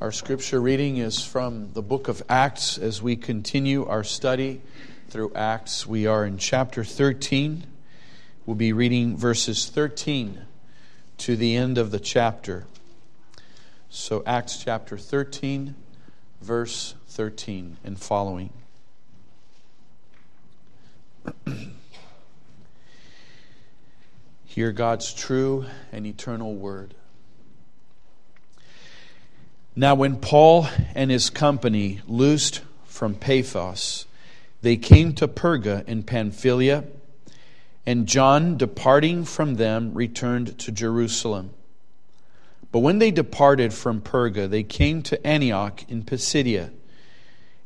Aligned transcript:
Our 0.00 0.12
scripture 0.12 0.62
reading 0.62 0.96
is 0.96 1.22
from 1.22 1.74
the 1.74 1.82
book 1.82 2.08
of 2.08 2.22
Acts 2.26 2.78
as 2.78 3.02
we 3.02 3.16
continue 3.16 3.84
our 3.84 4.02
study 4.02 4.62
through 5.10 5.34
Acts. 5.34 5.86
We 5.86 6.06
are 6.06 6.24
in 6.24 6.38
chapter 6.38 6.84
13. 6.84 7.66
We'll 8.46 8.56
be 8.56 8.72
reading 8.72 9.18
verses 9.18 9.68
13 9.68 10.40
to 11.18 11.36
the 11.36 11.54
end 11.54 11.76
of 11.76 11.90
the 11.90 12.00
chapter. 12.00 12.64
So, 13.90 14.22
Acts 14.24 14.64
chapter 14.64 14.96
13, 14.96 15.74
verse 16.40 16.94
13 17.08 17.76
and 17.84 18.00
following. 18.00 18.54
Hear 24.46 24.72
God's 24.72 25.12
true 25.12 25.66
and 25.92 26.06
eternal 26.06 26.54
word. 26.54 26.94
Now, 29.76 29.94
when 29.94 30.16
Paul 30.16 30.68
and 30.94 31.10
his 31.10 31.30
company 31.30 32.00
loosed 32.06 32.60
from 32.86 33.14
Paphos, 33.14 34.06
they 34.62 34.76
came 34.76 35.14
to 35.14 35.28
Perga 35.28 35.86
in 35.86 36.02
Pamphylia, 36.02 36.84
and 37.86 38.06
John, 38.06 38.56
departing 38.56 39.24
from 39.24 39.54
them, 39.54 39.94
returned 39.94 40.58
to 40.58 40.72
Jerusalem. 40.72 41.50
But 42.72 42.80
when 42.80 42.98
they 42.98 43.10
departed 43.10 43.72
from 43.72 44.00
Perga, 44.00 44.48
they 44.48 44.62
came 44.62 45.02
to 45.02 45.26
Antioch 45.26 45.84
in 45.88 46.02
Pisidia, 46.02 46.70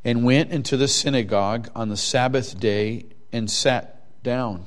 and 0.05 0.25
went 0.25 0.51
into 0.51 0.77
the 0.77 0.89
synagogue 0.89 1.71
on 1.75 1.89
the 1.89 1.97
Sabbath 1.97 2.61
day 2.61 3.07
and 3.33 3.51
sat 3.51 4.23
down. 4.23 4.67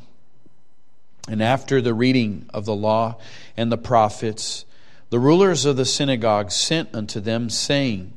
And 1.27 1.43
after 1.43 1.81
the 1.81 1.93
reading 1.93 2.49
of 2.54 2.65
the 2.65 2.76
law 2.76 3.17
and 3.55 3.71
the 3.71 3.77
prophets, 3.77 4.65
the 5.09 5.20
rulers 5.20 5.66
of 5.66 5.77
the 5.77 5.85
synagogue 5.85 6.52
sent 6.52 6.93
unto 6.93 7.20
them, 7.20 7.49
saying, 7.49 8.13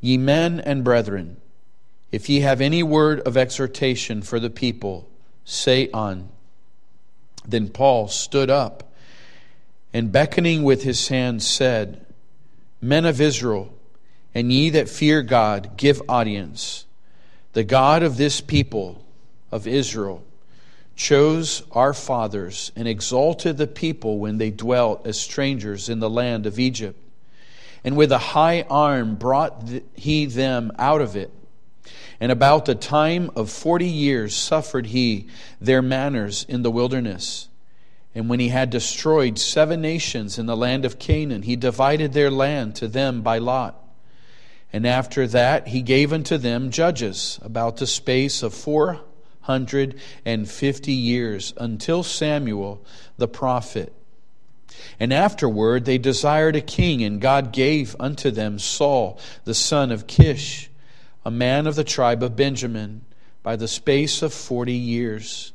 Ye 0.00 0.16
men 0.16 0.60
and 0.60 0.84
brethren, 0.84 1.38
if 2.12 2.28
ye 2.28 2.40
have 2.40 2.60
any 2.60 2.82
word 2.82 3.20
of 3.20 3.36
exhortation 3.36 4.22
for 4.22 4.38
the 4.38 4.50
people, 4.50 5.08
say 5.44 5.90
on. 5.92 6.28
Then 7.46 7.68
Paul 7.68 8.08
stood 8.08 8.50
up 8.50 8.92
and 9.92 10.12
beckoning 10.12 10.62
with 10.62 10.82
his 10.82 11.08
hand 11.08 11.42
said, 11.42 12.04
Men 12.80 13.04
of 13.04 13.20
Israel, 13.20 13.74
and 14.34 14.52
ye 14.52 14.70
that 14.70 14.88
fear 14.88 15.22
God, 15.22 15.76
give 15.76 16.00
audience. 16.08 16.84
The 17.54 17.64
God 17.64 18.02
of 18.02 18.16
this 18.16 18.40
people 18.40 19.04
of 19.50 19.66
Israel 19.66 20.22
chose 20.98 21.62
our 21.70 21.94
fathers 21.94 22.72
and 22.74 22.88
exalted 22.88 23.56
the 23.56 23.68
people 23.68 24.18
when 24.18 24.36
they 24.36 24.50
dwelt 24.50 25.06
as 25.06 25.18
strangers 25.18 25.88
in 25.88 26.00
the 26.00 26.10
land 26.10 26.44
of 26.44 26.58
Egypt. 26.58 26.98
And 27.84 27.96
with 27.96 28.10
a 28.10 28.18
high 28.18 28.62
arm 28.68 29.14
brought 29.14 29.62
he 29.94 30.26
them 30.26 30.72
out 30.76 31.00
of 31.00 31.14
it. 31.14 31.30
And 32.18 32.32
about 32.32 32.64
the 32.64 32.74
time 32.74 33.30
of 33.36 33.48
forty 33.48 33.86
years 33.86 34.34
suffered 34.34 34.88
he 34.88 35.28
their 35.60 35.80
manners 35.80 36.44
in 36.48 36.62
the 36.62 36.70
wilderness. 36.70 37.48
And 38.12 38.28
when 38.28 38.40
he 38.40 38.48
had 38.48 38.68
destroyed 38.68 39.38
seven 39.38 39.80
nations 39.80 40.36
in 40.36 40.46
the 40.46 40.56
land 40.56 40.84
of 40.84 40.98
Canaan, 40.98 41.42
he 41.42 41.54
divided 41.54 42.12
their 42.12 42.30
land 42.30 42.74
to 42.74 42.88
them 42.88 43.22
by 43.22 43.38
lot. 43.38 43.80
And 44.72 44.84
after 44.84 45.28
that 45.28 45.68
he 45.68 45.80
gave 45.80 46.12
unto 46.12 46.38
them 46.38 46.72
judges 46.72 47.38
about 47.40 47.76
the 47.76 47.86
space 47.86 48.42
of 48.42 48.52
four 48.52 49.00
hundred 49.48 49.98
and 50.26 50.48
fifty 50.48 50.92
years 50.92 51.54
until 51.56 52.02
Samuel 52.02 52.84
the 53.16 53.26
prophet. 53.26 53.94
And 55.00 55.10
afterward 55.10 55.86
they 55.86 55.96
desired 55.96 56.54
a 56.54 56.60
king, 56.60 57.02
and 57.02 57.18
God 57.18 57.50
gave 57.50 57.96
unto 57.98 58.30
them 58.30 58.58
Saul 58.58 59.18
the 59.44 59.54
son 59.54 59.90
of 59.90 60.06
Kish, 60.06 60.70
a 61.24 61.30
man 61.30 61.66
of 61.66 61.76
the 61.76 61.82
tribe 61.82 62.22
of 62.22 62.36
Benjamin, 62.36 63.06
by 63.42 63.56
the 63.56 63.66
space 63.66 64.20
of 64.20 64.34
forty 64.34 64.74
years. 64.74 65.52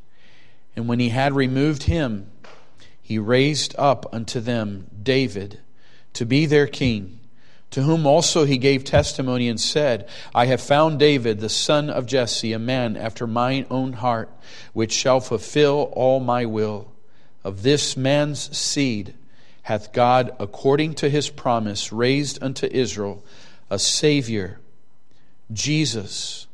And 0.76 0.88
when 0.88 1.00
he 1.00 1.10
had 1.10 1.34
removed 1.34 1.84
him, 1.84 2.32
he 3.00 3.20
raised 3.20 3.76
up 3.78 4.12
unto 4.12 4.40
them 4.40 4.88
David 5.04 5.60
to 6.14 6.26
be 6.26 6.48
their 6.48 6.66
king 6.66 7.20
to 7.74 7.82
whom 7.82 8.06
also 8.06 8.46
he 8.46 8.60
gave 8.60 8.84
testimony 8.84 9.50
and 9.50 9.60
said, 9.60 10.08
I 10.36 10.46
have 10.46 10.62
found 10.62 11.00
David, 11.00 11.40
the 11.40 11.50
son 11.50 11.90
of 11.90 12.06
Jesse, 12.06 12.54
a 12.54 12.60
man 12.60 12.96
after 12.96 13.26
mine 13.26 13.66
own 13.72 13.94
heart, 13.94 14.30
which 14.74 14.92
shall 14.92 15.20
fulfill 15.20 15.92
all 15.94 16.20
my 16.20 16.46
will. 16.46 16.92
Of 17.44 17.64
this 17.64 17.98
man's 17.98 18.56
seed 18.56 19.16
hath 19.64 19.92
God, 19.92 20.36
according 20.40 20.94
to 20.96 21.10
his 21.10 21.32
promise, 21.32 21.92
raised 21.92 22.38
unto 22.44 22.68
Israel 22.68 23.24
a 23.72 23.80
Savior, 23.80 24.60
Jesus. 25.52 26.46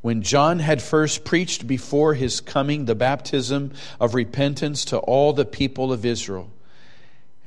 When 0.00 0.22
John 0.22 0.60
had 0.60 0.80
first 0.80 1.24
preached 1.24 1.66
before 1.66 2.14
his 2.14 2.40
coming 2.40 2.84
the 2.84 2.94
baptism 2.94 3.72
of 3.98 4.14
repentance 4.14 4.84
to 4.84 4.98
all 4.98 5.32
the 5.32 5.44
people 5.44 5.92
of 5.92 6.06
Israel, 6.06 6.52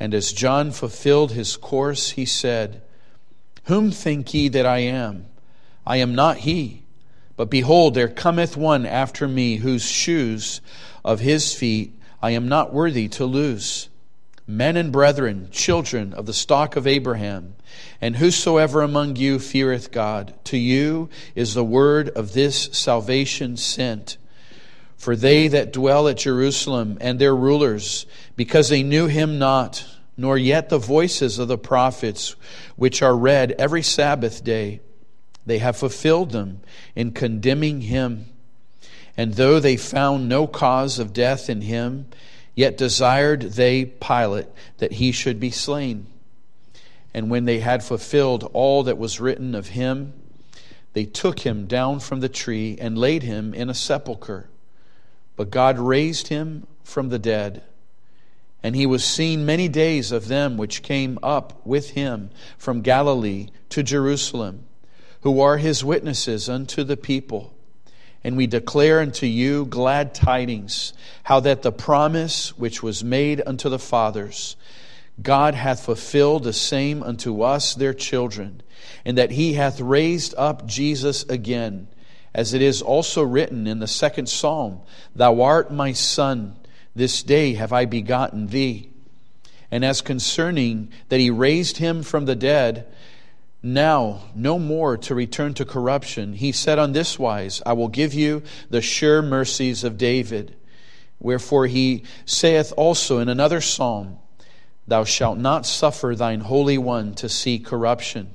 and 0.01 0.13
as 0.13 0.33
John 0.33 0.71
fulfilled 0.71 1.31
his 1.31 1.55
course, 1.55 2.09
he 2.11 2.25
said, 2.25 2.81
whom 3.69 3.91
think 3.91 4.33
ye 4.33 4.49
that 4.49 4.65
I 4.65 4.79
am? 4.79 5.27
I 5.85 5.97
am 5.97 6.15
not 6.15 6.37
he. 6.37 6.83
But 7.37 7.49
behold, 7.49 7.93
there 7.93 8.09
cometh 8.09 8.57
one 8.57 8.85
after 8.85 9.27
me, 9.27 9.57
whose 9.57 9.85
shoes 9.85 10.59
of 11.05 11.19
his 11.19 11.53
feet 11.53 11.97
I 12.21 12.31
am 12.31 12.49
not 12.49 12.73
worthy 12.73 13.07
to 13.09 13.25
loose. 13.25 13.87
Men 14.47 14.75
and 14.75 14.91
brethren, 14.91 15.49
children 15.51 16.13
of 16.13 16.25
the 16.25 16.33
stock 16.33 16.75
of 16.75 16.87
Abraham, 16.87 17.55
and 18.01 18.15
whosoever 18.15 18.81
among 18.81 19.15
you 19.15 19.37
feareth 19.37 19.91
God, 19.91 20.33
to 20.45 20.57
you 20.57 21.07
is 21.35 21.53
the 21.53 21.63
word 21.63 22.09
of 22.09 22.33
this 22.33 22.69
salvation 22.71 23.55
sent. 23.55 24.17
For 24.97 25.15
they 25.15 25.47
that 25.47 25.71
dwell 25.71 26.07
at 26.07 26.17
Jerusalem 26.17 26.97
and 26.99 27.19
their 27.19 27.35
rulers, 27.35 28.07
because 28.35 28.69
they 28.69 28.81
knew 28.81 29.05
him 29.05 29.37
not, 29.37 29.85
nor 30.19 30.37
yet 30.37 30.67
the 30.67 30.77
voices 30.77 31.39
of 31.39 31.47
the 31.47 31.57
prophets, 31.57 32.35
which 32.75 33.01
are 33.01 33.15
read 33.15 33.53
every 33.53 33.81
Sabbath 33.81 34.43
day. 34.43 34.81
They 35.45 35.59
have 35.59 35.77
fulfilled 35.77 36.31
them 36.31 36.59
in 36.93 37.11
condemning 37.11 37.79
him. 37.79 38.25
And 39.15 39.35
though 39.35 39.61
they 39.61 39.77
found 39.77 40.27
no 40.27 40.45
cause 40.45 40.99
of 40.99 41.13
death 41.13 41.49
in 41.49 41.61
him, 41.61 42.07
yet 42.53 42.77
desired 42.77 43.43
they 43.53 43.85
Pilate 43.85 44.47
that 44.79 44.91
he 44.91 45.13
should 45.13 45.39
be 45.39 45.51
slain. 45.51 46.05
And 47.13 47.29
when 47.29 47.45
they 47.45 47.59
had 47.59 47.81
fulfilled 47.81 48.49
all 48.51 48.83
that 48.83 48.97
was 48.97 49.21
written 49.21 49.55
of 49.55 49.69
him, 49.69 50.11
they 50.91 51.05
took 51.05 51.39
him 51.39 51.65
down 51.65 52.01
from 52.01 52.19
the 52.19 52.27
tree 52.27 52.77
and 52.77 52.97
laid 52.97 53.23
him 53.23 53.53
in 53.53 53.69
a 53.69 53.73
sepulchre. 53.73 54.49
But 55.37 55.49
God 55.49 55.79
raised 55.79 56.27
him 56.27 56.67
from 56.83 57.07
the 57.07 57.19
dead 57.19 57.63
and 58.61 58.75
he 58.75 58.85
was 58.85 59.03
seen 59.03 59.45
many 59.45 59.67
days 59.67 60.11
of 60.11 60.27
them 60.27 60.57
which 60.57 60.83
came 60.83 61.17
up 61.23 61.65
with 61.65 61.91
him 61.91 62.29
from 62.57 62.81
Galilee 62.81 63.47
to 63.69 63.83
Jerusalem, 63.83 64.65
who 65.21 65.39
are 65.39 65.57
his 65.57 65.83
witnesses 65.83 66.49
unto 66.49 66.83
the 66.83 66.97
people. 66.97 67.53
And 68.23 68.35
we 68.35 68.47
declare 68.47 68.99
unto 68.99 69.25
you 69.25 69.65
glad 69.65 70.13
tidings, 70.13 70.91
how 71.23 71.39
that 71.41 71.61
the 71.61 71.71
promise 71.71 72.57
which 72.57 72.83
was 72.83 73.03
made 73.03 73.41
unto 73.45 73.69
the 73.69 73.79
fathers, 73.79 74.57
God 75.21 75.55
hath 75.55 75.85
fulfilled 75.85 76.43
the 76.43 76.53
same 76.53 77.01
unto 77.01 77.41
us, 77.41 77.73
their 77.75 77.93
children, 77.93 78.61
and 79.05 79.17
that 79.17 79.31
he 79.31 79.53
hath 79.53 79.79
raised 79.79 80.33
up 80.37 80.65
Jesus 80.65 81.23
again, 81.23 81.87
as 82.33 82.53
it 82.53 82.61
is 82.61 82.81
also 82.81 83.23
written 83.23 83.67
in 83.67 83.79
the 83.79 83.87
second 83.87 84.27
psalm 84.27 84.81
Thou 85.15 85.41
art 85.41 85.71
my 85.71 85.93
son. 85.93 86.57
This 86.99 87.23
day 87.23 87.53
have 87.53 87.71
I 87.71 87.85
begotten 87.85 88.47
thee. 88.47 88.89
And 89.71 89.85
as 89.85 90.01
concerning 90.01 90.89
that 91.07 91.21
he 91.21 91.29
raised 91.29 91.77
him 91.77 92.03
from 92.03 92.25
the 92.25 92.35
dead, 92.35 92.87
now 93.63 94.23
no 94.35 94.59
more 94.59 94.97
to 94.97 95.15
return 95.15 95.53
to 95.53 95.63
corruption, 95.63 96.33
he 96.33 96.51
said 96.51 96.77
on 96.77 96.91
this 96.91 97.17
wise, 97.17 97.61
I 97.65 97.71
will 97.71 97.87
give 97.87 98.13
you 98.13 98.43
the 98.69 98.81
sure 98.81 99.21
mercies 99.21 99.85
of 99.85 99.97
David. 99.97 100.57
Wherefore 101.21 101.67
he 101.67 102.03
saith 102.25 102.73
also 102.75 103.19
in 103.19 103.29
another 103.29 103.61
psalm, 103.61 104.17
Thou 104.85 105.05
shalt 105.05 105.37
not 105.37 105.65
suffer 105.65 106.15
thine 106.17 106.41
Holy 106.41 106.77
One 106.77 107.13
to 107.15 107.29
see 107.29 107.59
corruption. 107.59 108.29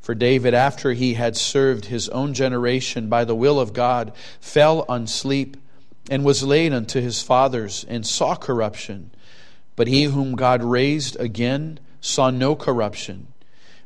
For 0.00 0.16
David, 0.16 0.52
after 0.52 0.94
he 0.94 1.14
had 1.14 1.36
served 1.36 1.84
his 1.84 2.08
own 2.08 2.34
generation 2.34 3.08
by 3.08 3.24
the 3.24 3.36
will 3.36 3.60
of 3.60 3.72
God, 3.72 4.10
fell 4.40 4.84
on 4.88 5.06
sleep 5.06 5.58
and 6.10 6.24
was 6.24 6.42
laid 6.42 6.72
unto 6.72 7.00
his 7.00 7.22
fathers, 7.22 7.84
and 7.88 8.06
saw 8.06 8.34
corruption. 8.34 9.10
But 9.76 9.88
he 9.88 10.04
whom 10.04 10.34
God 10.36 10.62
raised 10.62 11.18
again 11.18 11.80
saw 12.00 12.30
no 12.30 12.54
corruption. 12.54 13.28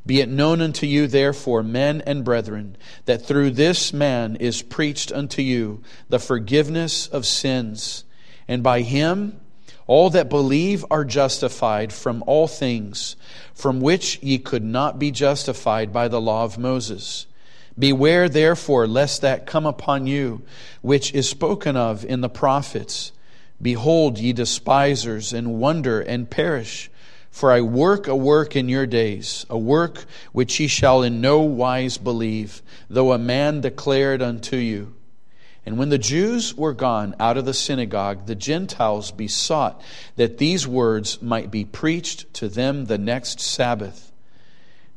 Be 0.05 0.21
it 0.21 0.29
known 0.29 0.61
unto 0.61 0.87
you, 0.87 1.07
therefore, 1.07 1.63
men 1.63 2.03
and 2.07 2.25
brethren, 2.25 2.77
that 3.05 3.27
through 3.27 3.51
this 3.53 3.93
man 3.93 4.37
is 4.37 4.63
preached 4.63 5.13
unto 5.13 5.43
you 5.43 5.83
the 6.09 6.19
forgiveness 6.19 7.07
of 7.07 7.27
sins, 7.27 8.05
and 8.47 8.63
by 8.63 8.83
him 8.83 9.41
All 9.89 10.11
that 10.11 10.29
believe 10.29 10.85
are 10.91 11.05
justified 11.05 11.95
from 11.95 12.23
all 12.27 12.47
things 12.47 13.17
from 13.55 13.81
which 13.81 14.23
ye 14.23 14.39
could 14.39 14.63
not 14.63 14.99
be 14.99 15.11
justified 15.11 15.93
by 15.95 16.09
the 16.09 16.21
law 16.21 16.45
of 16.45 16.59
Moses. 16.59 17.27
Beware 17.79 18.29
therefore 18.29 18.87
lest 18.87 19.21
that 19.23 19.47
come 19.47 19.65
upon 19.65 20.07
you, 20.07 20.43
which 20.83 21.15
is 21.15 21.29
spoken 21.29 21.77
of 21.77 22.05
in 22.05 22.21
the 22.21 22.29
prophets. 22.29 23.13
Behold, 23.61 24.19
ye 24.19 24.33
despisers, 24.33 25.33
and 25.33 25.61
wonder 25.61 26.01
and 26.01 26.29
perish. 26.29 26.91
For 27.31 27.53
I 27.53 27.61
work 27.61 28.09
a 28.09 28.17
work 28.17 28.57
in 28.57 28.69
your 28.69 28.87
days, 28.87 29.47
a 29.49 29.59
work 29.59 30.07
which 30.33 30.59
ye 30.59 30.67
shall 30.67 31.03
in 31.03 31.21
no 31.21 31.41
wise 31.41 31.99
believe, 31.99 32.63
though 32.89 33.13
a 33.13 33.19
man 33.19 33.61
declared 33.61 34.23
unto 34.23 34.57
you. 34.57 34.95
And 35.65 35.77
when 35.79 35.91
the 35.91 35.99
Jews 35.99 36.55
were 36.55 36.73
gone 36.73 37.15
out 37.21 37.37
of 37.37 37.45
the 37.45 37.53
synagogue, 37.53 38.27
the 38.27 38.35
Gentiles 38.35 39.13
besought 39.13 39.81
that 40.17 40.39
these 40.39 40.67
words 40.67 41.21
might 41.21 41.51
be 41.51 41.65
preached 41.65 42.33
to 42.35 42.49
them 42.49 42.87
the 42.87 42.99
next 42.99 43.39
Sabbath. 43.39 44.08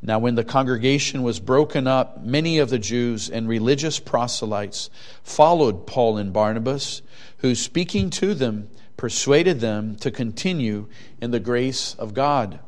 Now, 0.03 0.17
when 0.17 0.33
the 0.33 0.43
congregation 0.43 1.21
was 1.21 1.39
broken 1.39 1.85
up, 1.85 2.23
many 2.23 2.57
of 2.57 2.71
the 2.71 2.79
Jews 2.79 3.29
and 3.29 3.47
religious 3.47 3.99
proselytes 3.99 4.89
followed 5.21 5.85
Paul 5.85 6.17
and 6.17 6.33
Barnabas, 6.33 7.03
who, 7.37 7.53
speaking 7.53 8.09
to 8.11 8.33
them, 8.33 8.69
persuaded 8.97 9.59
them 9.59 9.95
to 9.97 10.09
continue 10.09 10.87
in 11.21 11.31
the 11.31 11.39
grace 11.39 11.93
of 11.95 12.15
God. 12.15 12.59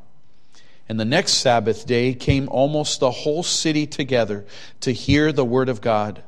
And 0.87 0.99
the 0.99 1.05
next 1.05 1.33
Sabbath 1.33 1.87
day 1.87 2.13
came 2.13 2.47
almost 2.49 2.99
the 2.99 3.09
whole 3.09 3.41
city 3.41 3.87
together 3.87 4.45
to 4.81 4.91
hear 4.91 5.31
the 5.31 5.45
word 5.45 5.69
of 5.69 5.81
God. 5.81 6.23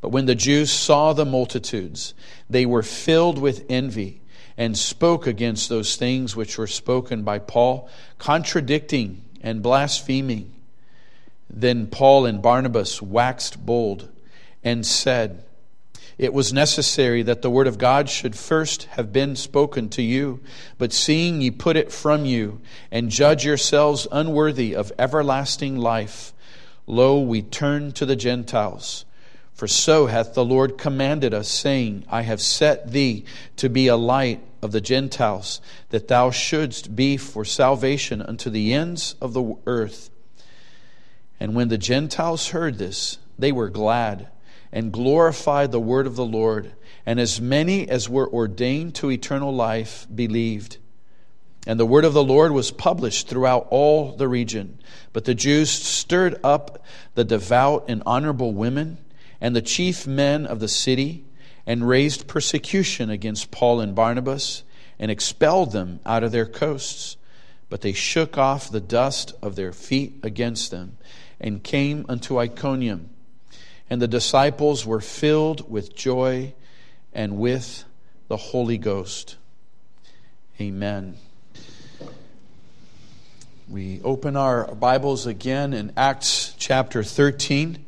But 0.00 0.08
when 0.08 0.24
the 0.24 0.34
Jews 0.34 0.70
saw 0.70 1.12
the 1.12 1.26
multitudes, 1.26 2.14
they 2.48 2.64
were 2.64 2.82
filled 2.82 3.38
with 3.38 3.66
envy 3.68 4.22
and 4.56 4.76
spoke 4.76 5.26
against 5.26 5.68
those 5.68 5.96
things 5.96 6.34
which 6.34 6.56
were 6.56 6.66
spoken 6.66 7.24
by 7.24 7.38
Paul, 7.40 7.90
contradicting 8.18 9.22
and 9.42 9.62
blaspheming. 9.62 10.52
Then 11.48 11.86
Paul 11.86 12.26
and 12.26 12.40
Barnabas 12.40 13.02
waxed 13.02 13.64
bold 13.64 14.08
and 14.62 14.86
said, 14.86 15.42
It 16.18 16.32
was 16.32 16.52
necessary 16.52 17.22
that 17.22 17.42
the 17.42 17.50
word 17.50 17.66
of 17.66 17.78
God 17.78 18.08
should 18.08 18.36
first 18.36 18.84
have 18.92 19.12
been 19.12 19.34
spoken 19.36 19.88
to 19.90 20.02
you, 20.02 20.40
but 20.78 20.92
seeing 20.92 21.40
ye 21.40 21.50
put 21.50 21.76
it 21.76 21.90
from 21.90 22.24
you, 22.24 22.60
and 22.90 23.10
judge 23.10 23.44
yourselves 23.44 24.06
unworthy 24.12 24.74
of 24.74 24.92
everlasting 24.98 25.76
life, 25.76 26.32
lo, 26.86 27.20
we 27.20 27.42
turn 27.42 27.92
to 27.92 28.06
the 28.06 28.16
Gentiles. 28.16 29.04
For 29.60 29.68
so 29.68 30.06
hath 30.06 30.32
the 30.32 30.42
Lord 30.42 30.78
commanded 30.78 31.34
us, 31.34 31.46
saying, 31.46 32.06
I 32.08 32.22
have 32.22 32.40
set 32.40 32.92
thee 32.92 33.26
to 33.56 33.68
be 33.68 33.88
a 33.88 33.94
light 33.94 34.40
of 34.62 34.72
the 34.72 34.80
Gentiles, 34.80 35.60
that 35.90 36.08
thou 36.08 36.30
shouldst 36.30 36.96
be 36.96 37.18
for 37.18 37.44
salvation 37.44 38.22
unto 38.22 38.48
the 38.48 38.72
ends 38.72 39.16
of 39.20 39.34
the 39.34 39.56
earth. 39.66 40.08
And 41.38 41.54
when 41.54 41.68
the 41.68 41.76
Gentiles 41.76 42.48
heard 42.48 42.78
this, 42.78 43.18
they 43.38 43.52
were 43.52 43.68
glad 43.68 44.28
and 44.72 44.90
glorified 44.90 45.72
the 45.72 45.78
word 45.78 46.06
of 46.06 46.16
the 46.16 46.24
Lord, 46.24 46.72
and 47.04 47.20
as 47.20 47.38
many 47.38 47.86
as 47.86 48.08
were 48.08 48.32
ordained 48.32 48.94
to 48.94 49.10
eternal 49.10 49.54
life 49.54 50.06
believed. 50.14 50.78
And 51.66 51.78
the 51.78 51.84
word 51.84 52.06
of 52.06 52.14
the 52.14 52.24
Lord 52.24 52.52
was 52.52 52.70
published 52.70 53.28
throughout 53.28 53.66
all 53.68 54.16
the 54.16 54.26
region. 54.26 54.80
But 55.12 55.26
the 55.26 55.34
Jews 55.34 55.70
stirred 55.70 56.40
up 56.42 56.82
the 57.14 57.24
devout 57.24 57.84
and 57.88 58.02
honorable 58.06 58.54
women 58.54 58.96
and 59.40 59.56
the 59.56 59.62
chief 59.62 60.06
men 60.06 60.46
of 60.46 60.60
the 60.60 60.68
city 60.68 61.24
and 61.66 61.88
raised 61.88 62.26
persecution 62.26 63.10
against 63.10 63.50
Paul 63.50 63.80
and 63.80 63.94
Barnabas 63.94 64.64
and 64.98 65.10
expelled 65.10 65.72
them 65.72 66.00
out 66.04 66.22
of 66.22 66.32
their 66.32 66.46
coasts. 66.46 67.16
But 67.68 67.80
they 67.80 67.92
shook 67.92 68.36
off 68.36 68.70
the 68.70 68.80
dust 68.80 69.32
of 69.40 69.56
their 69.56 69.72
feet 69.72 70.18
against 70.22 70.70
them 70.70 70.98
and 71.40 71.62
came 71.62 72.04
unto 72.08 72.38
Iconium. 72.38 73.10
And 73.88 74.02
the 74.02 74.08
disciples 74.08 74.84
were 74.84 75.00
filled 75.00 75.70
with 75.70 75.94
joy 75.94 76.54
and 77.12 77.38
with 77.38 77.84
the 78.28 78.36
Holy 78.36 78.78
Ghost. 78.78 79.36
Amen. 80.60 81.16
We 83.68 84.00
open 84.02 84.36
our 84.36 84.74
Bibles 84.74 85.26
again 85.26 85.72
in 85.72 85.92
Acts 85.96 86.54
chapter 86.58 87.02
13. 87.02 87.84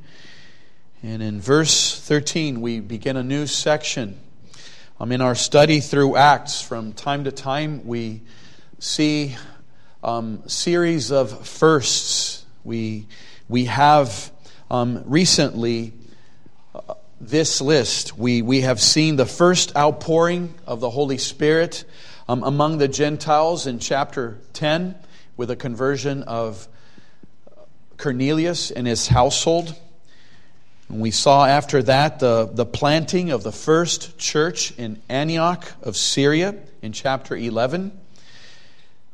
And 1.04 1.20
in 1.20 1.40
verse 1.40 1.98
13, 1.98 2.60
we 2.60 2.78
begin 2.78 3.16
a 3.16 3.24
new 3.24 3.48
section. 3.48 4.20
Um, 5.00 5.10
in 5.10 5.20
our 5.20 5.34
study 5.34 5.80
through 5.80 6.14
Acts, 6.14 6.62
from 6.62 6.92
time 6.92 7.24
to 7.24 7.32
time, 7.32 7.84
we 7.84 8.22
see 8.78 9.34
um, 10.04 10.48
series 10.48 11.10
of 11.10 11.44
firsts. 11.44 12.44
We, 12.62 13.08
we 13.48 13.64
have 13.64 14.30
um, 14.70 15.02
recently 15.06 15.92
uh, 16.72 16.94
this 17.20 17.60
list. 17.60 18.16
We, 18.16 18.42
we 18.42 18.60
have 18.60 18.80
seen 18.80 19.16
the 19.16 19.26
first 19.26 19.74
outpouring 19.74 20.54
of 20.68 20.78
the 20.78 20.90
Holy 20.90 21.18
Spirit 21.18 21.84
um, 22.28 22.44
among 22.44 22.78
the 22.78 22.86
Gentiles 22.86 23.66
in 23.66 23.80
chapter 23.80 24.38
10 24.52 24.94
with 25.36 25.50
a 25.50 25.56
conversion 25.56 26.22
of 26.22 26.68
Cornelius 27.96 28.70
and 28.70 28.86
his 28.86 29.08
household. 29.08 29.74
And 30.92 31.00
we 31.00 31.10
saw 31.10 31.46
after 31.46 31.82
that 31.84 32.18
the, 32.18 32.50
the 32.52 32.66
planting 32.66 33.30
of 33.30 33.42
the 33.42 33.50
first 33.50 34.18
church 34.18 34.76
in 34.76 35.00
Antioch 35.08 35.72
of 35.82 35.96
Syria 35.96 36.54
in 36.82 36.92
chapter 36.92 37.34
11. 37.34 37.98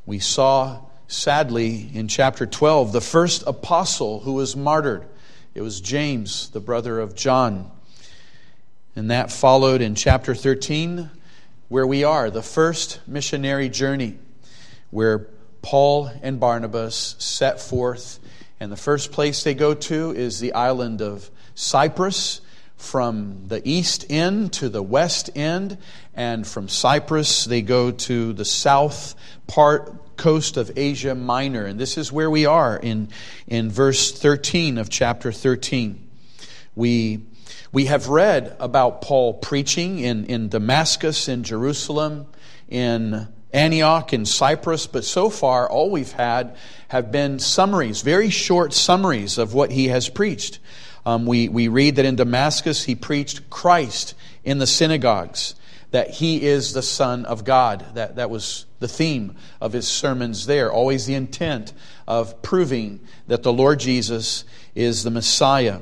We 0.04 0.18
saw, 0.18 0.80
sadly, 1.06 1.88
in 1.94 2.08
chapter 2.08 2.46
12, 2.46 2.90
the 2.90 3.00
first 3.00 3.44
apostle 3.46 4.18
who 4.18 4.32
was 4.32 4.56
martyred. 4.56 5.04
It 5.54 5.60
was 5.60 5.80
James, 5.80 6.50
the 6.50 6.58
brother 6.58 6.98
of 6.98 7.14
John. 7.14 7.70
And 8.96 9.12
that 9.12 9.30
followed 9.30 9.80
in 9.80 9.94
chapter 9.94 10.34
13, 10.34 11.08
where 11.68 11.86
we 11.86 12.02
are, 12.02 12.28
the 12.28 12.42
first 12.42 12.98
missionary 13.06 13.68
journey, 13.68 14.18
where 14.90 15.28
Paul 15.62 16.10
and 16.22 16.40
Barnabas 16.40 17.14
set 17.20 17.60
forth. 17.60 18.18
And 18.58 18.72
the 18.72 18.76
first 18.76 19.12
place 19.12 19.44
they 19.44 19.54
go 19.54 19.74
to 19.74 20.10
is 20.10 20.40
the 20.40 20.54
island 20.54 21.02
of 21.02 21.30
Cyprus 21.58 22.40
from 22.76 23.48
the 23.48 23.60
east 23.68 24.06
end 24.08 24.52
to 24.52 24.68
the 24.68 24.82
west 24.82 25.28
end, 25.34 25.76
and 26.14 26.46
from 26.46 26.68
Cyprus 26.68 27.46
they 27.46 27.62
go 27.62 27.90
to 27.90 28.32
the 28.32 28.44
south 28.44 29.16
part 29.48 30.16
coast 30.16 30.56
of 30.56 30.70
Asia 30.76 31.16
Minor. 31.16 31.64
And 31.64 31.76
this 31.76 31.98
is 31.98 32.12
where 32.12 32.30
we 32.30 32.46
are 32.46 32.76
in, 32.76 33.08
in 33.48 33.72
verse 33.72 34.12
13 34.12 34.78
of 34.78 34.88
chapter 34.88 35.32
13. 35.32 36.08
We, 36.76 37.22
we 37.72 37.86
have 37.86 38.08
read 38.08 38.56
about 38.60 39.02
Paul 39.02 39.34
preaching 39.34 39.98
in, 39.98 40.26
in 40.26 40.50
Damascus, 40.50 41.26
in 41.26 41.42
Jerusalem, 41.42 42.28
in 42.68 43.26
Antioch, 43.52 44.12
in 44.12 44.26
Cyprus, 44.26 44.86
but 44.86 45.04
so 45.04 45.28
far 45.28 45.68
all 45.68 45.90
we've 45.90 46.12
had 46.12 46.56
have 46.86 47.10
been 47.10 47.40
summaries, 47.40 48.02
very 48.02 48.30
short 48.30 48.72
summaries 48.72 49.38
of 49.38 49.54
what 49.54 49.72
he 49.72 49.88
has 49.88 50.08
preached. 50.08 50.60
Um, 51.08 51.24
we, 51.24 51.48
we 51.48 51.68
read 51.68 51.96
that 51.96 52.04
in 52.04 52.16
Damascus 52.16 52.84
he 52.84 52.94
preached 52.94 53.48
Christ 53.48 54.12
in 54.44 54.58
the 54.58 54.66
synagogues, 54.66 55.54
that 55.90 56.10
he 56.10 56.42
is 56.42 56.74
the 56.74 56.82
Son 56.82 57.24
of 57.24 57.44
God. 57.46 57.82
That, 57.94 58.16
that 58.16 58.28
was 58.28 58.66
the 58.78 58.88
theme 58.88 59.34
of 59.58 59.72
his 59.72 59.88
sermons 59.88 60.44
there, 60.44 60.70
always 60.70 61.06
the 61.06 61.14
intent 61.14 61.72
of 62.06 62.42
proving 62.42 63.00
that 63.26 63.42
the 63.42 63.54
Lord 63.54 63.80
Jesus 63.80 64.44
is 64.74 65.02
the 65.02 65.10
Messiah. 65.10 65.80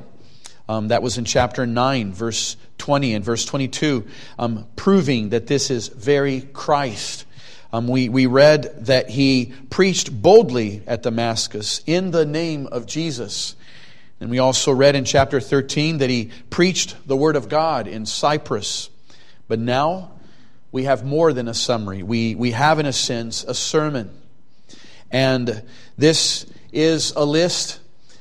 Um, 0.68 0.88
that 0.88 1.02
was 1.02 1.18
in 1.18 1.24
chapter 1.24 1.66
9, 1.66 2.12
verse 2.12 2.56
20 2.78 3.14
and 3.14 3.24
verse 3.24 3.44
22, 3.44 4.06
um, 4.38 4.64
proving 4.76 5.30
that 5.30 5.48
this 5.48 5.72
is 5.72 5.88
very 5.88 6.40
Christ. 6.40 7.24
Um, 7.72 7.88
we, 7.88 8.08
we 8.08 8.26
read 8.26 8.86
that 8.86 9.10
he 9.10 9.52
preached 9.70 10.22
boldly 10.22 10.84
at 10.86 11.02
Damascus 11.02 11.82
in 11.84 12.12
the 12.12 12.24
name 12.24 12.68
of 12.68 12.86
Jesus. 12.86 13.56
And 14.20 14.30
we 14.30 14.38
also 14.38 14.72
read 14.72 14.96
in 14.96 15.04
chapter 15.04 15.40
13 15.40 15.98
that 15.98 16.08
he 16.08 16.30
preached 16.48 16.96
the 17.06 17.16
Word 17.16 17.36
of 17.36 17.48
God 17.48 17.86
in 17.86 18.06
Cyprus. 18.06 18.88
But 19.46 19.58
now 19.58 20.12
we 20.72 20.84
have 20.84 21.04
more 21.04 21.32
than 21.32 21.48
a 21.48 21.54
summary. 21.54 22.02
We, 22.02 22.34
we 22.34 22.52
have, 22.52 22.78
in 22.78 22.86
a 22.86 22.92
sense, 22.92 23.44
a 23.44 23.54
sermon. 23.54 24.10
And 25.10 25.62
this 25.98 26.46
is 26.72 27.12
a 27.12 27.24
list. 27.24 27.80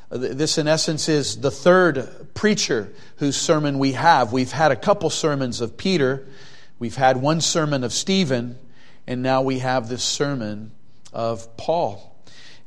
This, 0.09 0.57
in 0.57 0.67
essence, 0.67 1.09
is 1.09 1.39
the 1.41 1.51
third 1.51 2.33
preacher 2.33 2.93
whose 3.17 3.35
sermon 3.35 3.79
we 3.79 3.93
have. 3.93 4.31
We've 4.31 4.51
had 4.51 4.71
a 4.71 4.75
couple 4.75 5.09
sermons 5.09 5.61
of 5.61 5.77
Peter, 5.77 6.27
we've 6.79 6.95
had 6.95 7.17
one 7.17 7.41
sermon 7.41 7.83
of 7.83 7.91
Stephen, 7.91 8.57
and 9.07 9.21
now 9.23 9.41
we 9.41 9.59
have 9.59 9.89
this 9.89 10.03
sermon 10.03 10.71
of 11.13 11.57
Paul. 11.57 12.14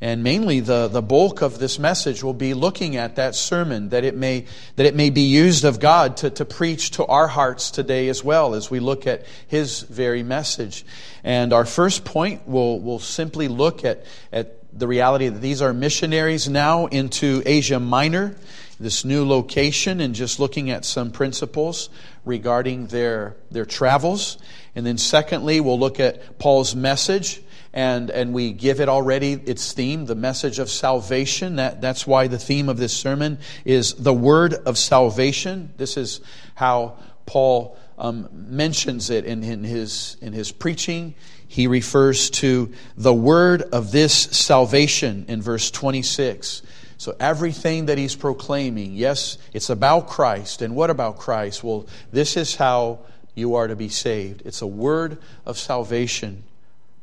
And 0.01 0.23
mainly 0.23 0.61
the, 0.61 0.87
the 0.87 1.03
bulk 1.03 1.43
of 1.43 1.59
this 1.59 1.77
message 1.77 2.23
will 2.23 2.33
be 2.33 2.55
looking 2.55 2.97
at 2.97 3.17
that 3.17 3.35
sermon, 3.35 3.89
that 3.89 4.05
it 4.05 4.15
may, 4.15 4.47
that 4.77 4.87
it 4.87 4.95
may 4.95 5.11
be 5.11 5.23
used 5.23 5.65
of 5.65 5.81
God 5.81 6.17
to, 6.19 6.31
to 6.31 6.45
preach 6.45 6.93
to 6.93 7.07
our 7.07 7.27
hearts 7.27 7.73
today 7.73 8.09
as 8.09 8.23
well 8.23 8.55
as 8.55 8.71
we 8.71 8.79
look 8.79 9.09
at 9.09 9.27
His 9.49 9.81
very 9.81 10.23
message. 10.23 10.87
And 11.25 11.53
our 11.53 11.65
first 11.65 12.05
point 12.05 12.47
will 12.47 12.81
will 12.81 13.01
simply 13.01 13.49
look 13.49 13.85
at, 13.85 14.05
at 14.33 14.55
the 14.73 14.87
reality 14.87 15.29
that 15.29 15.41
these 15.41 15.63
are 15.63 15.73
missionaries 15.73 16.49
now 16.49 16.87
into 16.87 17.43
Asia 17.45 17.81
Minor, 17.81 18.37
this 18.79 19.05
new 19.05 19.27
location, 19.27 20.01
and 20.01 20.15
just 20.15 20.39
looking 20.39 20.71
at 20.71 20.85
some 20.85 21.11
principles 21.11 21.91
regarding 22.25 22.87
their, 22.87 23.35
their 23.51 23.67
travels. 23.67 24.39
And 24.77 24.87
then, 24.87 24.99
secondly, 24.99 25.61
we'll 25.61 25.81
look 25.81 25.99
at 25.99 26.39
Paul's 26.39 26.77
message, 26.77 27.43
and, 27.73 28.11
and 28.11 28.33
we 28.33 28.53
give 28.53 28.81
it 28.81 28.89
already 28.89 29.33
its 29.33 29.73
theme, 29.73 30.07
the 30.07 30.15
message 30.15 30.59
of 30.59 30.71
salvation. 30.71 31.57
That, 31.57 31.81
that's 31.81 32.07
why 32.07 32.27
the 32.27 32.39
theme 32.39 32.69
of 32.69 32.77
this 32.77 32.97
sermon 32.97 33.39
is 33.65 33.95
the 33.95 34.15
word 34.15 34.55
of 34.55 34.79
salvation. 34.79 35.73
This 35.77 35.97
is 35.97 36.21
how 36.55 36.97
Paul 37.27 37.77
um, 37.99 38.29
mentions 38.33 39.11
it 39.11 39.25
in, 39.25 39.43
in, 39.43 39.65
his, 39.65 40.17
in 40.21 40.33
his 40.33 40.53
preaching 40.53 41.15
he 41.49 41.67
refers 41.67 42.29
to 42.29 42.73
the 42.97 43.13
word 43.13 43.63
of 43.63 43.91
this 43.91 44.13
salvation 44.15 45.25
in 45.29 45.41
verse 45.41 45.71
26. 45.71 46.63
So 46.99 47.17
everything 47.19 47.87
that 47.87 47.97
he's 47.97 48.15
proclaiming, 48.15 48.95
yes, 48.95 49.39
it's 49.55 49.71
about 49.71 50.09
Christ. 50.09 50.61
And 50.63 50.77
what 50.77 50.91
about 50.91 51.19
Christ? 51.19 51.65
Well, 51.65 51.87
this 52.13 52.37
is 52.37 52.55
how 52.55 53.01
you 53.35 53.55
are 53.55 53.67
to 53.67 53.77
be 53.77 53.89
saved. 53.89 54.43
It's 54.45 54.61
a 54.61 54.67
word 54.67 55.19
of 55.47 55.57
salvation, 55.57 56.45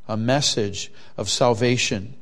a 0.08 0.18
message 0.18 0.92
of 1.18 1.30
salvation. 1.30 2.16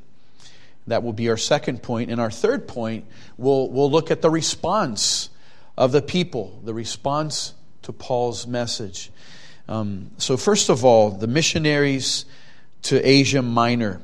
That 0.86 1.02
will 1.02 1.12
be 1.12 1.28
our 1.30 1.36
second 1.36 1.82
point. 1.82 2.10
And 2.10 2.20
our 2.20 2.30
third 2.30 2.68
point, 2.68 3.06
we'll, 3.36 3.70
we'll 3.70 3.90
look 3.90 4.10
at 4.10 4.22
the 4.22 4.30
response 4.30 5.30
of 5.76 5.92
the 5.92 6.02
people, 6.02 6.60
the 6.64 6.74
response 6.74 7.54
to 7.82 7.92
Paul's 7.92 8.46
message. 8.46 9.10
Um, 9.68 10.10
so, 10.18 10.36
first 10.36 10.68
of 10.68 10.84
all, 10.84 11.10
the 11.10 11.26
missionaries 11.26 12.26
to 12.82 13.06
Asia 13.06 13.42
Minor. 13.42 14.00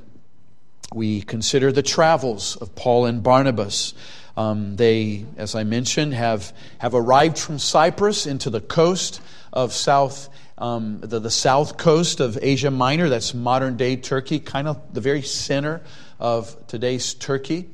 We 0.92 1.22
consider 1.22 1.70
the 1.70 1.82
travels 1.82 2.56
of 2.56 2.74
Paul 2.74 3.06
and 3.06 3.22
Barnabas. 3.22 3.94
Um, 4.36 4.76
they, 4.76 5.26
as 5.36 5.54
I 5.54 5.64
mentioned, 5.64 6.14
have, 6.14 6.52
have 6.78 6.94
arrived 6.94 7.38
from 7.38 7.58
Cyprus 7.58 8.26
into 8.26 8.48
the 8.48 8.60
coast 8.60 9.20
of 9.52 9.72
South, 9.72 10.28
um, 10.60 11.00
the, 11.00 11.18
the 11.18 11.30
south 11.30 11.76
coast 11.76 12.20
of 12.20 12.38
Asia 12.40 12.70
Minor. 12.70 13.08
That's 13.08 13.34
modern 13.34 13.76
day 13.76 13.96
Turkey, 13.96 14.38
kind 14.38 14.68
of 14.68 14.94
the 14.94 15.00
very 15.00 15.22
center 15.22 15.80
of 16.18 16.66
today's 16.66 17.14
Turkey. 17.14 17.68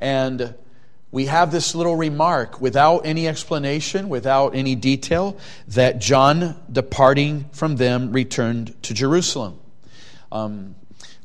And 0.00 0.54
we 1.12 1.26
have 1.26 1.52
this 1.52 1.74
little 1.74 1.94
remark 1.94 2.60
without 2.60 3.00
any 3.04 3.28
explanation, 3.28 4.08
without 4.08 4.54
any 4.56 4.74
detail, 4.74 5.38
that 5.68 5.98
John, 5.98 6.56
departing 6.72 7.50
from 7.52 7.76
them, 7.76 8.12
returned 8.12 8.82
to 8.84 8.94
Jerusalem. 8.94 9.60
Um, 10.32 10.74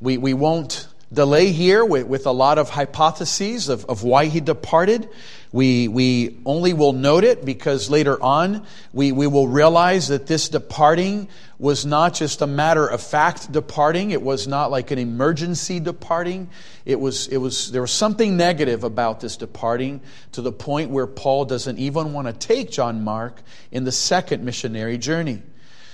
we, 0.01 0.17
we 0.17 0.33
won't 0.33 0.87
delay 1.11 1.51
here 1.51 1.85
with, 1.85 2.07
with 2.07 2.25
a 2.25 2.31
lot 2.31 2.57
of 2.57 2.69
hypotheses 2.69 3.69
of, 3.69 3.85
of 3.85 4.03
why 4.03 4.25
he 4.25 4.39
departed. 4.39 5.09
We, 5.53 5.87
we 5.87 6.37
only 6.45 6.73
will 6.73 6.91
note 6.91 7.23
it 7.23 7.45
because 7.45 7.89
later 7.89 8.21
on 8.21 8.65
we, 8.91 9.13
we 9.13 9.27
will 9.27 9.47
realize 9.47 10.09
that 10.09 10.27
this 10.27 10.49
departing 10.49 11.29
was 11.57 11.85
not 11.85 12.13
just 12.13 12.41
a 12.41 12.47
matter 12.47 12.85
of 12.85 13.01
fact 13.01 13.51
departing. 13.51 14.11
It 14.11 14.21
was 14.21 14.47
not 14.47 14.69
like 14.69 14.91
an 14.91 14.99
emergency 14.99 15.79
departing. 15.79 16.49
It 16.85 16.99
was, 16.99 17.27
it 17.27 17.37
was, 17.37 17.71
there 17.71 17.81
was 17.81 17.91
something 17.91 18.35
negative 18.35 18.83
about 18.83 19.21
this 19.21 19.37
departing 19.37 20.01
to 20.33 20.41
the 20.41 20.51
point 20.51 20.91
where 20.91 21.07
Paul 21.07 21.45
doesn't 21.45 21.79
even 21.79 22.11
want 22.11 22.27
to 22.27 22.33
take 22.33 22.69
John 22.69 23.03
Mark 23.03 23.41
in 23.71 23.85
the 23.85 23.91
second 23.91 24.43
missionary 24.43 24.97
journey. 24.97 25.41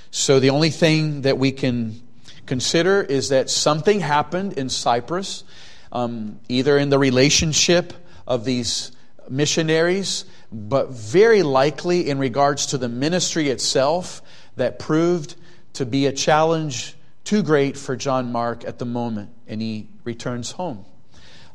So 0.10 0.39
the 0.39 0.50
only 0.50 0.70
thing 0.70 1.22
that 1.22 1.38
we 1.38 1.51
can 1.51 2.02
consider 2.46 3.02
is 3.02 3.30
that 3.30 3.50
something 3.50 4.00
happened 4.00 4.54
in 4.54 4.70
Cyprus, 4.70 5.44
um, 5.92 6.40
either 6.50 6.78
in 6.78 6.90
the 6.90 7.00
relationship 7.00 7.94
of 8.28 8.46
these 8.46 8.92
missionaries, 9.30 10.26
but 10.52 10.90
very 10.90 11.44
likely 11.44 12.10
in 12.10 12.20
regards 12.20 12.68
to 12.68 12.78
the 12.78 12.90
ministry 12.90 13.50
itself 13.50 14.22
that 14.56 14.80
proved 14.80 15.36
to 15.74 15.86
be 15.86 16.06
a 16.06 16.12
challenge 16.12 16.96
too 17.24 17.42
great 17.42 17.78
for 17.78 17.96
John 17.96 18.32
Mark 18.32 18.66
at 18.66 18.80
the 18.80 18.86
moment, 18.86 19.30
and 19.48 19.62
he 19.62 19.90
returns 20.04 20.52
home. 20.52 20.86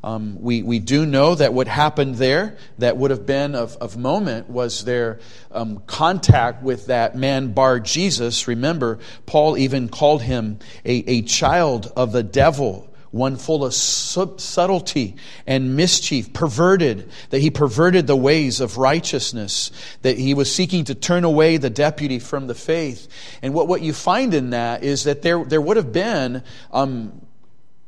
Um, 0.02 0.40
we, 0.40 0.62
we 0.62 0.78
do 0.78 1.04
know 1.06 1.34
that 1.34 1.52
what 1.52 1.66
happened 1.66 2.16
there 2.16 2.56
that 2.78 2.96
would 2.96 3.10
have 3.10 3.26
been 3.26 3.54
of, 3.54 3.76
of 3.76 3.96
moment 3.96 4.48
was 4.48 4.84
their 4.84 5.18
um, 5.50 5.82
contact 5.86 6.62
with 6.62 6.86
that 6.86 7.16
man 7.16 7.52
Bar 7.52 7.80
Jesus. 7.80 8.46
Remember, 8.46 8.98
Paul 9.26 9.58
even 9.58 9.88
called 9.88 10.22
him 10.22 10.60
a, 10.84 10.92
a 11.10 11.22
child 11.22 11.92
of 11.96 12.12
the 12.12 12.22
devil 12.22 12.88
one 13.10 13.36
full 13.36 13.64
of 13.64 13.72
subtlety 13.72 15.16
and 15.46 15.76
mischief, 15.76 16.32
perverted, 16.32 17.10
that 17.30 17.38
he 17.38 17.50
perverted 17.50 18.06
the 18.06 18.16
ways 18.16 18.60
of 18.60 18.76
righteousness, 18.76 19.70
that 20.02 20.18
he 20.18 20.34
was 20.34 20.54
seeking 20.54 20.84
to 20.84 20.94
turn 20.94 21.24
away 21.24 21.56
the 21.56 21.70
deputy 21.70 22.18
from 22.18 22.46
the 22.46 22.54
faith. 22.54 23.08
And 23.42 23.54
what, 23.54 23.66
what 23.66 23.80
you 23.80 23.92
find 23.92 24.34
in 24.34 24.50
that 24.50 24.82
is 24.82 25.04
that 25.04 25.22
there, 25.22 25.42
there 25.44 25.60
would 25.60 25.76
have 25.76 25.92
been 25.92 26.42
um, 26.70 27.20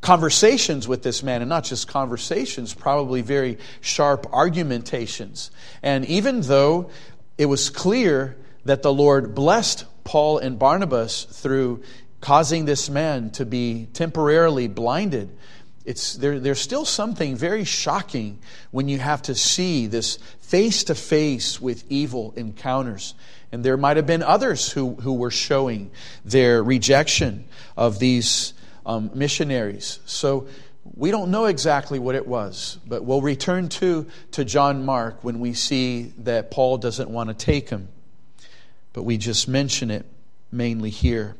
conversations 0.00 0.88
with 0.88 1.02
this 1.02 1.22
man, 1.22 1.42
and 1.42 1.48
not 1.48 1.64
just 1.64 1.88
conversations, 1.88 2.74
probably 2.74 3.22
very 3.22 3.58
sharp 3.80 4.26
argumentations. 4.32 5.50
And 5.82 6.04
even 6.06 6.40
though 6.42 6.90
it 7.36 7.46
was 7.46 7.70
clear 7.70 8.36
that 8.64 8.82
the 8.82 8.92
Lord 8.92 9.34
blessed 9.34 9.84
Paul 10.04 10.38
and 10.38 10.58
Barnabas 10.58 11.24
through 11.24 11.82
causing 12.20 12.64
this 12.64 12.90
man 12.90 13.30
to 13.32 13.44
be 13.44 13.88
temporarily 13.92 14.68
blinded, 14.68 15.30
it's, 15.84 16.14
there, 16.14 16.38
there's 16.38 16.60
still 16.60 16.84
something 16.84 17.36
very 17.36 17.64
shocking 17.64 18.38
when 18.70 18.88
you 18.88 18.98
have 18.98 19.22
to 19.22 19.34
see 19.34 19.86
this 19.86 20.16
face 20.40 20.84
to 20.84 20.94
face 20.94 21.60
with 21.60 21.84
evil 21.90 22.32
encounters. 22.36 23.14
And 23.52 23.64
there 23.64 23.76
might 23.76 23.96
have 23.96 24.06
been 24.06 24.22
others 24.22 24.70
who, 24.70 24.94
who 24.96 25.14
were 25.14 25.30
showing 25.30 25.90
their 26.24 26.62
rejection 26.62 27.46
of 27.76 27.98
these 27.98 28.52
um, 28.86 29.10
missionaries. 29.14 30.00
So 30.06 30.48
we 30.94 31.10
don't 31.10 31.30
know 31.30 31.46
exactly 31.46 31.98
what 31.98 32.14
it 32.14 32.26
was, 32.26 32.78
but 32.86 33.04
we'll 33.04 33.20
return 33.20 33.68
to, 33.68 34.06
to 34.32 34.44
John 34.44 34.84
Mark 34.84 35.22
when 35.22 35.40
we 35.40 35.52
see 35.52 36.12
that 36.18 36.50
Paul 36.50 36.78
doesn't 36.78 37.10
want 37.10 37.28
to 37.28 37.34
take 37.34 37.68
him. 37.68 37.88
But 38.92 39.04
we 39.04 39.18
just 39.18 39.46
mention 39.46 39.90
it 39.90 40.06
mainly 40.50 40.90
here. 40.90 41.36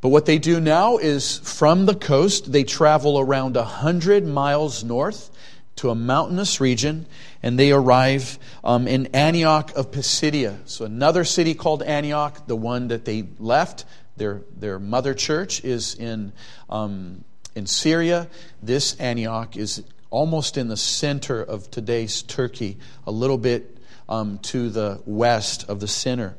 But 0.00 0.08
what 0.08 0.24
they 0.24 0.38
do 0.38 0.60
now 0.60 0.96
is 0.96 1.38
from 1.38 1.84
the 1.84 1.94
coast, 1.94 2.50
they 2.50 2.64
travel 2.64 3.18
around 3.20 3.56
100 3.56 4.26
miles 4.26 4.82
north 4.82 5.30
to 5.76 5.90
a 5.90 5.94
mountainous 5.94 6.60
region, 6.60 7.06
and 7.42 7.58
they 7.58 7.70
arrive 7.70 8.38
um, 8.64 8.88
in 8.88 9.06
Antioch 9.14 9.72
of 9.76 9.90
Pisidia. 9.90 10.58
So, 10.64 10.84
another 10.84 11.24
city 11.24 11.54
called 11.54 11.82
Antioch, 11.82 12.46
the 12.46 12.56
one 12.56 12.88
that 12.88 13.04
they 13.04 13.24
left 13.38 13.84
their, 14.20 14.42
their 14.54 14.78
mother 14.78 15.14
church 15.14 15.64
is 15.64 15.94
in, 15.94 16.32
um, 16.68 17.24
in 17.54 17.66
Syria. 17.66 18.28
This 18.62 18.94
Antioch 19.00 19.56
is 19.56 19.82
almost 20.10 20.58
in 20.58 20.68
the 20.68 20.76
center 20.76 21.42
of 21.42 21.70
today's 21.70 22.20
Turkey, 22.20 22.76
a 23.06 23.10
little 23.10 23.38
bit 23.38 23.78
um, 24.10 24.38
to 24.40 24.68
the 24.68 25.00
west 25.06 25.70
of 25.70 25.80
the 25.80 25.88
center. 25.88 26.36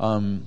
Um, 0.00 0.46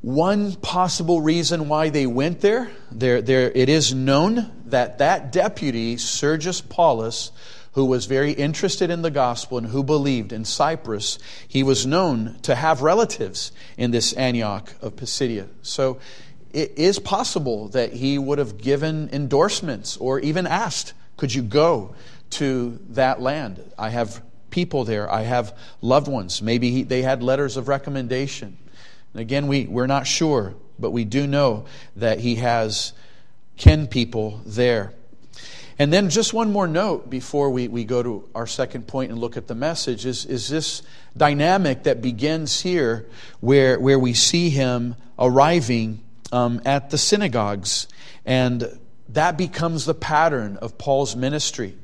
one 0.00 0.54
possible 0.54 1.20
reason 1.20 1.68
why 1.68 1.88
they 1.88 2.06
went 2.06 2.40
there, 2.40 2.70
there, 2.92 3.20
there, 3.20 3.50
it 3.50 3.68
is 3.68 3.92
known 3.92 4.62
that 4.66 4.98
that 4.98 5.32
deputy, 5.32 5.96
Sergius 5.96 6.60
Paulus, 6.60 7.32
who 7.72 7.84
was 7.84 8.06
very 8.06 8.32
interested 8.32 8.90
in 8.90 9.02
the 9.02 9.10
gospel 9.10 9.58
and 9.58 9.68
who 9.68 9.84
believed 9.84 10.32
in 10.32 10.44
Cyprus, 10.44 11.18
he 11.46 11.62
was 11.62 11.86
known 11.86 12.36
to 12.42 12.54
have 12.54 12.82
relatives 12.82 13.52
in 13.76 13.92
this 13.92 14.12
Antioch 14.14 14.74
of 14.82 14.96
Pisidia. 14.96 15.46
So 15.62 16.00
it 16.52 16.76
is 16.76 16.98
possible 16.98 17.68
that 17.68 17.92
he 17.92 18.18
would 18.18 18.38
have 18.38 18.58
given 18.58 19.08
endorsements 19.12 19.96
or 19.96 20.18
even 20.20 20.46
asked, 20.46 20.94
Could 21.16 21.32
you 21.32 21.42
go 21.42 21.94
to 22.30 22.80
that 22.90 23.20
land? 23.20 23.62
I 23.78 23.90
have 23.90 24.22
people 24.50 24.84
there, 24.84 25.10
I 25.10 25.22
have 25.22 25.56
loved 25.80 26.08
ones. 26.08 26.42
Maybe 26.42 26.70
he, 26.70 26.82
they 26.82 27.02
had 27.02 27.22
letters 27.22 27.56
of 27.56 27.68
recommendation. 27.68 28.58
And 29.12 29.20
again, 29.20 29.46
we, 29.46 29.66
we're 29.66 29.86
not 29.86 30.06
sure, 30.06 30.54
but 30.78 30.90
we 30.90 31.04
do 31.04 31.26
know 31.26 31.66
that 31.96 32.20
he 32.20 32.36
has 32.36 32.92
kin 33.56 33.86
people 33.86 34.40
there. 34.44 34.92
And 35.80 35.90
then 35.90 36.10
just 36.10 36.34
one 36.34 36.52
more 36.52 36.68
note 36.68 37.08
before 37.08 37.48
we, 37.48 37.66
we 37.66 37.84
go 37.84 38.02
to 38.02 38.28
our 38.34 38.46
second 38.46 38.86
point 38.86 39.10
and 39.10 39.18
look 39.18 39.38
at 39.38 39.46
the 39.46 39.54
message 39.54 40.04
is, 40.04 40.26
is 40.26 40.46
this 40.50 40.82
dynamic 41.16 41.84
that 41.84 42.02
begins 42.02 42.60
here 42.60 43.08
where, 43.40 43.80
where 43.80 43.98
we 43.98 44.12
see 44.12 44.50
him 44.50 44.94
arriving 45.18 46.02
um, 46.32 46.60
at 46.66 46.90
the 46.90 46.98
synagogues. 46.98 47.88
And 48.26 48.78
that 49.08 49.38
becomes 49.38 49.86
the 49.86 49.94
pattern 49.94 50.58
of 50.58 50.76
Paul's 50.76 51.16
ministry. 51.16 51.78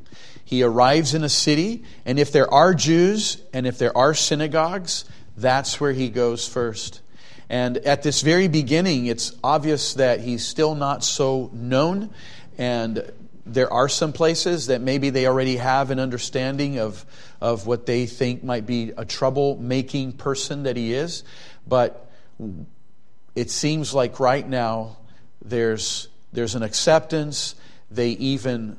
He 0.45 0.62
arrives 0.62 1.15
in 1.15 1.25
a 1.25 1.31
city, 1.31 1.83
and 2.05 2.19
if 2.19 2.33
there 2.33 2.53
are 2.53 2.75
Jews 2.75 3.41
and 3.55 3.67
if 3.67 3.79
there 3.79 3.97
are 3.97 4.12
synagogues, 4.12 5.07
that's 5.38 5.81
where 5.81 5.95
he 5.95 6.11
goes 6.11 6.47
first. 6.47 7.00
And 7.49 7.79
at 7.79 8.03
this 8.03 8.21
very 8.21 8.49
beginning, 8.49 9.07
it's 9.07 9.35
obvious 9.43 9.95
that 9.95 10.21
he's 10.21 10.47
still 10.47 10.75
not 10.75 11.03
so 11.03 11.49
known. 11.55 12.11
And 12.59 13.11
there 13.47 13.73
are 13.73 13.88
some 13.88 14.12
places 14.12 14.67
that 14.67 14.81
maybe 14.81 15.11
they 15.11 15.26
already 15.26 15.57
have 15.57 15.93
an 15.93 16.00
understanding 16.00 16.79
of, 16.79 17.07
of 17.41 17.67
what 17.67 17.87
they 17.87 18.07
think 18.07 18.43
might 18.43 18.67
be 18.67 18.91
a 18.91 19.05
troublemaking 19.05 20.19
person 20.19 20.65
that 20.65 20.76
he 20.76 20.93
is. 20.93 21.23
But 21.67 22.11
it 23.37 23.50
seems 23.50 23.95
like 23.95 24.19
right 24.19 24.47
now 24.47 24.97
there's, 25.45 26.09
there's 26.33 26.57
an 26.57 26.65
acceptance. 26.65 27.55
They 27.88 28.11
even 28.11 28.76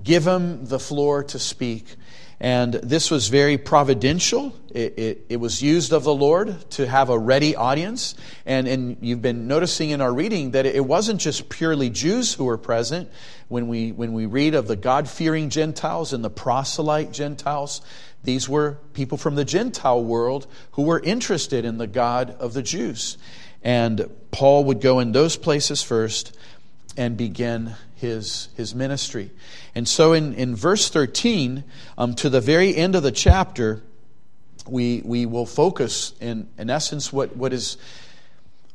give 0.00 0.24
him 0.26 0.66
the 0.66 0.78
floor 0.78 1.24
to 1.24 1.38
speak. 1.38 1.96
And 2.38 2.74
this 2.74 3.10
was 3.10 3.28
very 3.28 3.56
providential. 3.56 4.54
It, 4.70 4.98
it, 4.98 5.26
it, 5.30 5.36
was 5.38 5.62
used 5.62 5.92
of 5.94 6.04
the 6.04 6.14
Lord 6.14 6.70
to 6.72 6.86
have 6.86 7.08
a 7.08 7.18
ready 7.18 7.56
audience. 7.56 8.14
And, 8.44 8.68
and 8.68 8.98
you've 9.00 9.22
been 9.22 9.48
noticing 9.48 9.88
in 9.88 10.02
our 10.02 10.12
reading 10.12 10.50
that 10.50 10.66
it 10.66 10.84
wasn't 10.84 11.20
just 11.20 11.48
purely 11.48 11.88
Jews 11.88 12.34
who 12.34 12.44
were 12.44 12.58
present. 12.58 13.08
When 13.48 13.68
we, 13.68 13.92
when 13.92 14.12
we 14.12 14.26
read 14.26 14.54
of 14.54 14.68
the 14.68 14.76
God 14.76 15.08
fearing 15.08 15.48
Gentiles 15.48 16.12
and 16.12 16.22
the 16.22 16.28
proselyte 16.28 17.10
Gentiles, 17.10 17.80
these 18.22 18.48
were 18.48 18.78
people 18.92 19.16
from 19.16 19.34
the 19.34 19.44
Gentile 19.44 20.04
world 20.04 20.46
who 20.72 20.82
were 20.82 21.00
interested 21.00 21.64
in 21.64 21.78
the 21.78 21.86
God 21.86 22.36
of 22.38 22.52
the 22.52 22.62
Jews. 22.62 23.16
And 23.62 24.10
Paul 24.30 24.64
would 24.64 24.82
go 24.82 24.98
in 24.98 25.12
those 25.12 25.36
places 25.36 25.82
first 25.82 26.36
and 26.98 27.16
begin 27.16 27.74
his, 27.96 28.48
his 28.56 28.74
ministry. 28.74 29.30
And 29.74 29.88
so 29.88 30.12
in, 30.12 30.34
in 30.34 30.54
verse 30.54 30.88
13, 30.88 31.64
um, 31.98 32.14
to 32.14 32.30
the 32.30 32.40
very 32.40 32.76
end 32.76 32.94
of 32.94 33.02
the 33.02 33.12
chapter, 33.12 33.82
we, 34.68 35.02
we 35.04 35.26
will 35.26 35.46
focus 35.46 36.14
in, 36.20 36.48
in 36.58 36.70
essence 36.70 37.12
what, 37.12 37.36
what 37.36 37.52
is 37.52 37.76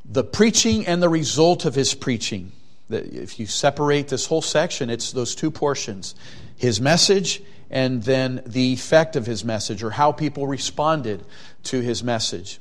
the 0.04 0.24
preaching 0.24 0.86
and 0.86 1.02
the 1.02 1.08
result 1.08 1.64
of 1.64 1.74
his 1.74 1.94
preaching. 1.94 2.52
If 2.90 3.38
you 3.38 3.46
separate 3.46 4.08
this 4.08 4.26
whole 4.26 4.42
section, 4.42 4.90
it's 4.90 5.12
those 5.12 5.34
two 5.34 5.50
portions 5.50 6.14
his 6.56 6.80
message 6.80 7.42
and 7.70 8.04
then 8.04 8.40
the 8.46 8.72
effect 8.72 9.16
of 9.16 9.26
his 9.26 9.44
message 9.44 9.82
or 9.82 9.90
how 9.90 10.12
people 10.12 10.46
responded 10.46 11.24
to 11.64 11.80
his 11.80 12.04
message. 12.04 12.60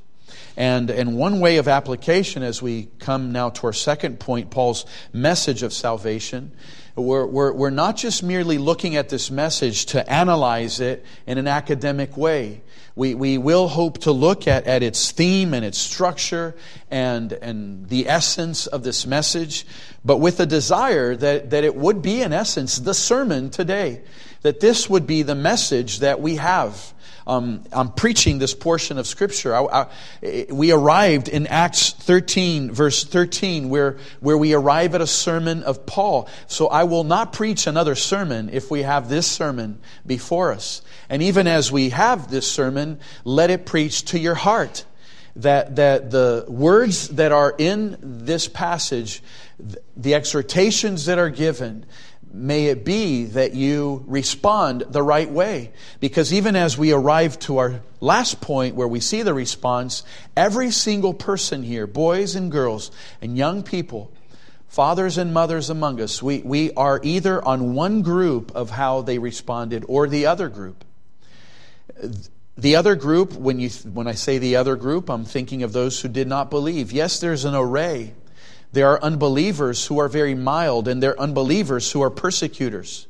And, 0.57 0.89
and 0.89 1.15
one 1.15 1.39
way 1.39 1.57
of 1.57 1.67
application 1.67 2.43
as 2.43 2.61
we 2.61 2.89
come 2.99 3.31
now 3.31 3.49
to 3.49 3.67
our 3.67 3.73
second 3.73 4.19
point, 4.19 4.49
Paul's 4.49 4.85
message 5.13 5.63
of 5.63 5.73
salvation, 5.73 6.51
we're, 6.95 7.25
we're, 7.25 7.53
we're 7.53 7.69
not 7.69 7.95
just 7.95 8.21
merely 8.21 8.57
looking 8.57 8.95
at 8.95 9.09
this 9.09 9.31
message 9.31 9.85
to 9.87 10.09
analyze 10.11 10.79
it 10.79 11.05
in 11.25 11.37
an 11.37 11.47
academic 11.47 12.17
way. 12.17 12.61
We, 12.95 13.15
we 13.15 13.37
will 13.37 13.69
hope 13.69 13.99
to 13.99 14.11
look 14.11 14.47
at, 14.47 14.67
at 14.67 14.83
its 14.83 15.11
theme 15.11 15.53
and 15.53 15.63
its 15.63 15.77
structure 15.77 16.55
and, 16.89 17.31
and 17.31 17.87
the 17.87 18.09
essence 18.09 18.67
of 18.67 18.83
this 18.83 19.07
message, 19.07 19.65
but 20.03 20.17
with 20.17 20.41
a 20.41 20.45
desire 20.45 21.15
that, 21.15 21.51
that 21.51 21.63
it 21.63 21.75
would 21.75 22.01
be, 22.01 22.21
in 22.21 22.33
essence, 22.33 22.77
the 22.77 22.93
sermon 22.93 23.49
today. 23.49 24.01
That 24.41 24.59
this 24.59 24.89
would 24.89 25.05
be 25.05 25.23
the 25.23 25.35
message 25.35 25.99
that 25.99 26.19
we 26.19 26.37
have 26.37 26.93
um, 27.27 27.63
I'm 27.71 27.89
preaching 27.89 28.39
this 28.39 28.53
portion 28.53 28.97
of 28.97 29.05
Scripture. 29.05 29.55
I, 29.55 29.87
I, 30.21 30.45
we 30.49 30.71
arrived 30.71 31.27
in 31.27 31.47
Acts 31.47 31.91
13, 31.91 32.71
verse 32.71 33.03
13, 33.03 33.69
where, 33.69 33.97
where 34.19 34.37
we 34.37 34.53
arrive 34.53 34.95
at 34.95 35.01
a 35.01 35.07
sermon 35.07 35.63
of 35.63 35.85
Paul. 35.85 36.27
So 36.47 36.67
I 36.67 36.83
will 36.83 37.03
not 37.03 37.33
preach 37.33 37.67
another 37.67 37.95
sermon 37.95 38.49
if 38.51 38.71
we 38.71 38.81
have 38.81 39.07
this 39.07 39.27
sermon 39.27 39.79
before 40.05 40.51
us. 40.51 40.81
And 41.09 41.21
even 41.21 41.47
as 41.47 41.71
we 41.71 41.89
have 41.89 42.31
this 42.31 42.51
sermon, 42.51 42.99
let 43.23 43.49
it 43.49 43.65
preach 43.65 44.05
to 44.05 44.19
your 44.19 44.35
heart. 44.35 44.85
That, 45.37 45.77
that 45.77 46.11
the 46.11 46.43
words 46.49 47.07
that 47.09 47.31
are 47.31 47.55
in 47.57 47.97
this 48.01 48.49
passage, 48.49 49.23
the 49.95 50.13
exhortations 50.13 51.05
that 51.05 51.19
are 51.19 51.29
given, 51.29 51.85
may 52.33 52.67
it 52.67 52.85
be 52.85 53.25
that 53.25 53.53
you 53.53 54.03
respond 54.07 54.83
the 54.89 55.03
right 55.03 55.29
way. 55.29 55.71
Because 55.99 56.33
even 56.33 56.55
as 56.55 56.77
we 56.77 56.91
arrive 56.91 57.37
to 57.39 57.57
our 57.57 57.81
last 57.99 58.41
point 58.41 58.75
where 58.75 58.87
we 58.87 58.99
see 58.99 59.21
the 59.21 59.33
response, 59.33 60.03
every 60.35 60.71
single 60.71 61.13
person 61.13 61.63
here, 61.63 61.87
boys 61.87 62.35
and 62.35 62.51
girls 62.51 62.91
and 63.21 63.37
young 63.37 63.63
people, 63.63 64.11
fathers 64.67 65.17
and 65.17 65.33
mothers 65.33 65.69
among 65.69 65.99
us, 65.99 66.23
we, 66.23 66.39
we 66.39 66.73
are 66.73 66.99
either 67.03 67.43
on 67.43 67.73
one 67.73 68.01
group 68.01 68.51
of 68.55 68.69
how 68.69 69.01
they 69.01 69.17
responded 69.19 69.83
or 69.87 70.07
the 70.07 70.25
other 70.25 70.49
group. 70.49 70.85
The 72.57 72.75
other 72.75 72.95
group, 72.95 73.33
when, 73.33 73.59
you, 73.59 73.69
when 73.69 74.07
I 74.07 74.13
say 74.13 74.37
the 74.37 74.55
other 74.55 74.75
group, 74.75 75.09
I'm 75.09 75.25
thinking 75.25 75.63
of 75.63 75.73
those 75.73 76.01
who 76.01 76.07
did 76.07 76.27
not 76.27 76.49
believe. 76.49 76.91
Yes, 76.91 77.19
there's 77.19 77.45
an 77.45 77.55
array 77.55 78.13
there 78.73 78.87
are 78.89 79.03
unbelievers 79.03 79.85
who 79.85 79.99
are 79.99 80.07
very 80.07 80.35
mild, 80.35 80.87
and 80.87 81.03
there 81.03 81.11
are 81.11 81.19
unbelievers 81.19 81.91
who 81.91 82.01
are 82.01 82.09
persecutors. 82.09 83.07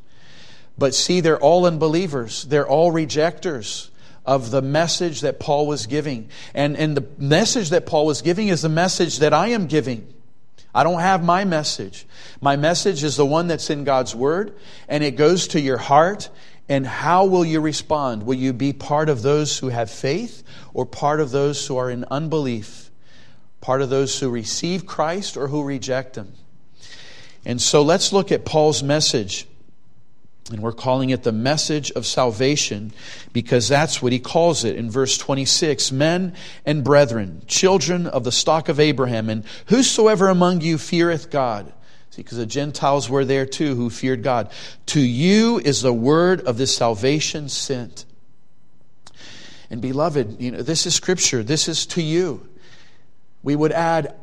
But 0.78 0.96
see, 0.96 1.20
they're 1.20 1.40
all 1.40 1.66
unbelievers. 1.66 2.44
They're 2.44 2.68
all 2.68 2.92
rejectors 2.92 3.92
of 4.26 4.52
the 4.52 4.62
message 4.62 5.22
that 5.22 5.40
Paul 5.40 5.68
was 5.68 5.88
giving. 5.88 6.30
And, 6.54 6.78
and 6.78 6.98
the 6.98 7.08
message 7.18 7.70
that 7.72 7.86
Paul 7.86 8.06
was 8.06 8.22
giving 8.22 8.48
is 8.48 8.62
the 8.62 8.70
message 8.70 9.20
that 9.20 9.34
I 9.34 9.50
am 9.50 9.68
giving. 9.68 10.12
I 10.74 10.84
don't 10.84 11.02
have 11.02 11.24
my 11.24 11.44
message. 11.44 12.06
My 12.40 12.56
message 12.56 13.04
is 13.04 13.16
the 13.18 13.26
one 13.26 13.48
that's 13.48 13.70
in 13.70 13.84
God's 13.84 14.16
Word, 14.16 14.56
and 14.88 15.04
it 15.04 15.16
goes 15.18 15.50
to 15.50 15.60
your 15.60 15.78
heart. 15.78 16.30
And 16.70 16.88
how 16.88 17.26
will 17.26 17.44
you 17.44 17.60
respond? 17.60 18.24
Will 18.24 18.36
you 18.36 18.54
be 18.54 18.72
part 18.72 19.10
of 19.10 19.22
those 19.22 19.58
who 19.58 19.68
have 19.68 19.92
faith 19.92 20.44
or 20.74 20.86
part 20.86 21.20
of 21.20 21.32
those 21.32 21.68
who 21.68 21.76
are 21.76 21.90
in 21.90 22.06
unbelief? 22.10 22.81
Part 23.62 23.82
of 23.82 23.90
those 23.90 24.20
who 24.20 24.30
receive 24.30 24.86
Christ 24.86 25.38
or 25.38 25.48
who 25.48 25.64
reject 25.64 26.18
Him. 26.18 26.34
And 27.46 27.62
so 27.62 27.82
let's 27.82 28.12
look 28.12 28.32
at 28.32 28.46
Paul's 28.46 28.84
message. 28.84 29.48
And 30.52 30.62
we're 30.62 30.74
calling 30.74 31.12
it 31.12 31.24
the 31.24 31.32
message 31.32 31.92
of 31.92 32.06
salvation 32.06 32.92
because 33.32 33.68
that's 33.68 34.02
what 34.02 34.12
he 34.12 34.20
calls 34.20 34.66
it 34.66 34.76
in 34.76 34.90
verse 34.90 35.18
26 35.18 35.92
Men 35.92 36.36
and 36.66 36.84
brethren, 36.84 37.44
children 37.48 38.08
of 38.08 38.24
the 38.24 38.32
stock 38.32 38.68
of 38.68 38.80
Abraham, 38.80 39.30
and 39.30 39.46
whosoever 39.68 40.28
among 40.28 40.62
you 40.62 40.78
feareth 40.78 41.30
God. 41.30 41.72
See, 42.10 42.24
because 42.24 42.40
the 42.40 42.46
Gentiles 42.46 43.10
were 43.10 43.24
there 43.24 43.46
too 43.46 43.76
who 43.76 43.90
feared 43.90 44.24
God. 44.24 44.52
To 44.88 45.00
you 45.00 45.60
is 45.60 45.82
the 45.82 45.94
word 45.94 46.42
of 46.42 46.58
this 46.58 46.76
salvation 46.76 47.48
sent. 47.48 48.04
And 49.70 49.82
beloved, 49.82 50.42
you 50.42 50.52
know, 50.52 50.62
this 50.64 50.86
is 50.86 50.94
scripture. 50.94 51.44
This 51.44 51.70
is 51.70 51.86
to 51.88 52.02
you 52.02 52.46
we 53.44 53.56
would 53.56 53.72
add 53.72 54.16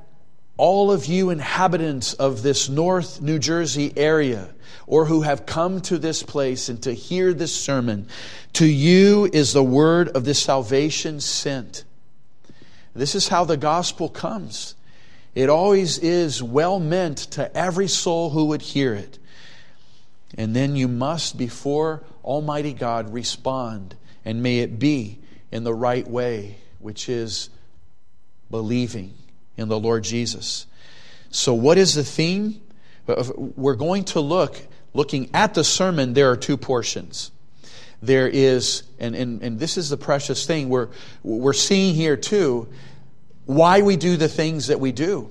all 0.56 0.90
of 0.90 1.06
you 1.06 1.30
inhabitants 1.30 2.14
of 2.14 2.42
this 2.42 2.68
North 2.68 3.20
New 3.20 3.38
Jersey 3.38 3.92
area 3.96 4.48
or 4.86 5.04
who 5.04 5.22
have 5.22 5.46
come 5.46 5.80
to 5.82 5.98
this 5.98 6.22
place 6.22 6.68
and 6.68 6.82
to 6.82 6.92
hear 6.92 7.34
this 7.34 7.54
sermon, 7.54 8.08
to 8.54 8.66
you 8.66 9.28
is 9.32 9.52
the 9.52 9.62
word 9.62 10.08
of 10.08 10.24
this 10.24 10.42
salvation 10.42 11.20
sent. 11.20 11.84
This 12.94 13.14
is 13.14 13.28
how 13.28 13.44
the 13.44 13.56
gospel 13.56 14.08
comes. 14.08 14.74
It 15.34 15.50
always 15.50 15.98
is 15.98 16.42
well 16.42 16.80
meant 16.80 17.18
to 17.32 17.54
every 17.56 17.86
soul 17.86 18.30
who 18.30 18.46
would 18.46 18.62
hear 18.62 18.94
it. 18.94 19.18
And 20.36 20.56
then 20.56 20.74
you 20.74 20.88
must, 20.88 21.38
before 21.38 22.02
Almighty 22.24 22.72
God, 22.72 23.12
respond, 23.12 23.94
and 24.24 24.42
may 24.42 24.60
it 24.60 24.78
be 24.78 25.20
in 25.52 25.64
the 25.64 25.74
right 25.74 26.08
way, 26.08 26.56
which 26.78 27.08
is 27.08 27.50
believing 28.50 29.14
in 29.56 29.68
the 29.68 29.78
Lord 29.78 30.04
Jesus. 30.04 30.66
So, 31.30 31.54
what 31.54 31.78
is 31.78 31.94
the 31.94 32.04
theme? 32.04 32.60
Uh, 33.06 33.24
we're 33.36 33.74
going 33.74 34.04
to 34.04 34.20
look, 34.20 34.60
looking 34.94 35.30
at 35.34 35.54
the 35.54 35.64
sermon, 35.64 36.14
there 36.14 36.30
are 36.30 36.36
two 36.36 36.56
portions. 36.56 37.30
There 38.00 38.28
is, 38.28 38.84
and, 38.98 39.14
and, 39.14 39.42
and 39.42 39.58
this 39.58 39.76
is 39.76 39.90
the 39.90 39.96
precious 39.96 40.46
thing, 40.46 40.68
we're, 40.68 40.88
we're 41.22 41.52
seeing 41.52 41.94
here 41.94 42.16
too 42.16 42.68
why 43.48 43.80
we 43.80 43.96
do 43.96 44.18
the 44.18 44.28
things 44.28 44.66
that 44.66 44.78
we 44.78 44.92
do. 44.92 45.30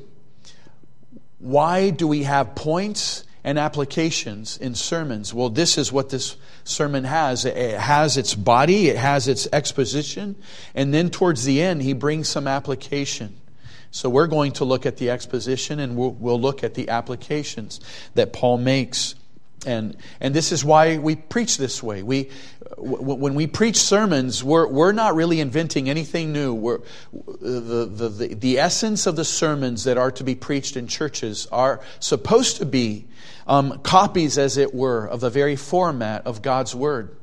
Why 1.37 1.91
do 1.91 2.07
we 2.07 2.23
have 2.23 2.55
points 2.55 3.23
and 3.47 3.57
applications 3.57 4.57
in 4.57 4.75
sermons? 4.75 5.33
Well, 5.33 5.47
this 5.47 5.77
is 5.77 5.89
what 5.89 6.09
this 6.09 6.35
sermon 6.65 7.05
has. 7.05 7.45
It 7.45 7.79
has 7.79 8.17
its 8.17 8.35
body, 8.35 8.89
it 8.89 8.97
has 8.97 9.29
its 9.29 9.47
exposition, 9.53 10.35
and 10.75 10.93
then 10.93 11.09
towards 11.09 11.45
the 11.45 11.61
end, 11.61 11.81
he 11.81 11.93
brings 11.93 12.27
some 12.27 12.45
application. 12.45 13.37
So 13.89 14.09
we're 14.09 14.27
going 14.27 14.51
to 14.53 14.65
look 14.65 14.85
at 14.85 14.97
the 14.97 15.09
exposition 15.09 15.79
and 15.79 15.95
we'll, 15.95 16.11
we'll 16.11 16.41
look 16.41 16.61
at 16.61 16.73
the 16.73 16.89
applications 16.89 17.79
that 18.15 18.33
Paul 18.33 18.57
makes. 18.57 19.15
And, 19.65 19.97
and 20.21 20.33
this 20.33 20.51
is 20.51 20.63
why 20.63 20.97
we 20.97 21.15
preach 21.15 21.57
this 21.57 21.81
way. 21.81 22.03
We, 22.03 22.29
when 22.77 23.33
we 23.33 23.47
preach 23.47 23.77
sermons, 23.77 24.43
we're, 24.43 24.67
we're 24.67 24.91
not 24.91 25.15
really 25.15 25.39
inventing 25.39 25.89
anything 25.89 26.31
new. 26.31 26.53
We're, 26.53 26.79
the, 27.11 27.89
the, 27.91 28.09
the, 28.09 28.35
the 28.35 28.59
essence 28.59 29.07
of 29.07 29.15
the 29.15 29.25
sermons 29.25 29.85
that 29.85 29.97
are 29.97 30.11
to 30.11 30.23
be 30.23 30.35
preached 30.35 30.77
in 30.77 30.87
churches 30.87 31.47
are 31.51 31.81
supposed 31.99 32.57
to 32.57 32.65
be 32.65 33.07
um, 33.47 33.79
copies, 33.79 34.37
as 34.37 34.57
it 34.57 34.75
were, 34.75 35.05
of 35.05 35.21
the 35.21 35.29
very 35.29 35.55
format 35.55 36.27
of 36.27 36.41
God's 36.41 36.75
Word. 36.75 37.15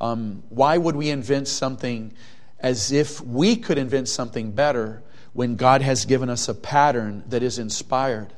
Um, 0.00 0.42
why 0.48 0.78
would 0.78 0.96
we 0.96 1.10
invent 1.10 1.48
something 1.48 2.12
as 2.60 2.92
if 2.92 3.20
we 3.20 3.56
could 3.56 3.76
invent 3.76 4.08
something 4.08 4.52
better 4.52 5.02
when 5.32 5.56
God 5.56 5.82
has 5.82 6.06
given 6.06 6.30
us 6.30 6.48
a 6.48 6.54
pattern 6.54 7.24
that 7.28 7.42
is 7.42 7.58
inspired? 7.58 8.32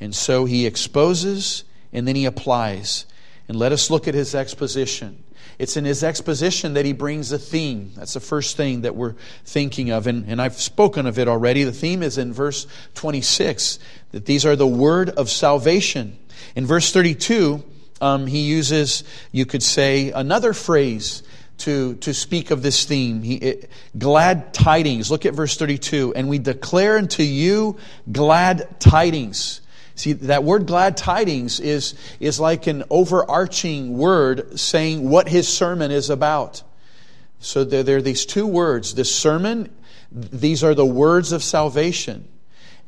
And 0.00 0.14
so 0.14 0.44
he 0.44 0.64
exposes 0.64 1.64
and 1.92 2.06
then 2.06 2.16
he 2.16 2.24
applies. 2.24 3.06
And 3.48 3.58
let 3.58 3.72
us 3.72 3.90
look 3.90 4.06
at 4.06 4.14
his 4.14 4.34
exposition. 4.34 5.22
It's 5.58 5.76
in 5.76 5.84
his 5.84 6.04
exposition 6.04 6.74
that 6.74 6.84
he 6.84 6.92
brings 6.92 7.32
a 7.32 7.38
theme. 7.38 7.92
That's 7.96 8.14
the 8.14 8.20
first 8.20 8.56
thing 8.56 8.82
that 8.82 8.94
we're 8.94 9.14
thinking 9.44 9.90
of. 9.90 10.06
And, 10.06 10.26
and 10.28 10.40
I've 10.40 10.54
spoken 10.54 11.06
of 11.06 11.18
it 11.18 11.26
already. 11.26 11.64
The 11.64 11.72
theme 11.72 12.02
is 12.02 12.16
in 12.16 12.32
verse 12.32 12.66
26 12.94 13.78
that 14.12 14.24
these 14.24 14.46
are 14.46 14.54
the 14.54 14.66
word 14.66 15.10
of 15.10 15.28
salvation. 15.28 16.16
In 16.54 16.64
verse 16.64 16.92
32, 16.92 17.64
um, 18.00 18.26
he 18.26 18.40
uses, 18.40 19.02
you 19.32 19.46
could 19.46 19.62
say, 19.62 20.12
another 20.12 20.52
phrase 20.52 21.24
to, 21.58 21.96
to 21.96 22.14
speak 22.14 22.52
of 22.52 22.62
this 22.62 22.84
theme. 22.84 23.22
He, 23.22 23.34
it, 23.36 23.70
glad 23.98 24.54
tidings. 24.54 25.10
Look 25.10 25.26
at 25.26 25.34
verse 25.34 25.56
32. 25.56 26.14
And 26.14 26.28
we 26.28 26.38
declare 26.38 26.98
unto 26.98 27.24
you 27.24 27.78
glad 28.10 28.78
tidings. 28.78 29.60
See, 29.98 30.12
that 30.12 30.44
word 30.44 30.66
glad 30.66 30.96
tidings 30.96 31.58
is, 31.58 31.94
is 32.20 32.38
like 32.38 32.68
an 32.68 32.84
overarching 32.88 33.98
word 33.98 34.58
saying 34.58 35.08
what 35.10 35.28
his 35.28 35.48
sermon 35.48 35.90
is 35.90 36.08
about. 36.08 36.62
So 37.40 37.64
there, 37.64 37.82
there 37.82 37.96
are 37.96 38.02
these 38.02 38.24
two 38.24 38.46
words. 38.46 38.94
This 38.94 39.12
sermon, 39.12 39.74
these 40.12 40.62
are 40.62 40.74
the 40.74 40.86
words 40.86 41.32
of 41.32 41.42
salvation. 41.42 42.28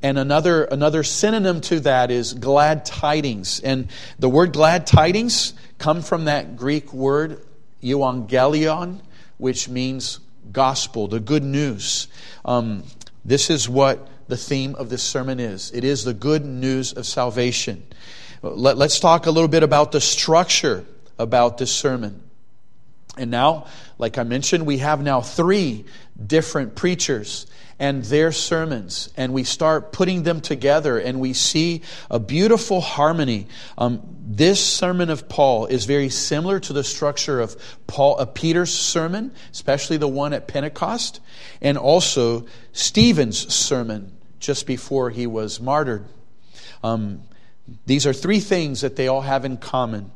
And 0.03 0.19
another, 0.19 0.63
another 0.65 1.03
synonym 1.03 1.61
to 1.63 1.81
that 1.81 2.13
is 2.13 2.33
glad 2.33 2.85
tidings. 2.85 3.59
And 3.59 3.89
the 4.21 4.29
word 4.29 4.53
glad 4.53 4.87
tidings 4.87 5.53
come 5.79 6.03
from 6.03 6.27
that 6.27 6.57
Greek 6.57 6.93
word 6.93 7.45
euangelion, 7.83 9.01
which 9.37 9.69
means 9.69 10.21
gospel, 10.53 11.09
the 11.09 11.19
good 11.19 11.43
news. 11.43 12.07
Um, 12.45 12.85
this 13.25 13.51
is 13.51 13.69
what 13.69 14.07
the 14.31 14.37
theme 14.37 14.75
of 14.77 14.89
this 14.89 15.03
sermon 15.03 15.39
is. 15.41 15.71
It 15.73 15.85
is 15.85 16.05
the 16.05 16.15
good 16.15 16.45
news 16.45 16.93
of 16.93 17.07
salvation. 17.07 17.85
Let, 18.43 18.79
us 18.79 18.99
talk 18.99 19.27
a 19.27 19.31
little 19.31 19.49
bit 19.49 19.63
about 19.63 19.93
the 19.93 20.01
structure 20.01 20.87
about 21.19 21.59
this 21.59 21.71
sermon. 21.71 22.23
And 23.19 23.31
now, 23.31 23.67
like 23.99 24.17
I 24.17 24.23
mentioned, 24.23 24.65
we 24.65 24.79
have 24.79 25.03
now 25.03 25.21
three 25.21 25.85
different 26.25 26.75
preachers 26.75 27.47
and 27.79 28.05
their 28.05 28.31
sermons, 28.31 29.11
and 29.17 29.33
we 29.33 29.43
start 29.43 29.91
putting 29.91 30.23
them 30.23 30.43
together, 30.43 30.99
and 30.99 31.19
we 31.19 31.33
see 31.33 31.81
a 32.11 32.19
beautiful 32.19 32.83
harmony. 32.83 33.49
Um, 33.79 34.03
this 34.23 34.65
sermon 34.65 35.09
of 35.09 35.31
Paul 35.31 35.65
is 35.65 35.87
very 35.87 36.11
similar 36.11 36.61
to 36.61 36.75
the 36.75 36.85
structure 36.85 37.41
of 37.41 37.57
Paul, 37.87 38.19
of 38.19 38.35
Peter's 38.35 38.73
sermon, 38.73 39.33
especially 39.51 39.97
the 39.97 40.09
one 40.09 40.35
at 40.35 40.47
Pentecost, 40.47 41.21
and 41.63 41.79
also 41.79 42.47
Stephen's 42.73 43.53
sermon 43.53 44.15
just 44.41 44.67
before 44.67 45.11
he 45.11 45.27
was 45.27 45.61
martyred. 45.61 46.07
Um, 46.83 47.23
these 47.87 48.07
are 48.07 48.13
three 48.13 48.41
things 48.41 48.81
that 48.81 48.97
they 48.97 49.07
all 49.07 49.21
have 49.21 49.45
in 49.45 49.59
common. 49.59 50.11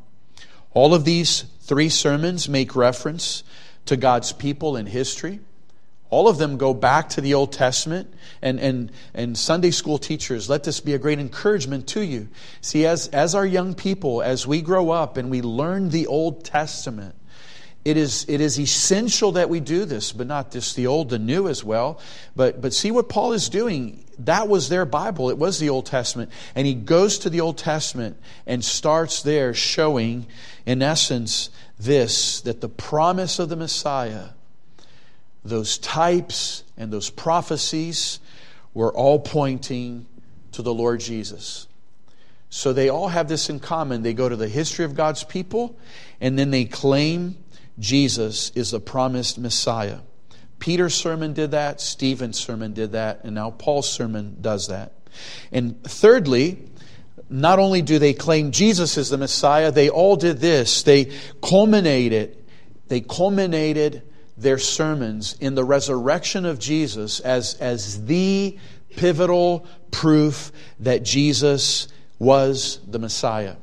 All 0.72 0.94
of 0.94 1.04
these 1.04 1.44
three 1.60 1.88
sermons 1.88 2.48
make 2.48 2.74
reference 2.74 3.44
to 3.86 3.96
God's 3.96 4.32
people 4.32 4.76
in 4.76 4.86
history. 4.86 5.40
All 6.10 6.28
of 6.28 6.38
them 6.38 6.56
go 6.56 6.74
back 6.74 7.08
to 7.10 7.20
the 7.20 7.34
Old 7.34 7.52
Testament. 7.52 8.12
And, 8.42 8.58
and, 8.60 8.92
and 9.14 9.36
Sunday 9.36 9.70
school 9.70 9.98
teachers, 9.98 10.48
let 10.48 10.64
this 10.64 10.80
be 10.80 10.94
a 10.94 10.98
great 10.98 11.18
encouragement 11.18 11.86
to 11.88 12.00
you. 12.00 12.28
See, 12.60 12.86
as, 12.86 13.08
as 13.08 13.34
our 13.34 13.46
young 13.46 13.74
people, 13.74 14.22
as 14.22 14.46
we 14.46 14.62
grow 14.62 14.90
up 14.90 15.16
and 15.16 15.30
we 15.30 15.42
learn 15.42 15.90
the 15.90 16.06
Old 16.06 16.44
Testament, 16.44 17.14
it 17.84 17.96
is, 17.96 18.24
it 18.28 18.40
is 18.40 18.58
essential 18.58 19.32
that 19.32 19.50
we 19.50 19.60
do 19.60 19.84
this, 19.84 20.12
but 20.12 20.26
not 20.26 20.50
just 20.50 20.74
the 20.74 20.86
old, 20.86 21.10
the 21.10 21.18
new 21.18 21.48
as 21.48 21.62
well. 21.62 22.00
But, 22.34 22.60
but 22.60 22.72
see 22.72 22.90
what 22.90 23.08
Paul 23.08 23.32
is 23.32 23.48
doing. 23.48 24.04
That 24.20 24.48
was 24.48 24.68
their 24.68 24.86
Bible, 24.86 25.30
it 25.30 25.38
was 25.38 25.58
the 25.58 25.68
Old 25.68 25.86
Testament. 25.86 26.30
And 26.54 26.66
he 26.66 26.74
goes 26.74 27.18
to 27.20 27.30
the 27.30 27.40
Old 27.40 27.58
Testament 27.58 28.16
and 28.46 28.64
starts 28.64 29.22
there 29.22 29.52
showing, 29.52 30.26
in 30.64 30.82
essence, 30.82 31.50
this 31.78 32.40
that 32.42 32.60
the 32.60 32.68
promise 32.68 33.38
of 33.38 33.48
the 33.48 33.56
Messiah 33.56 34.28
those 35.44 35.76
types 35.78 36.64
and 36.76 36.92
those 36.92 37.10
prophecies 37.10 38.18
were 38.72 38.92
all 38.92 39.18
pointing 39.18 40.06
to 40.52 40.62
the 40.62 40.72
Lord 40.72 41.00
Jesus. 41.00 41.66
So 42.48 42.72
they 42.72 42.88
all 42.88 43.08
have 43.08 43.28
this 43.28 43.50
in 43.50 43.60
common. 43.60 44.02
They 44.02 44.14
go 44.14 44.28
to 44.28 44.36
the 44.36 44.48
history 44.48 44.84
of 44.84 44.94
God's 44.94 45.22
people 45.22 45.76
and 46.20 46.38
then 46.38 46.50
they 46.50 46.64
claim 46.64 47.36
Jesus 47.78 48.50
is 48.54 48.70
the 48.70 48.80
promised 48.80 49.38
Messiah. 49.38 50.00
Peter's 50.58 50.94
sermon 50.94 51.32
did 51.32 51.50
that, 51.50 51.80
Stephen's 51.80 52.38
sermon 52.38 52.72
did 52.72 52.92
that, 52.92 53.24
and 53.24 53.34
now 53.34 53.50
Paul's 53.50 53.90
sermon 53.90 54.36
does 54.40 54.68
that. 54.68 54.92
And 55.52 55.82
thirdly, 55.84 56.58
not 57.28 57.58
only 57.58 57.82
do 57.82 57.98
they 57.98 58.12
claim 58.12 58.50
Jesus 58.50 58.96
is 58.96 59.10
the 59.10 59.18
Messiah, 59.18 59.70
they 59.70 59.88
all 59.88 60.16
did 60.16 60.38
this. 60.38 60.82
They 60.82 61.12
culminated, 61.42 62.36
they 62.88 63.00
culminated 63.00 64.02
their 64.36 64.58
sermons 64.58 65.36
in 65.40 65.54
the 65.54 65.64
resurrection 65.64 66.44
of 66.44 66.58
Jesus 66.58 67.20
as, 67.20 67.54
as 67.54 68.04
the 68.06 68.58
pivotal 68.96 69.66
proof 69.90 70.52
that 70.80 71.02
Jesus 71.02 71.88
was 72.18 72.80
the 72.86 72.98
Messiah. 72.98 73.56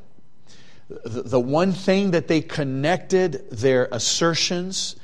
The, 1.05 1.39
one 1.39 1.71
thing 1.71 2.11
that 2.11 2.27
they 2.27 2.41
connected 2.41 3.49
their 3.49 3.87
assertions, 3.91 4.95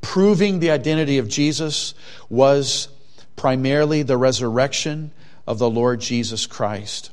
proving 0.00 0.58
the 0.60 0.70
identity 0.70 1.18
of 1.18 1.28
Jesus, 1.28 1.94
was 2.28 2.88
primarily 3.36 4.02
the 4.02 4.16
resurrection 4.16 5.12
of 5.46 5.58
the 5.58 5.70
Lord 5.70 6.00
Jesus 6.00 6.46
Christ. 6.46 7.10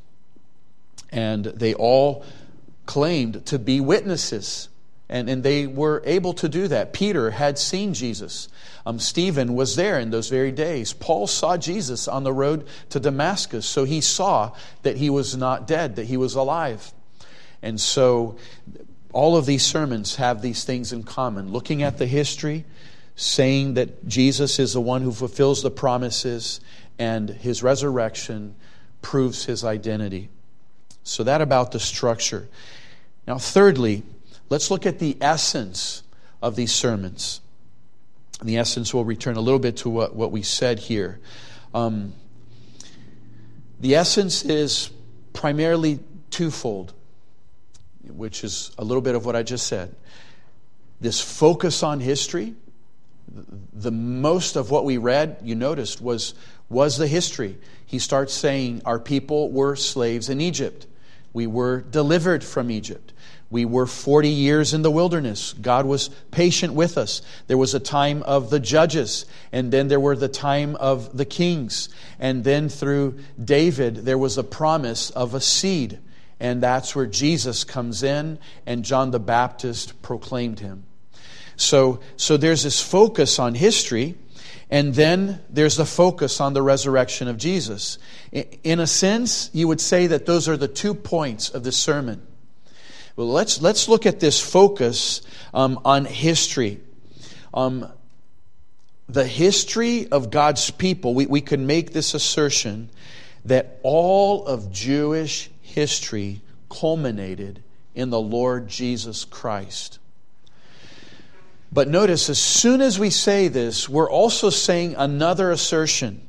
And 1.11 1.45
they 1.45 1.73
all 1.73 2.25
claimed 2.85 3.45
to 3.45 3.59
be 3.59 3.79
witnesses 3.79 4.69
and, 5.13 5.29
and 5.29 5.43
they 5.43 5.67
were 5.67 6.01
able 6.05 6.33
to 6.33 6.49
do 6.49 6.67
that. 6.69 6.91
Peter 6.91 7.29
had 7.29 7.59
seen 7.59 7.93
Jesus. 7.93 8.47
Um, 8.83 8.99
Stephen 8.99 9.53
was 9.53 9.75
there 9.75 9.99
in 9.99 10.09
those 10.09 10.27
very 10.27 10.51
days. 10.51 10.91
Paul 10.91 11.27
saw 11.27 11.55
Jesus 11.55 12.07
on 12.07 12.23
the 12.23 12.33
road 12.33 12.65
to 12.89 12.99
Damascus, 12.99 13.65
so 13.65 13.83
he 13.83 14.01
saw 14.01 14.53
that 14.81 14.97
he 14.97 15.11
was 15.11 15.37
not 15.37 15.67
dead, 15.67 15.97
that 15.97 16.07
he 16.07 16.17
was 16.17 16.33
alive. 16.33 16.91
And 17.63 17.81
so 17.81 18.37
all 19.11 19.35
of 19.35 19.47
these 19.47 19.65
sermons 19.65 20.17
have 20.17 20.43
these 20.43 20.63
things 20.63 20.93
in 20.93 21.01
common 21.01 21.51
looking 21.51 21.81
at 21.81 21.97
the 21.97 22.05
history, 22.05 22.65
saying 23.15 23.73
that 23.73 24.07
Jesus 24.07 24.59
is 24.59 24.73
the 24.73 24.81
one 24.81 25.01
who 25.01 25.11
fulfills 25.11 25.63
the 25.63 25.71
promises, 25.71 26.59
and 26.99 27.29
his 27.29 27.63
resurrection 27.63 28.53
proves 29.01 29.45
his 29.45 29.63
identity. 29.63 30.29
So, 31.03 31.23
that 31.23 31.41
about 31.41 31.71
the 31.71 31.79
structure. 31.79 32.47
Now, 33.27 33.37
thirdly, 33.37 34.03
Let's 34.53 34.69
look 34.69 34.85
at 34.85 34.99
the 34.99 35.17
essence 35.19 36.03
of 36.39 36.55
these 36.55 36.71
sermons. 36.71 37.41
In 38.39 38.45
the 38.45 38.57
essence, 38.57 38.93
we'll 38.93 39.03
return 39.03 39.35
a 39.35 39.41
little 39.41 39.57
bit 39.57 39.77
to 39.77 39.89
what, 39.89 40.15
what 40.15 40.31
we 40.31 40.43
said 40.43 40.77
here. 40.77 41.19
Um, 41.73 42.13
the 43.79 43.95
essence 43.95 44.43
is 44.43 44.91
primarily 45.33 46.01
twofold, 46.29 46.93
which 48.07 48.43
is 48.43 48.71
a 48.77 48.83
little 48.83 49.01
bit 49.01 49.15
of 49.15 49.25
what 49.25 49.35
I 49.35 49.43
just 49.43 49.67
said. 49.67 49.95
This 51.01 51.19
focus 51.19 51.83
on 51.83 51.99
history, 51.99 52.53
the 53.73 53.91
most 53.91 54.55
of 54.55 54.69
what 54.69 54.85
we 54.85 54.97
read, 54.97 55.37
you 55.43 55.55
noticed, 55.55 56.01
was, 56.01 56.33
was 56.69 56.97
the 56.97 57.07
history. 57.07 57.57
He 57.85 57.99
starts 57.99 58.33
saying, 58.33 58.81
Our 58.85 58.99
people 58.99 59.51
were 59.51 59.75
slaves 59.75 60.29
in 60.29 60.41
Egypt. 60.41 60.87
We 61.33 61.47
were 61.47 61.81
delivered 61.81 62.43
from 62.43 62.69
Egypt. 62.69 63.11
We 63.49 63.65
were 63.65 63.85
40 63.85 64.29
years 64.29 64.73
in 64.73 64.81
the 64.81 64.89
wilderness. 64.89 65.53
God 65.53 65.85
was 65.85 66.09
patient 66.31 66.73
with 66.73 66.97
us. 66.97 67.21
There 67.45 67.57
was 67.57 67.75
a 67.75 67.79
time 67.79 68.23
of 68.23 68.49
the 68.49 68.59
judges, 68.59 69.27
and 69.51 69.71
then 69.71 69.89
there 69.89 69.99
were 69.99 70.15
the 70.15 70.27
time 70.27 70.75
of 70.77 71.15
the 71.15 71.25
kings. 71.25 71.89
And 72.17 72.43
then 72.43 72.67
through 72.67 73.19
David, 73.43 73.97
there 73.97 74.17
was 74.17 74.39
a 74.39 74.43
promise 74.43 75.11
of 75.11 75.35
a 75.35 75.39
seed. 75.39 75.99
And 76.39 76.61
that's 76.61 76.95
where 76.95 77.05
Jesus 77.05 77.63
comes 77.63 78.03
in, 78.03 78.39
and 78.65 78.83
John 78.83 79.11
the 79.11 79.19
Baptist 79.19 80.01
proclaimed 80.01 80.59
him. 80.59 80.83
So, 81.55 81.99
so 82.17 82.37
there's 82.37 82.63
this 82.63 82.81
focus 82.81 83.39
on 83.39 83.55
history, 83.55 84.15
and 84.69 84.93
then 84.93 85.41
there's 85.49 85.77
the 85.77 85.85
focus 85.85 86.41
on 86.41 86.53
the 86.53 86.61
resurrection 86.61 87.27
of 87.27 87.37
Jesus. 87.37 87.97
In 88.31 88.79
a 88.79 88.87
sense, 88.87 89.49
you 89.53 89.67
would 89.67 89.79
say 89.79 90.07
that 90.07 90.25
those 90.25 90.49
are 90.49 90.57
the 90.57 90.67
two 90.67 90.93
points 90.93 91.49
of 91.49 91.63
the 91.63 91.71
sermon. 91.71 92.25
Well, 93.15 93.31
let's, 93.31 93.61
let's 93.61 93.87
look 93.87 94.05
at 94.05 94.19
this 94.19 94.41
focus 94.41 95.21
um, 95.53 95.79
on 95.85 96.05
history. 96.05 96.81
Um, 97.53 97.87
the 99.07 99.27
history 99.27 100.07
of 100.07 100.31
God's 100.31 100.71
people, 100.71 101.13
we, 101.13 101.27
we 101.27 101.41
can 101.41 101.67
make 101.67 101.93
this 101.93 102.15
assertion 102.15 102.89
that 103.45 103.79
all 103.83 104.45
of 104.47 104.71
Jewish 104.71 105.51
history 105.73 106.41
culminated 106.69 107.61
in 107.95 108.09
the 108.09 108.19
Lord 108.19 108.67
Jesus 108.67 109.25
Christ. 109.25 109.99
But 111.71 111.87
notice, 111.87 112.29
as 112.29 112.39
soon 112.39 112.81
as 112.81 112.99
we 112.99 113.09
say 113.09 113.47
this, 113.47 113.89
we're 113.89 114.09
also 114.09 114.49
saying 114.51 114.95
another 114.95 115.49
assertion. 115.49 116.21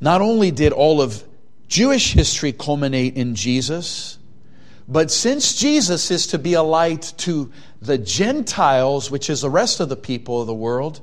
Not 0.00 0.20
only 0.20 0.50
did 0.50 0.72
all 0.72 1.00
of 1.00 1.24
Jewish 1.68 2.12
history 2.12 2.52
culminate 2.52 3.16
in 3.16 3.34
Jesus, 3.34 4.18
but 4.86 5.10
since 5.10 5.54
Jesus 5.54 6.10
is 6.10 6.28
to 6.28 6.38
be 6.38 6.54
a 6.54 6.62
light 6.62 7.14
to 7.18 7.50
the 7.80 7.98
Gentiles, 7.98 9.10
which 9.10 9.30
is 9.30 9.40
the 9.40 9.50
rest 9.50 9.80
of 9.80 9.88
the 9.88 9.96
people 9.96 10.40
of 10.40 10.46
the 10.46 10.54
world, 10.54 11.00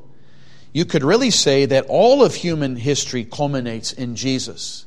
you 0.73 0.85
could 0.85 1.03
really 1.03 1.31
say 1.31 1.65
that 1.65 1.85
all 1.87 2.23
of 2.23 2.35
human 2.35 2.75
history 2.75 3.25
culminates 3.25 3.93
in 3.93 4.15
Jesus. 4.15 4.85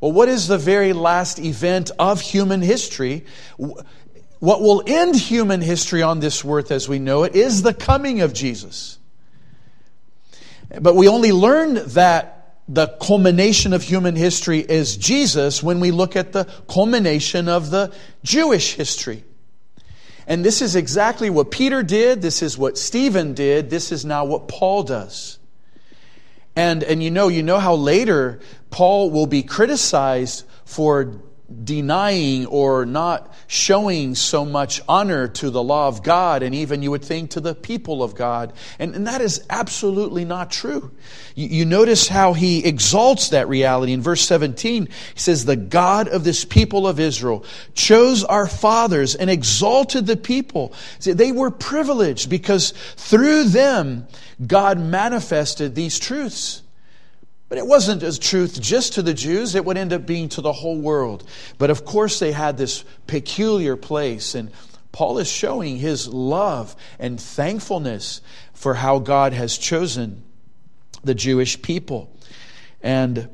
Well, 0.00 0.12
what 0.12 0.28
is 0.28 0.46
the 0.46 0.58
very 0.58 0.92
last 0.92 1.38
event 1.38 1.90
of 1.98 2.20
human 2.20 2.62
history? 2.62 3.24
What 3.56 4.60
will 4.60 4.82
end 4.86 5.16
human 5.16 5.60
history 5.60 6.02
on 6.02 6.20
this 6.20 6.44
earth 6.44 6.70
as 6.70 6.88
we 6.88 6.98
know 6.98 7.24
it 7.24 7.34
is 7.34 7.62
the 7.62 7.74
coming 7.74 8.20
of 8.20 8.32
Jesus. 8.32 8.98
But 10.80 10.94
we 10.94 11.08
only 11.08 11.32
learn 11.32 11.74
that 11.94 12.34
the 12.68 12.88
culmination 13.00 13.72
of 13.72 13.82
human 13.82 14.14
history 14.14 14.60
is 14.60 14.96
Jesus 14.96 15.62
when 15.62 15.80
we 15.80 15.90
look 15.90 16.14
at 16.14 16.32
the 16.32 16.44
culmination 16.68 17.48
of 17.48 17.70
the 17.70 17.92
Jewish 18.22 18.74
history. 18.74 19.24
And 20.26 20.44
this 20.44 20.60
is 20.60 20.76
exactly 20.76 21.30
what 21.30 21.50
Peter 21.50 21.82
did. 21.82 22.20
This 22.20 22.42
is 22.42 22.58
what 22.58 22.76
Stephen 22.76 23.32
did. 23.32 23.70
This 23.70 23.90
is 23.90 24.04
now 24.04 24.26
what 24.26 24.46
Paul 24.46 24.82
does. 24.82 25.37
And, 26.58 26.82
and 26.82 27.00
you 27.00 27.12
know, 27.12 27.28
you 27.28 27.44
know 27.44 27.60
how 27.60 27.74
later 27.76 28.40
Paul 28.70 29.12
will 29.12 29.26
be 29.26 29.44
criticized 29.44 30.44
for 30.64 31.22
denying 31.64 32.44
or 32.46 32.84
not 32.84 33.34
showing 33.46 34.14
so 34.14 34.44
much 34.44 34.82
honor 34.86 35.26
to 35.26 35.48
the 35.48 35.62
law 35.62 35.88
of 35.88 36.02
God 36.02 36.42
and 36.42 36.54
even 36.54 36.82
you 36.82 36.90
would 36.90 37.04
think 37.04 37.30
to 37.30 37.40
the 37.40 37.54
people 37.54 38.02
of 38.02 38.14
God. 38.14 38.52
And, 38.78 38.94
and 38.94 39.06
that 39.06 39.22
is 39.22 39.42
absolutely 39.48 40.26
not 40.26 40.50
true. 40.50 40.90
You, 41.34 41.48
you 41.48 41.64
notice 41.64 42.06
how 42.06 42.34
he 42.34 42.66
exalts 42.66 43.30
that 43.30 43.48
reality. 43.48 43.94
In 43.94 44.02
verse 44.02 44.20
17, 44.22 44.86
he 44.86 44.92
says, 45.18 45.46
The 45.46 45.56
God 45.56 46.08
of 46.08 46.22
this 46.22 46.44
people 46.44 46.86
of 46.86 47.00
Israel 47.00 47.44
chose 47.74 48.24
our 48.24 48.46
fathers 48.46 49.14
and 49.14 49.30
exalted 49.30 50.06
the 50.06 50.18
people. 50.18 50.74
See, 50.98 51.12
they 51.12 51.32
were 51.32 51.50
privileged 51.50 52.28
because 52.28 52.72
through 52.96 53.44
them, 53.44 54.06
God 54.46 54.78
manifested 54.78 55.74
these 55.74 55.98
truths. 55.98 56.62
But 57.48 57.58
it 57.58 57.66
wasn't 57.66 58.02
as 58.02 58.18
truth 58.18 58.60
just 58.60 58.94
to 58.94 59.02
the 59.02 59.14
Jews, 59.14 59.54
it 59.54 59.64
would 59.64 59.78
end 59.78 59.92
up 59.92 60.06
being 60.06 60.28
to 60.30 60.40
the 60.40 60.52
whole 60.52 60.78
world. 60.78 61.28
But 61.56 61.70
of 61.70 61.84
course, 61.84 62.18
they 62.18 62.32
had 62.32 62.58
this 62.58 62.84
peculiar 63.06 63.76
place, 63.76 64.34
and 64.34 64.50
Paul 64.92 65.18
is 65.18 65.30
showing 65.30 65.78
his 65.78 66.08
love 66.08 66.76
and 66.98 67.20
thankfulness 67.20 68.20
for 68.52 68.74
how 68.74 68.98
God 68.98 69.32
has 69.32 69.56
chosen 69.56 70.22
the 71.02 71.14
Jewish 71.14 71.62
people. 71.62 72.14
And 72.82 73.30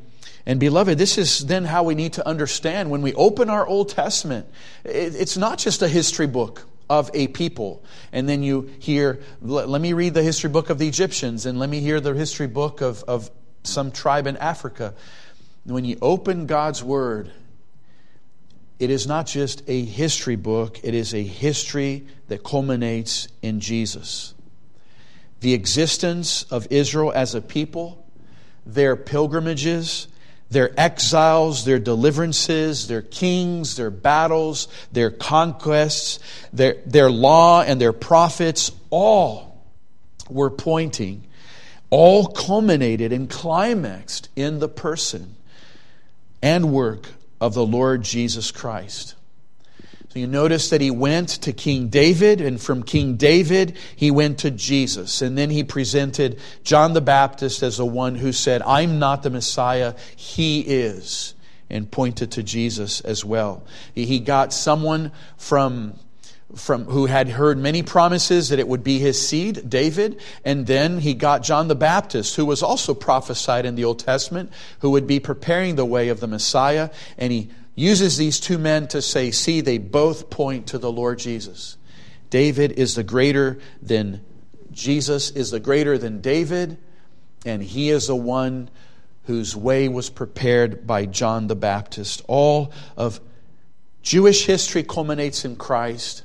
and 0.46 0.60
beloved, 0.60 0.98
this 0.98 1.16
is 1.16 1.46
then 1.46 1.64
how 1.64 1.84
we 1.84 1.94
need 1.94 2.14
to 2.14 2.28
understand 2.28 2.90
when 2.90 3.00
we 3.00 3.14
open 3.14 3.48
our 3.48 3.66
Old 3.66 3.88
Testament. 3.88 4.46
It's 4.84 5.38
not 5.38 5.58
just 5.58 5.80
a 5.80 5.88
history 5.88 6.26
book 6.26 6.66
of 6.90 7.10
a 7.14 7.28
people. 7.28 7.82
And 8.12 8.28
then 8.28 8.42
you 8.42 8.70
hear, 8.78 9.20
let 9.40 9.80
me 9.80 9.94
read 9.94 10.12
the 10.12 10.22
history 10.22 10.50
book 10.50 10.68
of 10.68 10.78
the 10.78 10.86
Egyptians, 10.86 11.46
and 11.46 11.58
let 11.58 11.70
me 11.70 11.80
hear 11.80 11.98
the 11.98 12.12
history 12.12 12.46
book 12.46 12.82
of, 12.82 13.02
of 13.04 13.30
some 13.64 13.90
tribe 13.90 14.26
in 14.26 14.36
Africa. 14.36 14.94
When 15.64 15.84
you 15.84 15.98
open 16.00 16.46
God's 16.46 16.82
Word, 16.82 17.32
it 18.78 18.90
is 18.90 19.06
not 19.06 19.26
just 19.26 19.62
a 19.66 19.84
history 19.84 20.36
book, 20.36 20.80
it 20.82 20.94
is 20.94 21.14
a 21.14 21.22
history 21.22 22.06
that 22.28 22.44
culminates 22.44 23.28
in 23.42 23.60
Jesus. 23.60 24.34
The 25.40 25.54
existence 25.54 26.44
of 26.44 26.66
Israel 26.70 27.12
as 27.14 27.34
a 27.34 27.40
people, 27.40 28.04
their 28.66 28.96
pilgrimages, 28.96 30.08
their 30.50 30.78
exiles, 30.78 31.64
their 31.64 31.78
deliverances, 31.78 32.86
their 32.86 33.02
kings, 33.02 33.76
their 33.76 33.90
battles, 33.90 34.68
their 34.92 35.10
conquests, 35.10 36.18
their, 36.52 36.76
their 36.86 37.10
law 37.10 37.62
and 37.62 37.80
their 37.80 37.92
prophets, 37.92 38.70
all 38.90 39.62
were 40.28 40.50
pointing 40.50 41.24
all 41.90 42.26
culminated 42.26 43.12
and 43.12 43.28
climaxed 43.30 44.28
in 44.36 44.58
the 44.58 44.68
person 44.68 45.36
and 46.42 46.72
work 46.72 47.08
of 47.40 47.54
the 47.54 47.64
Lord 47.64 48.02
Jesus 48.02 48.50
Christ. 48.50 49.14
So 50.08 50.20
you 50.20 50.26
notice 50.28 50.70
that 50.70 50.80
he 50.80 50.92
went 50.92 51.28
to 51.28 51.52
King 51.52 51.88
David, 51.88 52.40
and 52.40 52.60
from 52.60 52.84
King 52.84 53.16
David, 53.16 53.76
he 53.96 54.12
went 54.12 54.38
to 54.38 54.50
Jesus. 54.52 55.20
And 55.22 55.36
then 55.36 55.50
he 55.50 55.64
presented 55.64 56.38
John 56.62 56.92
the 56.92 57.00
Baptist 57.00 57.64
as 57.64 57.78
the 57.78 57.84
one 57.84 58.14
who 58.14 58.30
said, 58.30 58.62
I'm 58.62 59.00
not 59.00 59.24
the 59.24 59.30
Messiah, 59.30 59.94
he 60.14 60.60
is, 60.60 61.34
and 61.68 61.90
pointed 61.90 62.30
to 62.32 62.44
Jesus 62.44 63.00
as 63.00 63.24
well. 63.24 63.64
He 63.92 64.20
got 64.20 64.52
someone 64.52 65.10
from 65.36 65.98
from 66.54 66.84
who 66.84 67.06
had 67.06 67.28
heard 67.28 67.58
many 67.58 67.82
promises 67.82 68.48
that 68.48 68.58
it 68.58 68.68
would 68.68 68.84
be 68.84 68.98
his 68.98 69.28
seed, 69.28 69.68
David, 69.68 70.20
and 70.44 70.66
then 70.66 70.98
he 70.98 71.14
got 71.14 71.42
John 71.42 71.68
the 71.68 71.74
Baptist, 71.74 72.36
who 72.36 72.46
was 72.46 72.62
also 72.62 72.94
prophesied 72.94 73.66
in 73.66 73.74
the 73.74 73.84
Old 73.84 73.98
Testament, 73.98 74.52
who 74.80 74.90
would 74.90 75.06
be 75.06 75.20
preparing 75.20 75.76
the 75.76 75.84
way 75.84 76.08
of 76.08 76.20
the 76.20 76.26
Messiah, 76.26 76.90
and 77.18 77.32
he 77.32 77.50
uses 77.74 78.16
these 78.16 78.38
two 78.38 78.58
men 78.58 78.86
to 78.88 79.02
say, 79.02 79.30
see, 79.30 79.60
they 79.60 79.78
both 79.78 80.30
point 80.30 80.68
to 80.68 80.78
the 80.78 80.92
Lord 80.92 81.18
Jesus. 81.18 81.76
David 82.30 82.72
is 82.72 82.94
the 82.94 83.04
greater 83.04 83.58
than 83.82 84.20
Jesus 84.72 85.30
is 85.30 85.50
the 85.50 85.60
greater 85.60 85.96
than 85.96 86.20
David, 86.20 86.78
and 87.46 87.62
he 87.62 87.90
is 87.90 88.08
the 88.08 88.16
one 88.16 88.68
whose 89.24 89.56
way 89.56 89.88
was 89.88 90.10
prepared 90.10 90.86
by 90.86 91.06
John 91.06 91.46
the 91.46 91.54
Baptist. 91.56 92.22
All 92.26 92.72
of 92.96 93.20
Jewish 94.02 94.46
history 94.46 94.82
culminates 94.82 95.44
in 95.44 95.56
Christ 95.56 96.23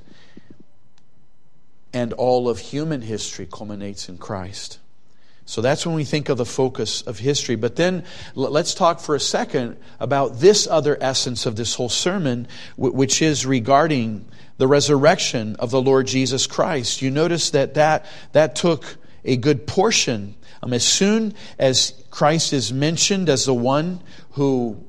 and 1.93 2.13
all 2.13 2.49
of 2.49 2.59
human 2.59 3.01
history 3.01 3.47
culminates 3.51 4.09
in 4.09 4.17
Christ. 4.17 4.79
So 5.45 5.61
that's 5.61 5.83
when 5.83 5.95
we 5.95 6.03
think 6.03 6.29
of 6.29 6.37
the 6.37 6.45
focus 6.45 7.01
of 7.01 7.17
history. 7.17 7.55
But 7.55 7.75
then 7.75 8.03
let's 8.35 8.75
talk 8.75 8.99
for 8.99 9.15
a 9.15 9.19
second 9.19 9.77
about 9.99 10.39
this 10.39 10.67
other 10.67 10.95
essence 11.01 11.47
of 11.47 11.55
this 11.55 11.73
whole 11.73 11.89
sermon, 11.89 12.47
which 12.77 13.21
is 13.23 13.47
regarding 13.47 14.25
the 14.59 14.67
resurrection 14.67 15.55
of 15.55 15.71
the 15.71 15.81
Lord 15.81 16.05
Jesus 16.05 16.45
Christ. 16.45 17.01
You 17.01 17.09
notice 17.09 17.49
that 17.49 17.73
that, 17.73 18.05
that 18.33 18.55
took 18.55 18.97
a 19.25 19.37
good 19.37 19.65
portion. 19.65 20.35
Um, 20.61 20.71
as 20.71 20.85
soon 20.85 21.33
as 21.57 21.93
Christ 22.11 22.53
is 22.53 22.71
mentioned 22.71 23.27
as 23.27 23.45
the 23.45 23.53
one 23.53 24.03
who 24.33 24.85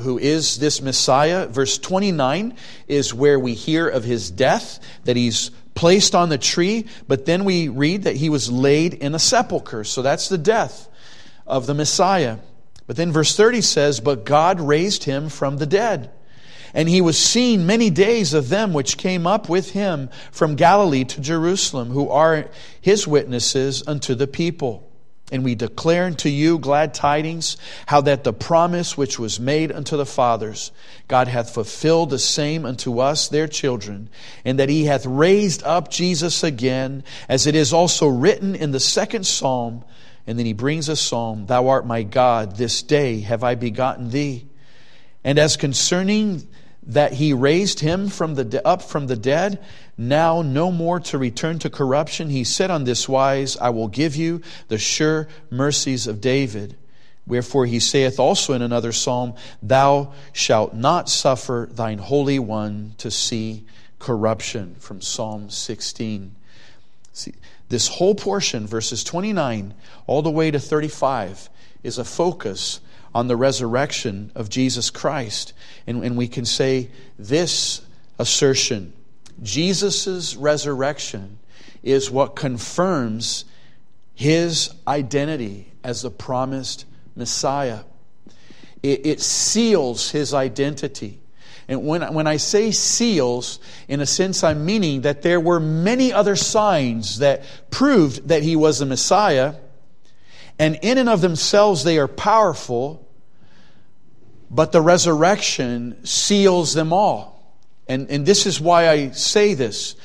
who 0.00 0.18
is 0.18 0.58
this 0.58 0.80
Messiah. 0.80 1.46
Verse 1.46 1.78
29 1.78 2.56
is 2.88 3.14
where 3.14 3.38
we 3.38 3.54
hear 3.54 3.88
of 3.88 4.04
his 4.04 4.30
death, 4.30 4.80
that 5.04 5.16
he's 5.16 5.50
placed 5.80 6.14
on 6.14 6.28
the 6.28 6.36
tree, 6.36 6.84
but 7.08 7.24
then 7.24 7.42
we 7.46 7.68
read 7.68 8.02
that 8.02 8.14
he 8.14 8.28
was 8.28 8.52
laid 8.52 8.92
in 8.92 9.14
a 9.14 9.18
sepulchre. 9.18 9.82
So 9.82 10.02
that's 10.02 10.28
the 10.28 10.36
death 10.36 10.90
of 11.46 11.66
the 11.66 11.72
Messiah. 11.72 12.36
But 12.86 12.96
then 12.96 13.12
verse 13.12 13.34
30 13.34 13.62
says, 13.62 13.98
But 13.98 14.26
God 14.26 14.60
raised 14.60 15.04
him 15.04 15.30
from 15.30 15.56
the 15.56 15.64
dead. 15.64 16.10
And 16.74 16.86
he 16.86 17.00
was 17.00 17.18
seen 17.18 17.64
many 17.64 17.88
days 17.88 18.34
of 18.34 18.50
them 18.50 18.74
which 18.74 18.98
came 18.98 19.26
up 19.26 19.48
with 19.48 19.70
him 19.70 20.10
from 20.30 20.54
Galilee 20.54 21.04
to 21.04 21.20
Jerusalem, 21.22 21.88
who 21.88 22.10
are 22.10 22.50
his 22.82 23.08
witnesses 23.08 23.82
unto 23.86 24.14
the 24.14 24.26
people. 24.26 24.86
And 25.30 25.44
we 25.44 25.54
declare 25.54 26.06
unto 26.06 26.28
you 26.28 26.58
glad 26.58 26.92
tidings, 26.92 27.56
how 27.86 28.00
that 28.02 28.24
the 28.24 28.32
promise 28.32 28.96
which 28.96 29.18
was 29.18 29.38
made 29.38 29.70
unto 29.70 29.96
the 29.96 30.06
fathers, 30.06 30.72
God 31.06 31.28
hath 31.28 31.54
fulfilled 31.54 32.10
the 32.10 32.18
same 32.18 32.66
unto 32.66 32.98
us, 32.98 33.28
their 33.28 33.46
children, 33.46 34.08
and 34.44 34.58
that 34.58 34.68
he 34.68 34.84
hath 34.84 35.06
raised 35.06 35.62
up 35.62 35.90
Jesus 35.90 36.42
again, 36.42 37.04
as 37.28 37.46
it 37.46 37.54
is 37.54 37.72
also 37.72 38.08
written 38.08 38.54
in 38.54 38.72
the 38.72 38.80
second 38.80 39.24
psalm. 39.24 39.84
And 40.26 40.38
then 40.38 40.46
he 40.46 40.52
brings 40.52 40.88
a 40.88 40.96
psalm, 40.96 41.46
Thou 41.46 41.68
art 41.68 41.86
my 41.86 42.02
God, 42.02 42.56
this 42.56 42.82
day 42.82 43.20
have 43.20 43.44
I 43.44 43.54
begotten 43.54 44.10
thee. 44.10 44.46
And 45.22 45.38
as 45.38 45.56
concerning 45.56 46.48
that 46.82 47.14
he 47.14 47.32
raised 47.32 47.80
him 47.80 48.08
from 48.08 48.34
the, 48.34 48.66
up 48.66 48.82
from 48.82 49.06
the 49.06 49.16
dead, 49.16 49.62
now 49.98 50.42
no 50.42 50.72
more 50.72 50.98
to 51.00 51.18
return 51.18 51.58
to 51.58 51.70
corruption. 51.70 52.30
He 52.30 52.44
said 52.44 52.70
on 52.70 52.84
this 52.84 53.08
wise, 53.08 53.56
I 53.58 53.70
will 53.70 53.88
give 53.88 54.16
you 54.16 54.40
the 54.68 54.78
sure 54.78 55.28
mercies 55.50 56.06
of 56.06 56.20
David. 56.20 56.76
Wherefore 57.26 57.66
he 57.66 57.80
saith 57.80 58.18
also 58.18 58.54
in 58.54 58.62
another 58.62 58.92
psalm, 58.92 59.34
Thou 59.62 60.12
shalt 60.32 60.74
not 60.74 61.08
suffer 61.08 61.68
thine 61.70 61.98
Holy 61.98 62.38
One 62.38 62.94
to 62.98 63.10
see 63.10 63.66
corruption, 63.98 64.74
from 64.78 65.02
Psalm 65.02 65.50
16. 65.50 66.34
See, 67.12 67.34
this 67.68 67.86
whole 67.86 68.14
portion, 68.14 68.66
verses 68.66 69.04
29 69.04 69.74
all 70.06 70.22
the 70.22 70.30
way 70.30 70.50
to 70.50 70.58
35, 70.58 71.50
is 71.82 71.98
a 71.98 72.04
focus 72.04 72.80
on 73.14 73.28
the 73.28 73.36
resurrection 73.36 74.32
of 74.34 74.48
Jesus 74.48 74.90
Christ. 74.90 75.52
And, 75.86 76.04
and 76.04 76.16
we 76.16 76.28
can 76.28 76.44
say 76.44 76.90
this 77.18 77.82
assertion 78.18 78.92
Jesus' 79.42 80.36
resurrection 80.36 81.38
is 81.82 82.10
what 82.10 82.36
confirms 82.36 83.46
his 84.14 84.74
identity 84.86 85.72
as 85.82 86.02
the 86.02 86.10
promised 86.10 86.84
Messiah. 87.16 87.80
It, 88.82 89.06
it 89.06 89.20
seals 89.20 90.10
his 90.10 90.34
identity. 90.34 91.20
And 91.68 91.86
when, 91.86 92.02
when 92.14 92.26
I 92.26 92.36
say 92.36 92.72
seals, 92.72 93.60
in 93.88 94.00
a 94.00 94.06
sense, 94.06 94.42
I'm 94.42 94.66
meaning 94.66 95.02
that 95.02 95.22
there 95.22 95.40
were 95.40 95.60
many 95.60 96.12
other 96.12 96.36
signs 96.36 97.20
that 97.20 97.44
proved 97.70 98.28
that 98.28 98.42
he 98.42 98.56
was 98.56 98.80
the 98.80 98.86
Messiah. 98.86 99.54
And 100.60 100.78
in 100.82 100.98
and 100.98 101.08
of 101.08 101.22
themselves, 101.22 101.84
they 101.84 101.96
are 101.98 102.06
powerful, 102.06 103.08
but 104.50 104.72
the 104.72 104.82
resurrection 104.82 106.04
seals 106.04 106.74
them 106.74 106.92
all. 106.92 107.56
And, 107.88 108.10
and 108.10 108.26
this 108.26 108.44
is 108.44 108.60
why 108.60 108.90
I 108.90 109.12
say 109.12 109.54
this. 109.54 109.96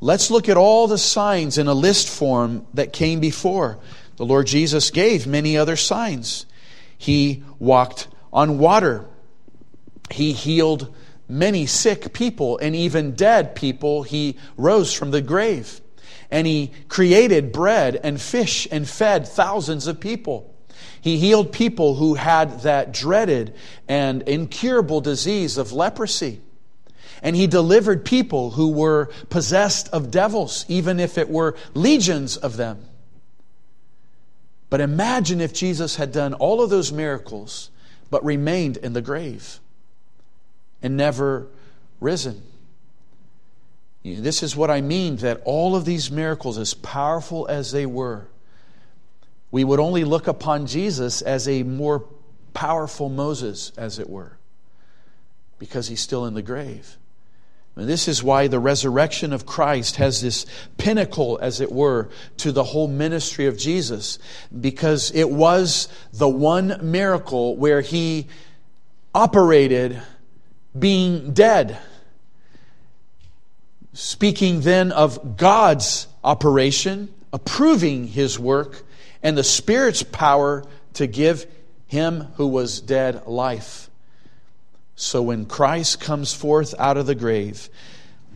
Let's 0.00 0.30
look 0.30 0.48
at 0.48 0.56
all 0.56 0.86
the 0.86 0.96
signs 0.96 1.58
in 1.58 1.66
a 1.66 1.74
list 1.74 2.08
form 2.08 2.66
that 2.72 2.94
came 2.94 3.20
before. 3.20 3.80
The 4.16 4.24
Lord 4.24 4.46
Jesus 4.46 4.90
gave 4.90 5.26
many 5.26 5.58
other 5.58 5.76
signs. 5.76 6.46
He 6.96 7.42
walked 7.58 8.08
on 8.32 8.56
water. 8.56 9.04
He 10.10 10.32
healed 10.32 10.96
many 11.28 11.66
sick 11.66 12.14
people 12.14 12.56
and 12.56 12.74
even 12.74 13.12
dead 13.12 13.54
people. 13.54 14.04
He 14.04 14.38
rose 14.56 14.94
from 14.94 15.10
the 15.10 15.20
grave. 15.20 15.82
And 16.30 16.46
he 16.46 16.72
created 16.88 17.52
bread 17.52 17.98
and 18.02 18.20
fish 18.20 18.68
and 18.70 18.88
fed 18.88 19.26
thousands 19.26 19.86
of 19.86 20.00
people. 20.00 20.54
He 21.00 21.18
healed 21.18 21.52
people 21.52 21.94
who 21.94 22.14
had 22.14 22.60
that 22.60 22.92
dreaded 22.92 23.54
and 23.88 24.22
incurable 24.22 25.00
disease 25.00 25.56
of 25.56 25.72
leprosy. 25.72 26.40
And 27.22 27.34
he 27.34 27.46
delivered 27.46 28.04
people 28.04 28.50
who 28.50 28.70
were 28.70 29.10
possessed 29.28 29.88
of 29.88 30.10
devils, 30.10 30.64
even 30.68 31.00
if 31.00 31.18
it 31.18 31.28
were 31.28 31.56
legions 31.74 32.36
of 32.36 32.56
them. 32.56 32.84
But 34.70 34.80
imagine 34.80 35.40
if 35.40 35.52
Jesus 35.52 35.96
had 35.96 36.12
done 36.12 36.34
all 36.34 36.62
of 36.62 36.70
those 36.70 36.92
miracles, 36.92 37.70
but 38.10 38.24
remained 38.24 38.76
in 38.76 38.92
the 38.92 39.02
grave 39.02 39.60
and 40.82 40.96
never 40.96 41.48
risen. 42.00 42.42
This 44.04 44.42
is 44.42 44.56
what 44.56 44.70
I 44.70 44.80
mean 44.80 45.16
that 45.16 45.42
all 45.44 45.76
of 45.76 45.84
these 45.84 46.10
miracles, 46.10 46.56
as 46.56 46.74
powerful 46.74 47.46
as 47.48 47.72
they 47.72 47.84
were, 47.86 48.28
we 49.50 49.64
would 49.64 49.80
only 49.80 50.04
look 50.04 50.26
upon 50.28 50.66
Jesus 50.66 51.22
as 51.22 51.48
a 51.48 51.62
more 51.62 52.04
powerful 52.54 53.08
Moses, 53.08 53.72
as 53.76 53.98
it 53.98 54.08
were, 54.08 54.38
because 55.58 55.88
he's 55.88 56.00
still 56.00 56.26
in 56.26 56.34
the 56.34 56.42
grave. 56.42 56.96
And 57.76 57.88
this 57.88 58.08
is 58.08 58.22
why 58.24 58.48
the 58.48 58.58
resurrection 58.58 59.32
of 59.32 59.46
Christ 59.46 59.96
has 59.96 60.20
this 60.20 60.46
pinnacle, 60.78 61.38
as 61.40 61.60
it 61.60 61.70
were, 61.70 62.08
to 62.38 62.50
the 62.50 62.64
whole 62.64 62.88
ministry 62.88 63.46
of 63.46 63.56
Jesus, 63.56 64.18
because 64.60 65.12
it 65.12 65.30
was 65.30 65.88
the 66.12 66.28
one 66.28 66.78
miracle 66.82 67.56
where 67.56 67.80
he 67.80 68.26
operated 69.14 70.02
being 70.76 71.32
dead. 71.32 71.78
Speaking 74.00 74.60
then 74.60 74.92
of 74.92 75.36
God's 75.36 76.06
operation, 76.22 77.12
approving 77.32 78.06
his 78.06 78.38
work, 78.38 78.84
and 79.24 79.36
the 79.36 79.42
Spirit's 79.42 80.04
power 80.04 80.64
to 80.92 81.08
give 81.08 81.46
him 81.88 82.20
who 82.36 82.46
was 82.46 82.80
dead 82.80 83.26
life. 83.26 83.90
So 84.94 85.20
when 85.22 85.46
Christ 85.46 86.00
comes 86.00 86.32
forth 86.32 86.76
out 86.78 86.96
of 86.96 87.06
the 87.06 87.16
grave, 87.16 87.68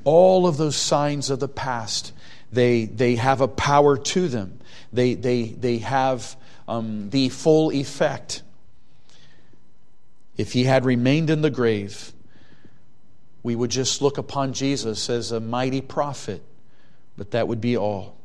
all 0.03 0.48
of 0.48 0.57
those 0.57 0.75
signs 0.75 1.31
of 1.31 1.38
the 1.38 1.46
past, 1.46 2.12
they, 2.51 2.87
they 2.87 3.14
have 3.14 3.40
a 3.40 3.46
power 3.46 3.96
to 3.96 4.27
them. 4.27 4.59
They, 4.92 5.14
they, 5.14 5.44
they 5.44 5.79
have 5.79 6.35
um, 6.66 7.11
the 7.11 7.29
full 7.29 7.70
effect. 7.70 8.42
If 10.37 10.55
he 10.55 10.64
had 10.64 10.85
remained 10.85 11.31
in 11.31 11.42
the 11.42 11.51
grave, 11.51 12.12
we 13.42 13.55
would 13.55 13.70
just 13.70 14.02
look 14.02 14.18
upon 14.18 14.52
Jesus 14.52 15.11
as 15.11 15.33
a 15.33 15.40
mighty 15.40 15.81
prophet, 15.81 16.42
but 17.16 17.33
that 17.33 17.48
would 17.48 17.61
be 17.61 17.76
all. 17.76 18.16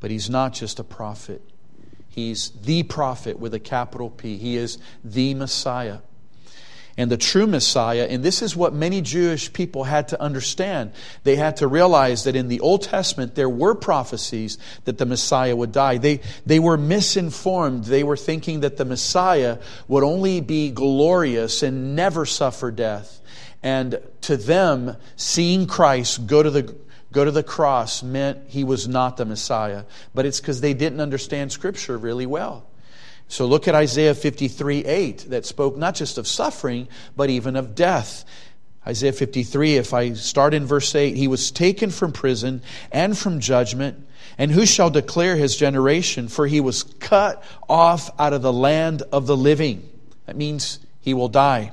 But 0.00 0.10
he's 0.10 0.30
not 0.30 0.52
just 0.52 0.78
a 0.78 0.84
prophet, 0.84 1.42
he's 2.08 2.50
the 2.50 2.82
prophet 2.82 3.38
with 3.38 3.54
a 3.54 3.60
capital 3.60 4.10
P. 4.10 4.36
He 4.36 4.56
is 4.56 4.78
the 5.04 5.34
Messiah 5.34 5.98
and 6.96 7.10
the 7.10 7.16
true 7.16 7.46
Messiah. 7.46 8.06
And 8.08 8.22
this 8.22 8.42
is 8.42 8.56
what 8.56 8.72
many 8.72 9.02
Jewish 9.02 9.52
people 9.52 9.84
had 9.84 10.08
to 10.08 10.20
understand. 10.20 10.92
They 11.24 11.36
had 11.36 11.58
to 11.58 11.68
realize 11.68 12.24
that 12.24 12.36
in 12.36 12.48
the 12.48 12.60
Old 12.60 12.82
Testament 12.82 13.34
there 13.34 13.48
were 13.48 13.74
prophecies 13.74 14.58
that 14.84 14.98
the 14.98 15.06
Messiah 15.06 15.54
would 15.54 15.72
die. 15.72 15.98
They, 15.98 16.20
they 16.46 16.58
were 16.58 16.78
misinformed. 16.78 17.84
They 17.84 18.02
were 18.02 18.16
thinking 18.16 18.60
that 18.60 18.76
the 18.76 18.84
Messiah 18.84 19.58
would 19.88 20.04
only 20.04 20.40
be 20.40 20.70
glorious 20.70 21.62
and 21.62 21.94
never 21.94 22.24
suffer 22.24 22.70
death. 22.70 23.20
And 23.62 24.00
to 24.22 24.36
them, 24.36 24.96
seeing 25.16 25.66
Christ 25.66 26.26
go 26.26 26.42
to 26.42 26.50
the 26.50 26.76
go 27.12 27.24
to 27.24 27.30
the 27.30 27.42
cross 27.42 28.02
meant 28.02 28.48
he 28.48 28.62
was 28.62 28.86
not 28.86 29.16
the 29.16 29.24
Messiah. 29.24 29.84
But 30.14 30.26
it's 30.26 30.40
because 30.40 30.60
they 30.60 30.74
didn't 30.74 31.00
understand 31.00 31.50
Scripture 31.50 31.96
really 31.96 32.26
well. 32.26 32.66
So 33.28 33.46
look 33.46 33.66
at 33.66 33.74
Isaiah 33.74 34.14
53 34.14 34.84
8 34.84 35.30
that 35.30 35.46
spoke 35.46 35.76
not 35.76 35.94
just 35.94 36.18
of 36.18 36.28
suffering, 36.28 36.88
but 37.16 37.30
even 37.30 37.56
of 37.56 37.74
death. 37.74 38.24
Isaiah 38.86 39.12
53, 39.12 39.76
if 39.76 39.92
I 39.92 40.12
start 40.12 40.54
in 40.54 40.64
verse 40.64 40.94
8, 40.94 41.16
he 41.16 41.26
was 41.26 41.50
taken 41.50 41.90
from 41.90 42.12
prison 42.12 42.62
and 42.92 43.18
from 43.18 43.40
judgment. 43.40 44.06
And 44.38 44.52
who 44.52 44.64
shall 44.64 44.90
declare 44.90 45.34
his 45.34 45.56
generation? 45.56 46.28
For 46.28 46.46
he 46.46 46.60
was 46.60 46.84
cut 46.84 47.42
off 47.68 48.10
out 48.20 48.32
of 48.32 48.42
the 48.42 48.52
land 48.52 49.02
of 49.10 49.26
the 49.26 49.36
living. 49.36 49.88
That 50.26 50.36
means 50.36 50.78
he 51.00 51.14
will 51.14 51.28
die. 51.28 51.72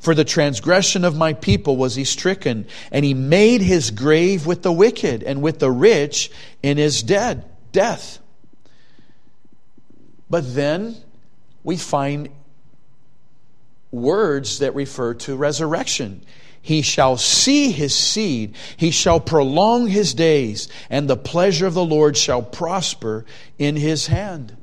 For 0.00 0.14
the 0.14 0.24
transgression 0.24 1.04
of 1.04 1.16
my 1.16 1.32
people 1.32 1.76
was 1.76 1.94
he 1.94 2.04
stricken, 2.04 2.66
and 2.90 3.04
he 3.04 3.14
made 3.14 3.60
his 3.60 3.90
grave 3.90 4.46
with 4.46 4.62
the 4.62 4.72
wicked 4.72 5.22
and 5.22 5.42
with 5.42 5.58
the 5.58 5.70
rich 5.70 6.30
in 6.62 6.76
his 6.76 7.02
dead 7.02 7.44
death. 7.72 8.18
But 10.30 10.54
then 10.54 10.96
we 11.64 11.76
find 11.76 12.28
words 13.90 14.60
that 14.60 14.74
refer 14.74 15.14
to 15.14 15.36
resurrection. 15.36 16.22
He 16.60 16.82
shall 16.82 17.16
see 17.16 17.72
his 17.72 17.94
seed, 17.94 18.54
he 18.76 18.90
shall 18.92 19.20
prolong 19.20 19.88
his 19.88 20.14
days, 20.14 20.68
and 20.88 21.08
the 21.08 21.16
pleasure 21.16 21.66
of 21.66 21.74
the 21.74 21.84
Lord 21.84 22.16
shall 22.16 22.42
prosper 22.42 23.24
in 23.58 23.76
his 23.76 24.06
hand. 24.06 24.56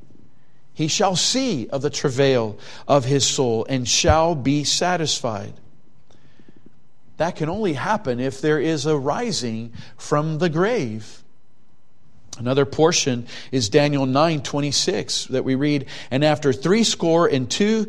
He 0.80 0.88
shall 0.88 1.14
see 1.14 1.68
of 1.68 1.82
the 1.82 1.90
travail 1.90 2.56
of 2.88 3.04
his 3.04 3.26
soul 3.26 3.66
and 3.68 3.86
shall 3.86 4.34
be 4.34 4.64
satisfied. 4.64 5.52
That 7.18 7.36
can 7.36 7.50
only 7.50 7.74
happen 7.74 8.18
if 8.18 8.40
there 8.40 8.58
is 8.58 8.86
a 8.86 8.96
rising 8.96 9.74
from 9.98 10.38
the 10.38 10.48
grave. 10.48 11.22
Another 12.38 12.64
portion 12.64 13.26
is 13.52 13.68
Daniel 13.68 14.06
9 14.06 14.40
26 14.42 15.26
that 15.26 15.44
we 15.44 15.54
read, 15.54 15.84
and 16.10 16.24
after 16.24 16.50
three 16.50 16.84
score 16.84 17.26
and 17.26 17.50
two 17.50 17.86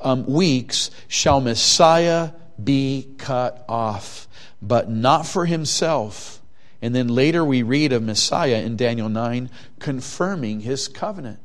um, 0.00 0.24
weeks 0.24 0.92
shall 1.08 1.40
Messiah 1.40 2.30
be 2.62 3.16
cut 3.18 3.64
off, 3.68 4.28
but 4.62 4.88
not 4.88 5.26
for 5.26 5.44
himself. 5.44 6.40
And 6.80 6.94
then 6.94 7.08
later 7.08 7.44
we 7.44 7.64
read 7.64 7.92
of 7.92 8.04
Messiah 8.04 8.62
in 8.62 8.76
Daniel 8.76 9.08
9 9.08 9.50
confirming 9.80 10.60
his 10.60 10.86
covenant. 10.86 11.40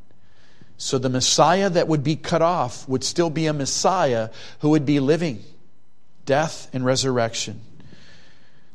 So 0.77 0.97
the 0.97 1.09
Messiah 1.09 1.69
that 1.69 1.87
would 1.87 2.03
be 2.03 2.15
cut 2.15 2.41
off 2.41 2.87
would 2.89 3.03
still 3.03 3.29
be 3.29 3.45
a 3.45 3.53
Messiah 3.53 4.29
who 4.59 4.69
would 4.69 4.85
be 4.85 4.99
living 4.99 5.43
death 6.25 6.69
and 6.73 6.85
resurrection. 6.85 7.61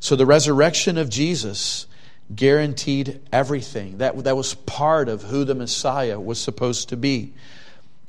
So 0.01 0.17
the 0.17 0.27
resurrection 0.27 0.97
of 0.97 1.09
Jesus 1.09 1.87
guaranteed 2.35 3.21
everything. 3.33 3.99
That, 3.99 4.25
that 4.25 4.37
was 4.37 4.55
part 4.55 5.09
of 5.09 5.23
who 5.23 5.45
the 5.45 5.55
Messiah 5.55 6.21
was 6.21 6.39
supposed 6.39 6.91
to 6.91 6.97
be. 6.97 7.33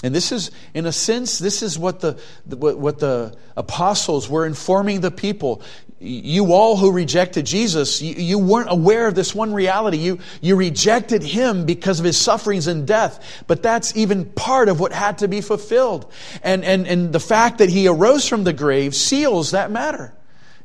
And 0.04 0.16
this 0.16 0.32
is, 0.32 0.52
in 0.74 0.86
a 0.86 0.92
sense, 0.92 1.40
this 1.40 1.62
is 1.62 1.78
what 1.78 2.00
the, 2.00 2.18
what 2.46 3.00
the 3.00 3.36
apostles 3.58 4.30
were 4.30 4.46
informing 4.46 5.02
the 5.02 5.12
people. 5.12 5.62
You 6.00 6.54
all 6.54 6.78
who 6.78 6.92
rejected 6.92 7.46
Jesus, 7.46 8.02
you, 8.02 8.14
you, 8.16 8.40
weren't 8.40 8.72
aware 8.72 9.08
of 9.08 9.16
this 9.16 9.36
one 9.36 9.54
reality. 9.54 9.98
You, 9.98 10.20
you 10.42 10.56
rejected 10.56 11.22
him 11.22 11.66
because 11.66 12.00
of 12.00 12.06
his 12.06 12.18
sufferings 12.18 12.68
and 12.68 12.88
death. 12.88 13.44
But 13.48 13.62
that's 13.62 13.96
even 13.98 14.26
part 14.26 14.70
of 14.70 14.80
what 14.80 14.94
had 14.94 15.18
to 15.20 15.28
be 15.28 15.42
fulfilled. 15.42 16.12
And, 16.42 16.64
and, 16.64 16.88
and 16.88 17.12
the 17.12 17.20
fact 17.20 17.58
that 17.58 17.70
he 17.70 17.88
arose 17.88 18.28
from 18.28 18.46
the 18.46 18.54
grave 18.54 18.96
seals 18.96 19.52
that 19.52 19.72
matter. 19.72 20.14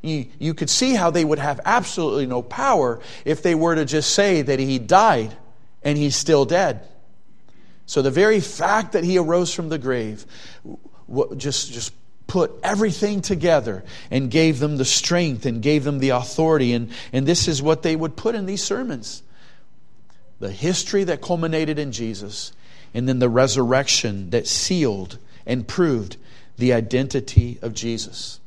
You, 0.03 0.27
you 0.39 0.55
could 0.55 0.71
see 0.71 0.95
how 0.95 1.11
they 1.11 1.25
would 1.25 1.39
have 1.41 1.61
absolutely 1.65 2.27
no 2.27 2.43
power 2.43 3.01
if 3.25 3.43
they 3.43 3.55
were 3.55 3.75
to 3.75 3.85
just 3.85 4.15
say 4.15 4.43
that 4.43 4.61
he 4.61 4.79
died 4.79 5.37
and 5.83 5.99
he's 5.99 6.15
still 6.15 6.45
dead. 6.45 6.87
So 7.87 8.03
the 8.03 8.11
very 8.11 8.41
fact 8.41 8.93
that 8.93 9.03
he 9.03 9.19
arose 9.19 9.53
from 9.53 9.69
the 9.69 9.79
grave 9.79 10.27
just, 11.37 11.73
just 11.73 11.93
put 12.27 12.53
everything 12.63 13.21
together 13.21 13.85
and 14.11 14.31
gave 14.31 14.59
them 14.59 14.77
the 14.77 14.85
strength 14.85 15.47
and 15.47 15.63
gave 15.63 15.85
them 15.85 15.99
the 15.99 16.11
authority. 16.11 16.73
And, 16.73 16.91
and 17.13 17.27
this 17.27 17.49
is 17.49 17.63
what 17.63 17.83
they 17.83 17.97
would 17.97 18.17
put 18.17 18.35
in 18.35 18.47
these 18.47 18.63
sermons 18.63 19.23
the 20.41 20.51
history 20.51 21.05
that 21.05 21.23
culminated 21.23 21.79
in 21.79 21.93
Jesus, 21.93 22.53
and 22.93 23.09
then 23.09 23.19
the 23.19 23.29
resurrection 23.29 24.29
that 24.31 24.47
sealed 24.47 25.17
and 25.47 25.67
proved 25.67 26.17
the 26.59 26.73
identity 26.73 27.59
of 27.63 27.73
Jesus. 27.73 28.41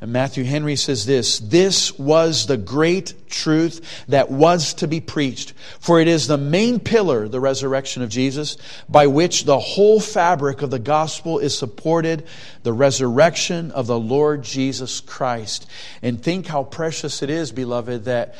And 0.00 0.12
Matthew 0.12 0.44
Henry 0.44 0.76
says 0.76 1.06
this 1.06 1.38
This 1.38 1.98
was 1.98 2.46
the 2.46 2.56
great 2.56 3.28
truth 3.28 4.04
that 4.08 4.30
was 4.30 4.74
to 4.74 4.88
be 4.88 5.00
preached, 5.00 5.54
for 5.80 6.00
it 6.00 6.08
is 6.08 6.26
the 6.26 6.38
main 6.38 6.80
pillar, 6.80 7.28
the 7.28 7.40
resurrection 7.40 8.02
of 8.02 8.10
Jesus, 8.10 8.56
by 8.88 9.06
which 9.06 9.44
the 9.44 9.58
whole 9.58 10.00
fabric 10.00 10.62
of 10.62 10.70
the 10.70 10.78
gospel 10.78 11.38
is 11.38 11.56
supported, 11.56 12.26
the 12.64 12.72
resurrection 12.72 13.70
of 13.70 13.86
the 13.86 13.98
Lord 13.98 14.42
Jesus 14.42 15.00
Christ. 15.00 15.66
And 16.02 16.22
think 16.22 16.46
how 16.46 16.64
precious 16.64 17.22
it 17.22 17.30
is, 17.30 17.52
beloved, 17.52 18.04
that 18.04 18.34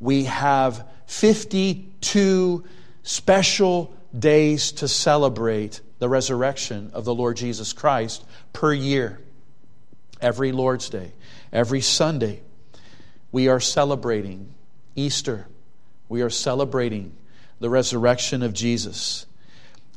we 0.00 0.24
have 0.24 0.86
52 1.06 2.64
special 3.02 3.94
days 4.18 4.72
to 4.72 4.88
celebrate 4.88 5.80
the 5.98 6.08
resurrection 6.08 6.90
of 6.92 7.04
the 7.04 7.14
Lord 7.14 7.36
Jesus 7.36 7.72
Christ 7.72 8.24
per 8.52 8.72
year 8.72 9.20
every 10.24 10.52
Lord's 10.52 10.88
Day, 10.88 11.12
every 11.52 11.82
Sunday, 11.82 12.40
we 13.30 13.48
are 13.48 13.60
celebrating 13.60 14.54
Easter. 14.96 15.46
We 16.08 16.22
are 16.22 16.30
celebrating 16.30 17.14
the 17.60 17.68
resurrection 17.68 18.42
of 18.42 18.54
Jesus. 18.54 19.26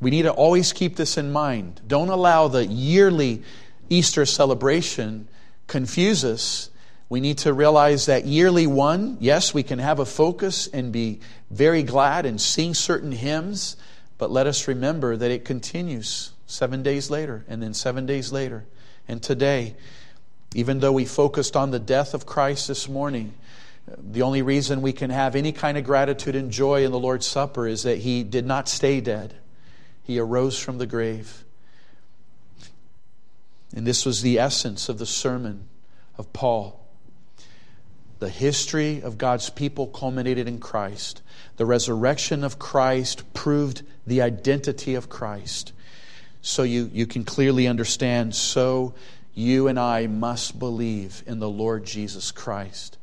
We 0.01 0.11
need 0.11 0.23
to 0.23 0.31
always 0.31 0.73
keep 0.73 0.97
this 0.97 1.17
in 1.17 1.31
mind. 1.31 1.79
Don't 1.87 2.09
allow 2.09 2.49
the 2.49 2.65
yearly 2.65 3.41
Easter 3.89 4.25
celebration 4.25 5.29
confuse 5.65 6.25
us. 6.25 6.71
We 7.07 7.21
need 7.21 7.37
to 7.39 7.53
realize 7.53 8.07
that 8.07 8.25
yearly 8.25 8.67
one, 8.67 9.15
yes, 9.21 9.53
we 9.53 9.63
can 9.63 9.79
have 9.79 9.99
a 9.99 10.05
focus 10.05 10.67
and 10.67 10.91
be 10.91 11.21
very 11.49 11.83
glad 11.83 12.25
and 12.25 12.39
sing 12.39 12.73
certain 12.73 13.13
hymns, 13.13 13.77
but 14.17 14.29
let 14.29 14.45
us 14.45 14.67
remember 14.67 15.15
that 15.15 15.31
it 15.31 15.45
continues 15.45 16.31
seven 16.47 16.83
days 16.83 17.09
later, 17.09 17.45
and 17.47 17.63
then 17.63 17.73
seven 17.73 18.05
days 18.05 18.33
later, 18.33 18.65
and 19.07 19.23
today. 19.23 19.75
Even 20.57 20.79
though 20.79 20.91
we 20.91 21.05
focused 21.05 21.55
on 21.55 21.69
the 21.69 21.77
death 21.77 22.15
of 22.15 22.25
Christ 22.25 22.67
this 22.67 22.89
morning, 22.89 23.35
the 23.95 24.23
only 24.23 24.41
reason 24.41 24.81
we 24.81 24.91
can 24.91 25.11
have 25.11 25.35
any 25.35 25.51
kind 25.51 25.77
of 25.77 25.83
gratitude 25.83 26.35
and 26.35 26.49
joy 26.49 26.83
in 26.83 26.91
the 26.91 26.97
Lord's 26.97 27.27
Supper 27.27 27.67
is 27.67 27.83
that 27.83 27.99
He 27.99 28.23
did 28.23 28.43
not 28.43 28.67
stay 28.67 28.99
dead, 28.99 29.35
He 30.01 30.17
arose 30.17 30.57
from 30.57 30.79
the 30.79 30.87
grave. 30.87 31.45
And 33.75 33.85
this 33.85 34.03
was 34.03 34.23
the 34.23 34.39
essence 34.39 34.89
of 34.89 34.97
the 34.97 35.05
sermon 35.05 35.67
of 36.17 36.33
Paul. 36.33 36.83
The 38.17 38.29
history 38.29 38.99
of 39.03 39.19
God's 39.19 39.51
people 39.51 39.85
culminated 39.85 40.47
in 40.47 40.57
Christ. 40.59 41.21
The 41.57 41.67
resurrection 41.67 42.43
of 42.43 42.57
Christ 42.57 43.31
proved 43.35 43.83
the 44.07 44.23
identity 44.23 44.95
of 44.95 45.07
Christ. 45.07 45.71
So 46.41 46.63
you, 46.63 46.89
you 46.91 47.05
can 47.05 47.25
clearly 47.25 47.67
understand, 47.67 48.33
so 48.33 48.95
you 49.37 49.67
and 49.67 49.79
I 49.79 50.07
must 50.07 50.57
believe 50.57 51.23
in 51.27 51.39
the 51.39 51.49
Lord 51.49 51.85
Jesus 51.85 52.31
Christ. 52.31 52.97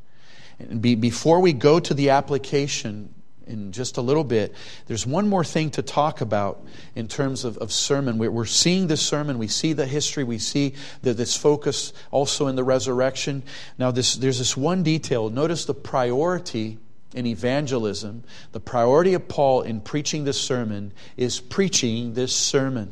And 0.59 0.81
be, 0.81 0.95
before 0.95 1.39
we 1.39 1.53
go 1.53 1.79
to 1.79 1.93
the 1.93 2.09
application 2.09 3.13
in 3.47 3.71
just 3.71 3.97
a 3.97 4.01
little 4.01 4.23
bit, 4.23 4.53
there's 4.87 5.05
one 5.05 5.27
more 5.29 5.43
thing 5.43 5.69
to 5.71 5.81
talk 5.81 6.19
about 6.19 6.61
in 6.95 7.07
terms 7.07 7.45
of, 7.45 7.57
of 7.59 7.71
sermon. 7.71 8.17
We're, 8.17 8.31
we're 8.31 8.45
seeing 8.45 8.87
this 8.87 9.01
sermon, 9.01 9.37
we 9.37 9.47
see 9.47 9.73
the 9.73 9.85
history, 9.85 10.23
we 10.23 10.39
see 10.39 10.73
the, 11.03 11.13
this 11.13 11.37
focus 11.37 11.93
also 12.11 12.47
in 12.47 12.55
the 12.55 12.63
resurrection. 12.63 13.43
Now, 13.77 13.91
this, 13.91 14.15
there's 14.15 14.39
this 14.39 14.57
one 14.57 14.83
detail. 14.83 15.29
Notice 15.29 15.65
the 15.65 15.73
priority 15.73 16.79
in 17.13 17.25
evangelism, 17.25 18.23
the 18.51 18.59
priority 18.59 19.13
of 19.13 19.29
Paul 19.29 19.61
in 19.61 19.79
preaching 19.79 20.25
this 20.25 20.39
sermon 20.39 20.91
is 21.15 21.39
preaching 21.39 22.13
this 22.13 22.35
sermon 22.35 22.91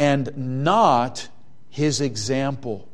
and 0.00 0.64
not 0.64 1.28
his 1.70 2.00
example. 2.00 2.88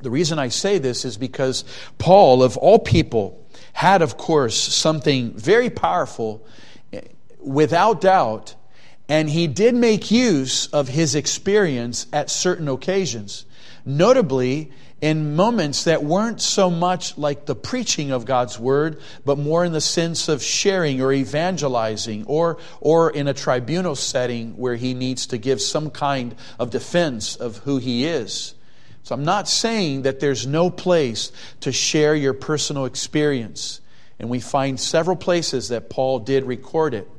The 0.00 0.10
reason 0.10 0.38
I 0.38 0.48
say 0.48 0.78
this 0.78 1.04
is 1.04 1.16
because 1.16 1.64
Paul, 1.98 2.42
of 2.42 2.56
all 2.56 2.78
people, 2.78 3.44
had, 3.72 4.02
of 4.02 4.16
course, 4.16 4.56
something 4.56 5.32
very 5.32 5.70
powerful, 5.70 6.46
eh, 6.92 7.00
without 7.40 8.00
doubt, 8.00 8.54
and 9.08 9.28
he 9.28 9.46
did 9.46 9.74
make 9.74 10.10
use 10.10 10.66
of 10.68 10.88
his 10.88 11.14
experience 11.14 12.06
at 12.12 12.30
certain 12.30 12.68
occasions. 12.68 13.44
Notably, 13.84 14.72
in 15.04 15.36
moments 15.36 15.84
that 15.84 16.02
weren't 16.02 16.40
so 16.40 16.70
much 16.70 17.18
like 17.18 17.44
the 17.44 17.54
preaching 17.54 18.10
of 18.10 18.24
God's 18.24 18.58
word, 18.58 18.98
but 19.22 19.36
more 19.36 19.62
in 19.62 19.72
the 19.72 19.80
sense 19.82 20.30
of 20.30 20.42
sharing 20.42 21.02
or 21.02 21.12
evangelizing, 21.12 22.24
or, 22.24 22.56
or 22.80 23.10
in 23.10 23.28
a 23.28 23.34
tribunal 23.34 23.96
setting 23.96 24.56
where 24.56 24.76
he 24.76 24.94
needs 24.94 25.26
to 25.26 25.36
give 25.36 25.60
some 25.60 25.90
kind 25.90 26.34
of 26.58 26.70
defense 26.70 27.36
of 27.36 27.58
who 27.58 27.76
he 27.76 28.06
is. 28.06 28.54
So 29.02 29.14
I'm 29.14 29.26
not 29.26 29.46
saying 29.46 30.02
that 30.02 30.20
there's 30.20 30.46
no 30.46 30.70
place 30.70 31.32
to 31.60 31.70
share 31.70 32.14
your 32.14 32.32
personal 32.32 32.86
experience. 32.86 33.82
And 34.18 34.30
we 34.30 34.40
find 34.40 34.80
several 34.80 35.16
places 35.16 35.68
that 35.68 35.90
Paul 35.90 36.20
did 36.20 36.44
record 36.44 36.94
it. 36.94 37.10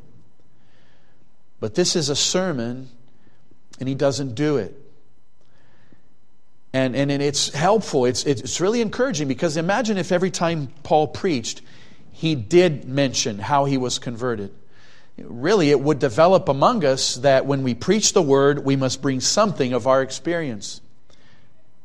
But 1.60 1.76
this 1.76 1.96
is 1.96 2.10
a 2.10 2.16
sermon, 2.16 2.90
and 3.80 3.88
he 3.88 3.94
doesn't 3.94 4.34
do 4.34 4.58
it. 4.58 4.76
And, 6.76 6.94
and, 6.94 7.10
and 7.10 7.24
it's 7.24 7.54
helpful. 7.54 8.04
It's, 8.04 8.26
it's 8.26 8.60
really 8.60 8.82
encouraging 8.82 9.30
because 9.30 9.56
imagine 9.56 9.98
if 9.98 10.12
every 10.12 10.30
time 10.30 10.68
Paul 10.84 11.08
preached, 11.08 11.62
he 12.12 12.36
did 12.36 12.84
mention 12.84 13.40
how 13.40 13.64
he 13.64 13.78
was 13.78 13.98
converted. 13.98 14.54
Really, 15.18 15.72
it 15.72 15.80
would 15.80 16.00
develop 16.00 16.50
among 16.50 16.84
us 16.84 17.16
that 17.16 17.46
when 17.46 17.64
we 17.64 17.76
preach 17.76 18.12
the 18.12 18.22
word, 18.22 18.66
we 18.66 18.76
must 18.76 19.02
bring 19.02 19.22
something 19.22 19.72
of 19.72 19.88
our 19.88 20.02
experience. 20.02 20.82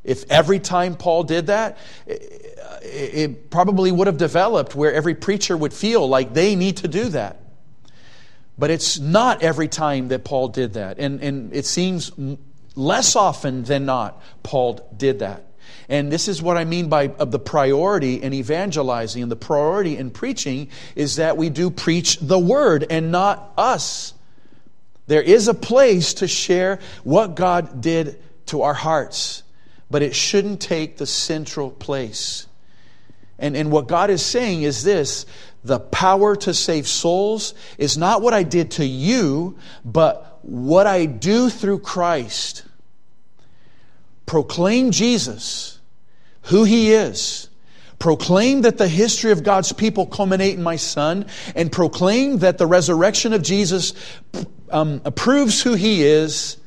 If 0.02 0.28
every 0.28 0.58
time 0.58 0.96
Paul 0.96 1.22
did 1.22 1.46
that, 1.46 1.78
it 2.08 3.48
probably 3.48 3.92
would 3.92 4.08
have 4.08 4.16
developed 4.16 4.74
where 4.74 4.92
every 4.92 5.14
preacher 5.14 5.56
would 5.56 5.72
feel 5.72 6.08
like 6.08 6.34
they 6.34 6.56
need 6.56 6.78
to 6.78 6.88
do 6.88 7.10
that. 7.10 7.40
But 8.58 8.70
it's 8.70 8.98
not 8.98 9.40
every 9.44 9.68
time 9.68 10.08
that 10.08 10.24
Paul 10.24 10.48
did 10.48 10.72
that. 10.72 10.98
And, 10.98 11.22
and 11.22 11.54
it 11.54 11.64
seems 11.64 12.10
Less 12.80 13.14
often 13.14 13.64
than 13.64 13.84
not, 13.84 14.22
Paul 14.42 14.80
did 14.96 15.18
that. 15.18 15.44
And 15.90 16.10
this 16.10 16.28
is 16.28 16.40
what 16.40 16.56
I 16.56 16.64
mean 16.64 16.88
by 16.88 17.08
of 17.08 17.30
the 17.30 17.38
priority 17.38 18.22
in 18.22 18.32
evangelizing 18.32 19.22
and 19.22 19.30
the 19.30 19.36
priority 19.36 19.98
in 19.98 20.10
preaching 20.10 20.70
is 20.96 21.16
that 21.16 21.36
we 21.36 21.50
do 21.50 21.70
preach 21.70 22.16
the 22.20 22.38
word 22.38 22.86
and 22.88 23.12
not 23.12 23.52
us. 23.58 24.14
There 25.08 25.20
is 25.20 25.46
a 25.46 25.52
place 25.52 26.14
to 26.14 26.26
share 26.26 26.78
what 27.04 27.34
God 27.34 27.82
did 27.82 28.18
to 28.46 28.62
our 28.62 28.72
hearts, 28.72 29.42
but 29.90 30.00
it 30.00 30.14
shouldn't 30.14 30.62
take 30.62 30.96
the 30.96 31.06
central 31.06 31.70
place. 31.70 32.46
And, 33.38 33.58
and 33.58 33.70
what 33.70 33.88
God 33.88 34.08
is 34.08 34.24
saying 34.24 34.62
is 34.62 34.84
this 34.84 35.26
the 35.64 35.80
power 35.80 36.34
to 36.34 36.54
save 36.54 36.88
souls 36.88 37.52
is 37.76 37.98
not 37.98 38.22
what 38.22 38.32
I 38.32 38.42
did 38.42 38.70
to 38.72 38.86
you, 38.86 39.58
but 39.84 40.38
what 40.40 40.86
I 40.86 41.04
do 41.04 41.50
through 41.50 41.80
Christ. 41.80 42.64
Proclaim 44.30 44.92
Jesus, 44.92 45.80
who 46.42 46.62
He 46.62 46.92
is. 46.92 47.48
Proclaim 47.98 48.62
that 48.62 48.78
the 48.78 48.86
history 48.86 49.32
of 49.32 49.42
God's 49.42 49.72
people 49.72 50.06
culminate 50.06 50.54
in 50.54 50.62
my 50.62 50.76
Son, 50.76 51.26
and 51.56 51.72
proclaim 51.72 52.38
that 52.38 52.56
the 52.56 52.64
resurrection 52.64 53.32
of 53.32 53.42
Jesus 53.42 53.92
um, 54.70 55.00
proves 55.00 55.60
who 55.60 55.74
He 55.74 56.04
is, 56.04 56.58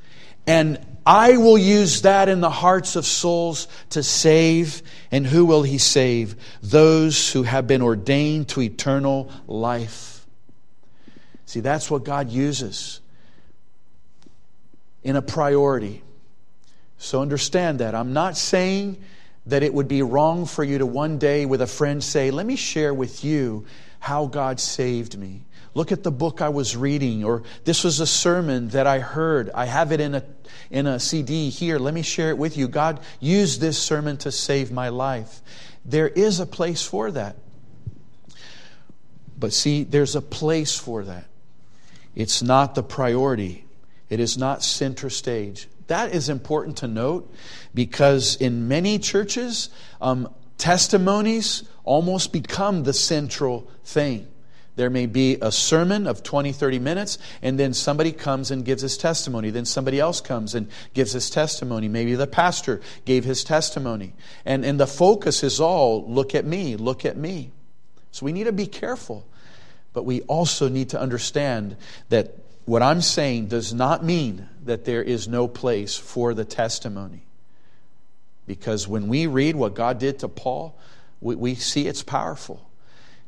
and 0.46 0.78
I 1.06 1.38
will 1.38 1.58
use 1.58 2.02
that 2.02 2.28
in 2.28 2.42
the 2.42 2.50
hearts 2.50 2.98
of 2.98 3.06
souls 3.06 3.70
to 3.92 4.04
save. 4.04 4.82
And 5.10 5.26
who 5.26 5.46
will 5.46 5.64
He 5.64 5.78
save? 5.78 6.36
Those 6.62 7.32
who 7.32 7.44
have 7.44 7.66
been 7.66 7.82
ordained 7.82 8.50
to 8.50 8.62
eternal 8.62 9.32
life. 9.48 10.28
See, 11.46 11.62
that's 11.62 11.90
what 11.90 12.04
God 12.04 12.30
uses 12.30 13.00
in 15.02 15.16
a 15.16 15.22
priority. 15.22 16.04
So 17.04 17.22
understand 17.22 17.80
that. 17.80 17.96
I'm 17.96 18.14
not 18.14 18.38
saying 18.38 18.98
that 19.48 19.62
it 19.62 19.74
would 19.74 19.90
be 19.90 20.02
wrong 20.02 20.46
for 20.46 20.64
you 20.64 20.78
to 20.78 20.86
one 20.86 21.18
day 21.18 21.46
with 21.46 21.62
a 21.62 21.68
friend 21.68 22.02
say, 22.02 22.32
Let 22.32 22.46
me 22.46 22.56
share 22.56 22.94
with 22.94 23.26
you 23.26 23.66
how 24.00 24.28
God 24.28 24.62
saved 24.62 25.18
me. 25.18 25.44
Look 25.74 25.92
at 25.92 26.04
the 26.04 26.12
book 26.12 26.42
I 26.42 26.48
was 26.48 26.78
reading, 26.78 27.26
or 27.26 27.44
this 27.66 27.84
was 27.84 28.00
a 28.00 28.08
sermon 28.08 28.70
that 28.70 28.88
I 28.88 29.00
heard. 29.00 29.50
I 29.54 29.66
have 29.66 29.92
it 29.92 30.00
in 30.00 30.16
a, 30.16 30.24
in 30.72 30.88
a 30.88 30.98
CD 30.98 31.50
here. 31.50 31.78
Let 31.78 31.94
me 31.94 32.04
share 32.04 32.30
it 32.30 32.38
with 32.38 32.56
you. 32.56 32.70
God 32.70 33.02
used 33.20 33.60
this 33.60 33.78
sermon 33.78 34.16
to 34.18 34.32
save 34.32 34.72
my 34.72 34.88
life. 34.88 35.42
There 35.84 36.08
is 36.08 36.40
a 36.40 36.46
place 36.46 36.86
for 36.86 37.12
that. 37.12 37.36
But 39.38 39.52
see, 39.52 39.84
there's 39.84 40.16
a 40.16 40.22
place 40.22 40.78
for 40.80 41.04
that. 41.04 41.26
It's 42.16 42.42
not 42.42 42.76
the 42.76 42.84
priority, 42.84 43.66
it 44.10 44.22
is 44.22 44.38
not 44.38 44.64
center 44.64 45.10
stage. 45.10 45.68
That 45.88 46.14
is 46.14 46.30
important 46.30 46.78
to 46.78 46.88
note 46.88 47.34
because 47.74 48.36
in 48.36 48.68
many 48.68 49.00
churches, 49.00 49.70
um, 50.02 50.30
testimonies 50.58 51.64
almost 51.84 52.32
become 52.32 52.84
the 52.84 52.94
central 52.94 53.70
thing. 53.84 54.28
There 54.76 54.90
may 54.90 55.06
be 55.06 55.38
a 55.40 55.52
sermon 55.52 56.08
of 56.08 56.24
20, 56.24 56.52
30 56.52 56.80
minutes, 56.80 57.20
and 57.44 57.60
then 57.60 57.74
somebody 57.74 58.12
comes 58.12 58.50
and 58.50 58.66
gives 58.66 58.82
his 58.82 58.98
testimony. 58.98 59.52
Then 59.52 59.66
somebody 59.66 60.00
else 60.00 60.20
comes 60.20 60.56
and 60.56 60.68
gives 60.96 61.12
his 61.12 61.30
testimony. 61.30 61.88
Maybe 61.88 62.16
the 62.16 62.26
pastor 62.26 62.82
gave 63.06 63.24
his 63.24 63.44
testimony. 63.44 64.14
And, 64.46 64.66
and 64.66 64.80
the 64.80 64.88
focus 64.88 65.44
is 65.44 65.60
all 65.60 66.10
look 66.10 66.34
at 66.34 66.46
me, 66.46 66.76
look 66.76 67.06
at 67.06 67.18
me. 67.18 67.52
So 68.12 68.26
we 68.26 68.32
need 68.32 68.46
to 68.46 68.52
be 68.52 68.66
careful. 68.66 69.28
But 69.94 70.06
we 70.06 70.22
also 70.22 70.70
need 70.70 70.90
to 70.90 71.00
understand 71.00 71.78
that 72.10 72.43
what 72.66 72.82
I'm 72.82 73.02
saying 73.02 73.48
does 73.48 73.74
not 73.74 74.04
mean 74.04 74.48
that 74.66 74.86
there 74.86 75.04
is 75.04 75.28
no 75.28 75.48
place 75.48 75.96
for 75.98 76.34
the 76.34 76.46
testimony. 76.46 77.24
Because 78.46 78.88
when 78.88 79.08
we 79.08 79.28
read 79.28 79.56
what 79.56 79.74
God 79.74 80.00
did 80.00 80.20
to 80.20 80.28
Paul, 80.28 80.78
we, 81.22 81.36
we 81.36 81.56
see 81.56 81.88
it's 81.88 82.04
powerful. 82.04 82.70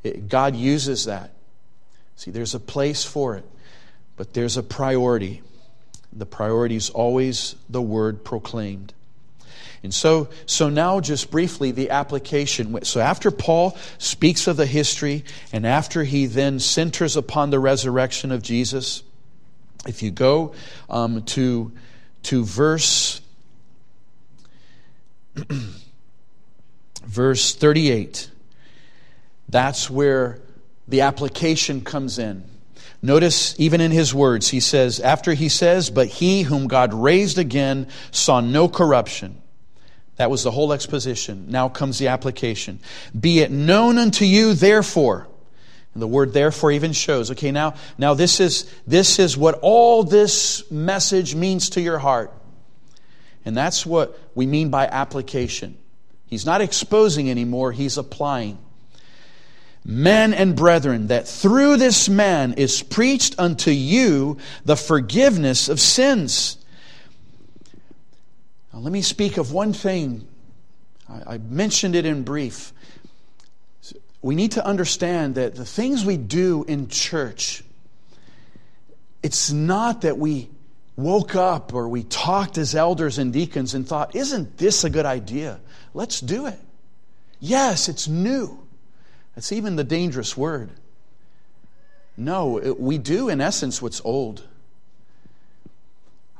It, 0.04 0.30
God 0.30 0.56
uses 0.56 1.06
that. 1.06 1.32
See, 2.16 2.32
there's 2.32 2.56
a 2.56 2.60
place 2.60 3.04
for 3.04 3.36
it, 3.36 3.46
but 4.16 4.34
there's 4.34 4.58
a 4.58 4.64
priority. 4.64 5.42
The 6.14 6.26
priority 6.26 6.76
is 6.76 6.90
always 6.90 7.56
the 7.70 7.82
word 7.82 8.24
proclaimed. 8.24 8.94
And 9.84 9.94
so, 9.94 10.30
so 10.46 10.70
now, 10.70 11.00
just 11.00 11.30
briefly, 11.30 11.72
the 11.72 11.92
application. 11.92 12.84
So, 12.86 13.02
after 13.02 13.30
Paul 13.30 13.78
speaks 14.00 14.48
of 14.48 14.58
the 14.58 14.66
history, 14.66 15.24
and 15.54 15.66
after 15.68 16.04
he 16.04 16.26
then 16.26 16.60
centers 16.60 17.16
upon 17.16 17.52
the 17.52 17.60
resurrection 17.60 18.32
of 18.32 18.42
Jesus, 18.42 19.04
if 19.88 20.04
you 20.04 20.12
go 20.12 20.54
um, 20.90 21.24
to, 21.24 21.72
to 22.24 22.44
verse, 22.44 23.22
verse 27.04 27.56
38, 27.56 28.30
that's 29.50 29.90
where 29.90 30.40
the 30.88 31.02
application 31.02 31.82
comes 31.82 32.20
in. 32.20 32.44
Notice, 33.02 33.60
even 33.60 33.82
in 33.82 33.92
his 33.92 34.14
words, 34.14 34.50
he 34.50 34.60
says, 34.60 35.00
after 35.00 35.34
he 35.34 35.50
says, 35.50 35.92
But 35.92 36.08
he 36.08 36.42
whom 36.42 36.68
God 36.68 36.94
raised 36.94 37.38
again 37.38 37.88
saw 38.12 38.40
no 38.40 38.68
corruption. 38.68 39.42
That 40.16 40.32
was 40.32 40.44
the 40.44 40.52
whole 40.52 40.74
exposition. 40.74 41.46
Now 41.50 41.70
comes 41.70 42.00
the 42.00 42.08
application. 42.08 42.80
Be 43.18 43.42
it 43.42 43.52
known 43.52 43.98
unto 43.98 44.26
you, 44.26 44.54
therefore. 44.54 45.28
And 45.96 46.02
the 46.04 46.08
word 46.08 46.34
therefore 46.34 46.72
even 46.72 46.94
shows, 46.94 47.32
okay, 47.32 47.52
now, 47.52 47.74
now 47.98 48.14
this 48.14 48.40
is, 48.40 48.72
this 48.86 49.18
is 49.18 49.36
what 49.36 49.58
all 49.64 50.04
this 50.04 50.70
message 50.70 51.34
means 51.34 51.72
to 51.72 51.82
your 51.82 51.98
heart. 51.98 52.32
And 53.46 53.58
that's 53.58 53.86
what 53.86 54.20
we 54.36 54.46
mean 54.46 54.70
by 54.70 54.86
application. 54.86 55.78
He's 56.28 56.46
not 56.46 56.62
exposing 56.62 57.32
anymore, 57.32 57.72
he's 57.72 57.98
applying 57.98 58.60
men 59.86 60.34
and 60.34 60.56
brethren, 60.56 61.08
that 61.08 61.28
through 61.28 61.78
this 61.78 62.10
man 62.10 62.54
is 62.54 62.82
preached 62.82 63.36
unto 63.38 63.70
you 63.70 64.38
the 64.66 64.76
forgiveness 64.76 65.70
of 65.70 65.80
sins. 65.80 66.58
Now, 68.74 68.80
let 68.80 68.92
me 68.92 69.04
speak 69.04 69.38
of 69.38 69.52
one 69.52 69.74
thing. 69.74 70.28
I, 71.08 71.36
I 71.36 71.38
mentioned 71.38 71.96
it 71.96 72.06
in 72.06 72.24
brief. 72.24 72.74
We 74.26 74.34
need 74.34 74.54
to 74.54 74.66
understand 74.66 75.36
that 75.36 75.54
the 75.54 75.66
things 75.66 76.04
we 76.04 76.18
do 76.18 76.66
in 76.68 76.88
church, 76.88 77.64
it's 79.22 79.52
not 79.52 80.02
that 80.02 80.18
we 80.18 80.50
woke 80.96 81.36
up 81.36 81.76
or 81.76 81.88
we 81.88 82.02
talked 82.02 82.58
as 82.58 82.74
elders 82.74 83.20
and 83.20 83.32
deacons 83.32 83.76
and 83.76 83.88
thought, 83.88 84.16
isn't 84.16 84.58
this 84.58 84.84
a 84.84 84.90
good 84.90 85.06
idea? 85.06 85.60
Let's 85.94 86.22
do 86.22 86.48
it. 86.48 86.60
Yes, 87.40 87.88
it's 87.88 88.08
new. 88.08 88.66
That's 89.36 89.52
even 89.52 89.76
the 89.76 89.84
dangerous 89.84 90.36
word. 90.36 90.72
No, 92.18 92.58
it, 92.58 92.80
we 92.80 92.98
do, 92.98 93.30
in 93.30 93.40
essence, 93.40 93.80
what's 93.80 94.02
old. 94.04 94.42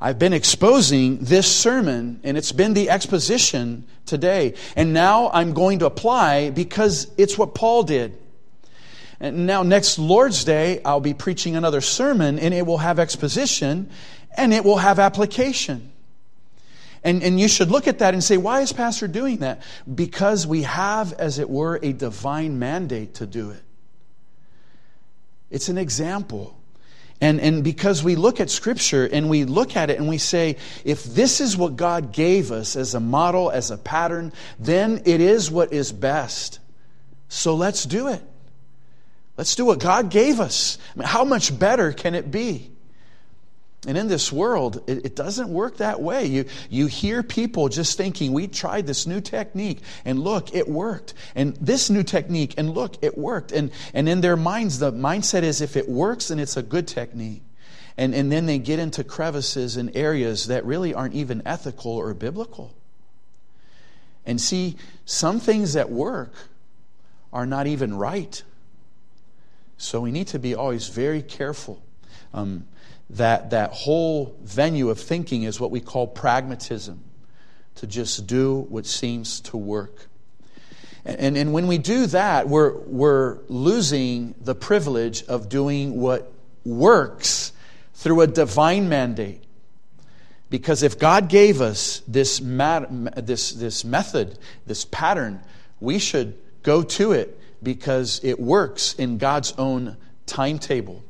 I've 0.00 0.18
been 0.18 0.32
exposing 0.32 1.18
this 1.18 1.50
sermon, 1.50 2.20
and 2.22 2.36
it's 2.36 2.52
been 2.52 2.74
the 2.74 2.90
exposition 2.90 3.84
today. 4.04 4.54
And 4.76 4.92
now 4.92 5.30
I'm 5.32 5.54
going 5.54 5.78
to 5.78 5.86
apply 5.86 6.50
because 6.50 7.10
it's 7.16 7.38
what 7.38 7.54
Paul 7.54 7.82
did. 7.82 8.18
And 9.18 9.46
now, 9.46 9.62
next 9.62 9.98
Lord's 9.98 10.44
Day, 10.44 10.82
I'll 10.84 11.00
be 11.00 11.14
preaching 11.14 11.56
another 11.56 11.80
sermon, 11.80 12.38
and 12.38 12.52
it 12.52 12.66
will 12.66 12.78
have 12.78 12.98
exposition 12.98 13.88
and 14.36 14.52
it 14.52 14.64
will 14.64 14.76
have 14.76 14.98
application. 14.98 15.90
And, 17.02 17.22
and 17.22 17.38
you 17.38 17.48
should 17.48 17.70
look 17.70 17.86
at 17.86 18.00
that 18.00 18.14
and 18.14 18.22
say, 18.22 18.36
why 18.36 18.60
is 18.60 18.72
Pastor 18.72 19.08
doing 19.08 19.38
that? 19.38 19.62
Because 19.92 20.46
we 20.46 20.62
have, 20.62 21.12
as 21.14 21.38
it 21.38 21.48
were, 21.48 21.78
a 21.82 21.92
divine 21.92 22.58
mandate 22.58 23.14
to 23.14 23.26
do 23.26 23.50
it. 23.50 23.62
It's 25.50 25.68
an 25.68 25.78
example. 25.78 26.58
And, 27.20 27.40
and 27.40 27.64
because 27.64 28.04
we 28.04 28.14
look 28.14 28.40
at 28.40 28.50
Scripture 28.50 29.06
and 29.06 29.30
we 29.30 29.44
look 29.44 29.76
at 29.76 29.88
it 29.88 29.98
and 29.98 30.08
we 30.08 30.18
say, 30.18 30.56
if 30.84 31.04
this 31.04 31.40
is 31.40 31.56
what 31.56 31.76
God 31.76 32.12
gave 32.12 32.52
us 32.52 32.76
as 32.76 32.94
a 32.94 33.00
model, 33.00 33.50
as 33.50 33.70
a 33.70 33.78
pattern, 33.78 34.32
then 34.58 35.02
it 35.06 35.20
is 35.20 35.50
what 35.50 35.72
is 35.72 35.92
best. 35.92 36.58
So 37.28 37.54
let's 37.54 37.84
do 37.84 38.08
it. 38.08 38.22
Let's 39.36 39.54
do 39.54 39.64
what 39.64 39.80
God 39.80 40.10
gave 40.10 40.40
us. 40.40 40.78
I 40.94 40.98
mean, 40.98 41.08
how 41.08 41.24
much 41.24 41.58
better 41.58 41.92
can 41.92 42.14
it 42.14 42.30
be? 42.30 42.70
And 43.86 43.96
in 43.96 44.08
this 44.08 44.32
world, 44.32 44.82
it, 44.88 45.06
it, 45.06 45.16
doesn't 45.16 45.48
work 45.48 45.76
that 45.76 46.00
way. 46.00 46.26
You, 46.26 46.46
you 46.70 46.86
hear 46.86 47.22
people 47.22 47.68
just 47.68 47.96
thinking, 47.96 48.32
we 48.32 48.48
tried 48.48 48.86
this 48.86 49.06
new 49.06 49.20
technique, 49.20 49.80
and 50.04 50.18
look, 50.18 50.54
it 50.54 50.66
worked. 50.66 51.14
And 51.36 51.54
this 51.56 51.88
new 51.88 52.02
technique, 52.02 52.54
and 52.56 52.70
look, 52.70 52.96
it 53.02 53.16
worked. 53.16 53.52
And, 53.52 53.70
and 53.94 54.08
in 54.08 54.22
their 54.22 54.36
minds, 54.36 54.80
the 54.80 54.92
mindset 54.92 55.42
is 55.42 55.60
if 55.60 55.76
it 55.76 55.88
works, 55.88 56.28
then 56.28 56.40
it's 56.40 56.56
a 56.56 56.62
good 56.62 56.88
technique. 56.88 57.42
And, 57.96 58.14
and 58.14 58.30
then 58.30 58.46
they 58.46 58.58
get 58.58 58.78
into 58.78 59.04
crevices 59.04 59.76
and 59.76 59.94
areas 59.96 60.48
that 60.48 60.64
really 60.64 60.92
aren't 60.92 61.14
even 61.14 61.42
ethical 61.46 61.92
or 61.92 62.12
biblical. 62.12 62.74
And 64.26 64.40
see, 64.40 64.76
some 65.04 65.38
things 65.38 65.74
that 65.74 65.90
work 65.90 66.32
are 67.32 67.46
not 67.46 67.66
even 67.66 67.96
right. 67.96 68.42
So 69.78 70.00
we 70.00 70.10
need 70.10 70.26
to 70.28 70.38
be 70.38 70.54
always 70.54 70.88
very 70.88 71.22
careful. 71.22 71.82
Um, 72.34 72.66
that, 73.10 73.50
that 73.50 73.70
whole 73.72 74.36
venue 74.42 74.90
of 74.90 75.00
thinking 75.00 75.44
is 75.44 75.60
what 75.60 75.70
we 75.70 75.80
call 75.80 76.06
pragmatism, 76.06 77.02
to 77.76 77.86
just 77.86 78.26
do 78.26 78.66
what 78.68 78.86
seems 78.86 79.40
to 79.40 79.56
work. 79.56 80.08
And, 81.04 81.36
and 81.36 81.52
when 81.52 81.68
we 81.68 81.78
do 81.78 82.06
that, 82.06 82.48
we're, 82.48 82.76
we're 82.78 83.38
losing 83.48 84.34
the 84.40 84.56
privilege 84.56 85.22
of 85.24 85.48
doing 85.48 86.00
what 86.00 86.32
works 86.64 87.52
through 87.94 88.22
a 88.22 88.26
divine 88.26 88.88
mandate. 88.88 89.44
Because 90.50 90.82
if 90.82 90.98
God 90.98 91.28
gave 91.28 91.60
us 91.60 92.02
this, 92.08 92.40
mat, 92.40 92.88
this, 93.24 93.52
this 93.52 93.84
method, 93.84 94.38
this 94.66 94.84
pattern, 94.84 95.40
we 95.80 95.98
should 95.98 96.36
go 96.62 96.82
to 96.82 97.12
it 97.12 97.38
because 97.62 98.20
it 98.24 98.40
works 98.40 98.94
in 98.94 99.18
God's 99.18 99.52
own 99.58 99.96
timetable. 100.26 101.04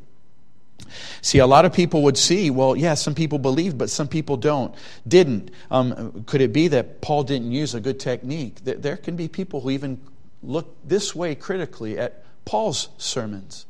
See, 1.23 1.39
a 1.39 1.47
lot 1.47 1.65
of 1.65 1.73
people 1.73 2.03
would 2.03 2.17
see, 2.17 2.51
well, 2.51 2.77
yeah, 2.77 2.95
some 2.95 3.15
people 3.15 3.39
believe, 3.39 3.77
but 3.77 3.91
some 3.91 4.09
people 4.09 4.37
don't, 4.37 4.75
didn't. 5.07 5.51
Um, 5.71 6.25
could 6.27 6.41
it 6.41 6.53
be 6.53 6.69
that 6.69 7.01
Paul 7.01 7.25
didn't 7.25 7.53
use 7.53 7.75
a 7.75 7.81
good 7.81 8.01
technique? 8.01 8.65
There 8.65 8.97
can 8.97 9.17
be 9.17 9.29
people 9.29 9.61
who 9.61 9.71
even 9.71 10.01
look 10.43 10.77
this 10.85 11.15
way 11.15 11.35
critically 11.35 11.99
at 11.99 12.25
Paul's 12.45 12.89
sermons. 12.99 13.67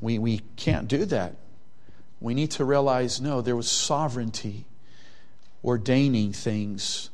We, 0.00 0.18
we 0.18 0.40
can't 0.56 0.88
do 0.88 1.04
that. 1.06 1.36
We 2.20 2.34
need 2.34 2.52
to 2.52 2.64
realize 2.64 3.20
no, 3.20 3.40
there 3.40 3.56
was 3.56 3.70
sovereignty 3.70 4.64
ordaining 5.64 6.32
things. 6.32 7.10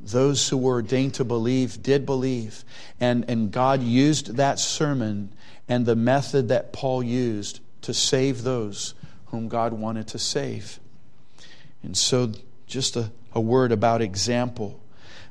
Those 0.00 0.48
who 0.48 0.58
were 0.58 0.74
ordained 0.74 1.14
to 1.14 1.24
believe 1.24 1.82
did 1.82 2.04
believe. 2.04 2.64
And, 3.00 3.28
and 3.28 3.50
God 3.50 3.82
used 3.82 4.36
that 4.36 4.58
sermon 4.58 5.32
and 5.68 5.86
the 5.86 5.96
method 5.96 6.48
that 6.48 6.72
Paul 6.72 7.02
used 7.02 7.60
to 7.86 7.94
save 7.94 8.42
those 8.42 8.94
whom 9.26 9.46
God 9.46 9.72
wanted 9.72 10.08
to 10.08 10.18
save. 10.18 10.80
And 11.84 11.96
so, 11.96 12.32
just 12.66 12.96
a, 12.96 13.12
a 13.32 13.40
word 13.40 13.70
about 13.70 14.02
example. 14.02 14.82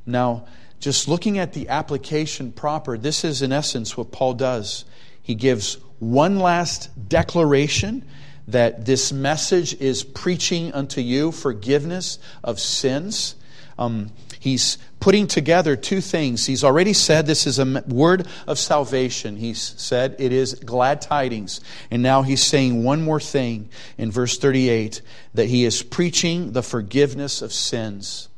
Now, 0.06 0.46
just 0.80 1.10
looking 1.10 1.38
at 1.38 1.52
the 1.52 1.68
application 1.68 2.54
proper, 2.54 2.98
this 2.98 3.26
is 3.26 3.42
in 3.42 3.52
essence 3.52 3.98
what 3.98 4.14
Paul 4.14 4.36
does. 4.36 4.86
He 5.22 5.36
gives 5.36 5.78
one 6.00 6.40
last 6.40 6.90
declaration 7.10 8.06
that 8.48 8.86
this 8.86 9.12
message 9.12 9.74
is 9.82 10.06
preaching 10.06 10.72
unto 10.72 11.02
you 11.02 11.34
forgiveness 11.34 12.20
of 12.42 12.62
sins. 12.62 13.36
Um, 13.78 14.12
he's 14.40 14.78
putting 15.06 15.28
together 15.28 15.76
two 15.76 16.02
things. 16.02 16.48
He's 16.48 16.64
already 16.64 16.92
said 16.92 17.28
this 17.28 17.46
is 17.46 17.60
a 17.60 17.84
word 17.88 18.28
of 18.48 18.58
salvation. 18.58 19.36
He's 19.36 19.62
said 19.78 20.16
it 20.18 20.34
is 20.34 20.56
glad 20.56 21.00
tidings. 21.00 21.62
And 21.92 22.02
now 22.02 22.24
he's 22.24 22.42
saying 22.42 22.84
one 22.84 23.04
more 23.04 23.20
thing 23.20 23.70
in 24.00 24.10
verse 24.12 24.40
38 24.40 25.04
that 25.36 25.46
he 25.46 25.64
is 25.64 25.84
preaching 25.84 26.54
the 26.54 26.64
forgiveness 26.64 27.44
of 27.44 27.54
sins. 27.54 28.30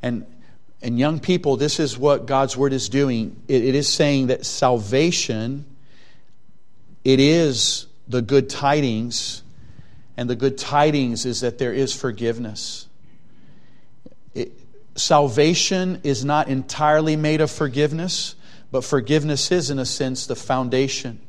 And 0.00 0.24
and 0.80 0.98
young 0.98 1.20
people, 1.20 1.58
this 1.58 1.78
is 1.78 1.98
what 1.98 2.24
God's 2.24 2.56
word 2.56 2.72
is 2.72 2.88
doing. 2.88 3.36
it, 3.46 3.62
it 3.62 3.74
is 3.74 3.86
saying 3.86 4.28
that 4.28 4.46
salvation, 4.46 5.66
it 7.04 7.20
is 7.20 7.88
the 8.08 8.22
good 8.22 8.48
tidings, 8.48 9.42
and 10.16 10.30
the 10.30 10.36
good 10.36 10.56
tidings 10.56 11.26
is 11.26 11.42
that 11.42 11.58
there 11.58 11.74
is 11.74 11.94
forgiveness. 11.94 12.86
It, 14.32 14.52
salvation 15.00 16.00
is 16.04 16.24
not 16.24 16.48
entirely 16.48 17.16
made 17.16 17.40
of 17.40 17.50
forgiveness, 17.50 18.34
but 18.70 18.84
forgiveness 18.84 19.50
is, 19.50 19.70
in 19.70 19.78
a 19.78 19.84
sense, 19.84 20.26
the 20.26 20.36
foundation. 20.36 21.20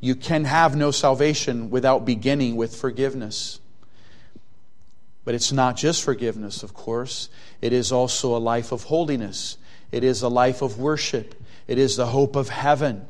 You 0.00 0.14
can 0.14 0.44
have 0.44 0.76
no 0.76 0.90
salvation 0.90 1.70
without 1.70 2.04
beginning 2.04 2.56
with 2.56 2.76
forgiveness. 2.76 3.60
But 5.24 5.34
it's 5.34 5.52
not 5.52 5.76
just 5.76 6.02
forgiveness, 6.02 6.62
of 6.62 6.74
course. 6.74 7.28
It 7.60 7.72
is 7.72 7.92
also 7.92 8.36
a 8.36 8.38
life 8.38 8.72
of 8.72 8.84
holiness. 8.84 9.56
It 9.92 10.02
is 10.02 10.22
a 10.22 10.28
life 10.28 10.62
of 10.62 10.78
worship. 10.78 11.34
It 11.68 11.78
is 11.78 11.96
the 11.96 12.06
hope 12.06 12.34
of 12.34 12.48
heaven. 12.48 13.06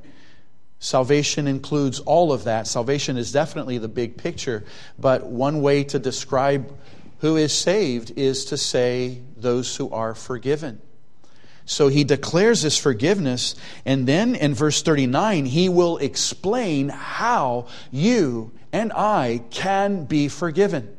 Salvation 0.78 1.46
includes 1.46 2.00
all 2.00 2.32
of 2.32 2.44
that. 2.44 2.66
Salvation 2.66 3.16
is 3.16 3.32
definitely 3.32 3.78
the 3.78 3.88
big 3.88 4.16
picture, 4.18 4.64
but 4.98 5.26
one 5.26 5.62
way 5.62 5.84
to 5.84 5.98
describe 5.98 6.76
who 7.22 7.36
is 7.36 7.52
saved 7.52 8.12
is 8.16 8.44
to 8.46 8.56
say 8.56 9.22
those 9.36 9.76
who 9.76 9.88
are 9.90 10.12
forgiven. 10.12 10.80
So 11.64 11.86
he 11.86 12.02
declares 12.02 12.62
this 12.62 12.76
forgiveness, 12.76 13.54
and 13.86 14.08
then 14.08 14.34
in 14.34 14.54
verse 14.54 14.82
39, 14.82 15.46
he 15.46 15.68
will 15.68 15.98
explain 15.98 16.88
how 16.88 17.68
you 17.92 18.50
and 18.72 18.92
I 18.92 19.44
can 19.50 20.04
be 20.04 20.26
forgiven. 20.26 20.96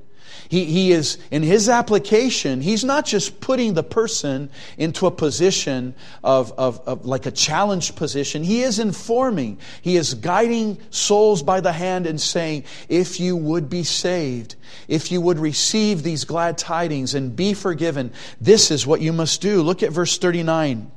He, 0.53 0.65
he 0.65 0.91
is, 0.91 1.17
in 1.31 1.41
his 1.41 1.67
application, 1.67 2.61
he's 2.61 2.83
not 2.83 3.07
just 3.07 3.39
putting 3.41 3.73
the 3.73 3.81
person 3.81 4.51
into 4.77 5.07
a 5.07 5.11
position 5.11 5.95
of, 6.23 6.51
of, 6.59 6.79
of 6.81 7.07
like 7.07 7.25
a 7.25 7.31
challenged 7.31 7.95
position. 7.95 8.43
He 8.43 8.61
is 8.61 8.77
informing, 8.77 9.57
he 9.81 9.97
is 9.97 10.13
guiding 10.13 10.77
souls 10.91 11.41
by 11.41 11.59
the 11.59 11.71
hand 11.71 12.05
and 12.05 12.21
saying, 12.21 12.65
if 12.87 13.19
you 13.19 13.35
would 13.35 13.67
be 13.67 13.83
saved, 13.83 14.53
if 14.87 15.11
you 15.11 15.21
would 15.21 15.39
receive 15.39 16.03
these 16.03 16.23
glad 16.23 16.59
tidings 16.59 17.15
and 17.15 17.35
be 17.35 17.55
forgiven, 17.55 18.11
this 18.39 18.69
is 18.69 18.85
what 18.85 19.01
you 19.01 19.11
must 19.11 19.41
do. 19.41 19.63
Look 19.63 19.81
at 19.81 19.91
verse 19.91 20.19
39. 20.19 20.91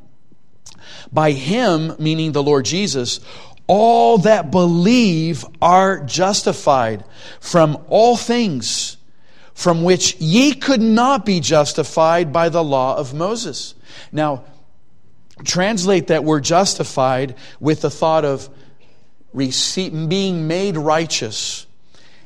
By 1.11 1.30
him, 1.32 1.94
meaning 1.98 2.32
the 2.32 2.42
Lord 2.42 2.66
Jesus, 2.66 3.20
all 3.66 4.18
that 4.18 4.50
believe 4.50 5.46
are 5.62 6.04
justified 6.04 7.07
from 7.40 7.82
all 7.88 8.18
things 8.18 8.95
from 9.57 9.82
which 9.82 10.14
ye 10.16 10.52
could 10.52 10.82
not 10.82 11.24
be 11.24 11.40
justified 11.40 12.30
by 12.30 12.50
the 12.50 12.62
law 12.62 12.94
of 12.94 13.14
Moses. 13.14 13.74
Now, 14.12 14.44
translate 15.44 16.09
that 16.09 16.24
word 16.24 16.44
justified 16.44 17.34
with 17.59 17.80
the 17.80 17.88
thought 17.88 18.26
of 18.26 18.50
being 19.34 20.46
made 20.46 20.76
righteous. 20.76 21.66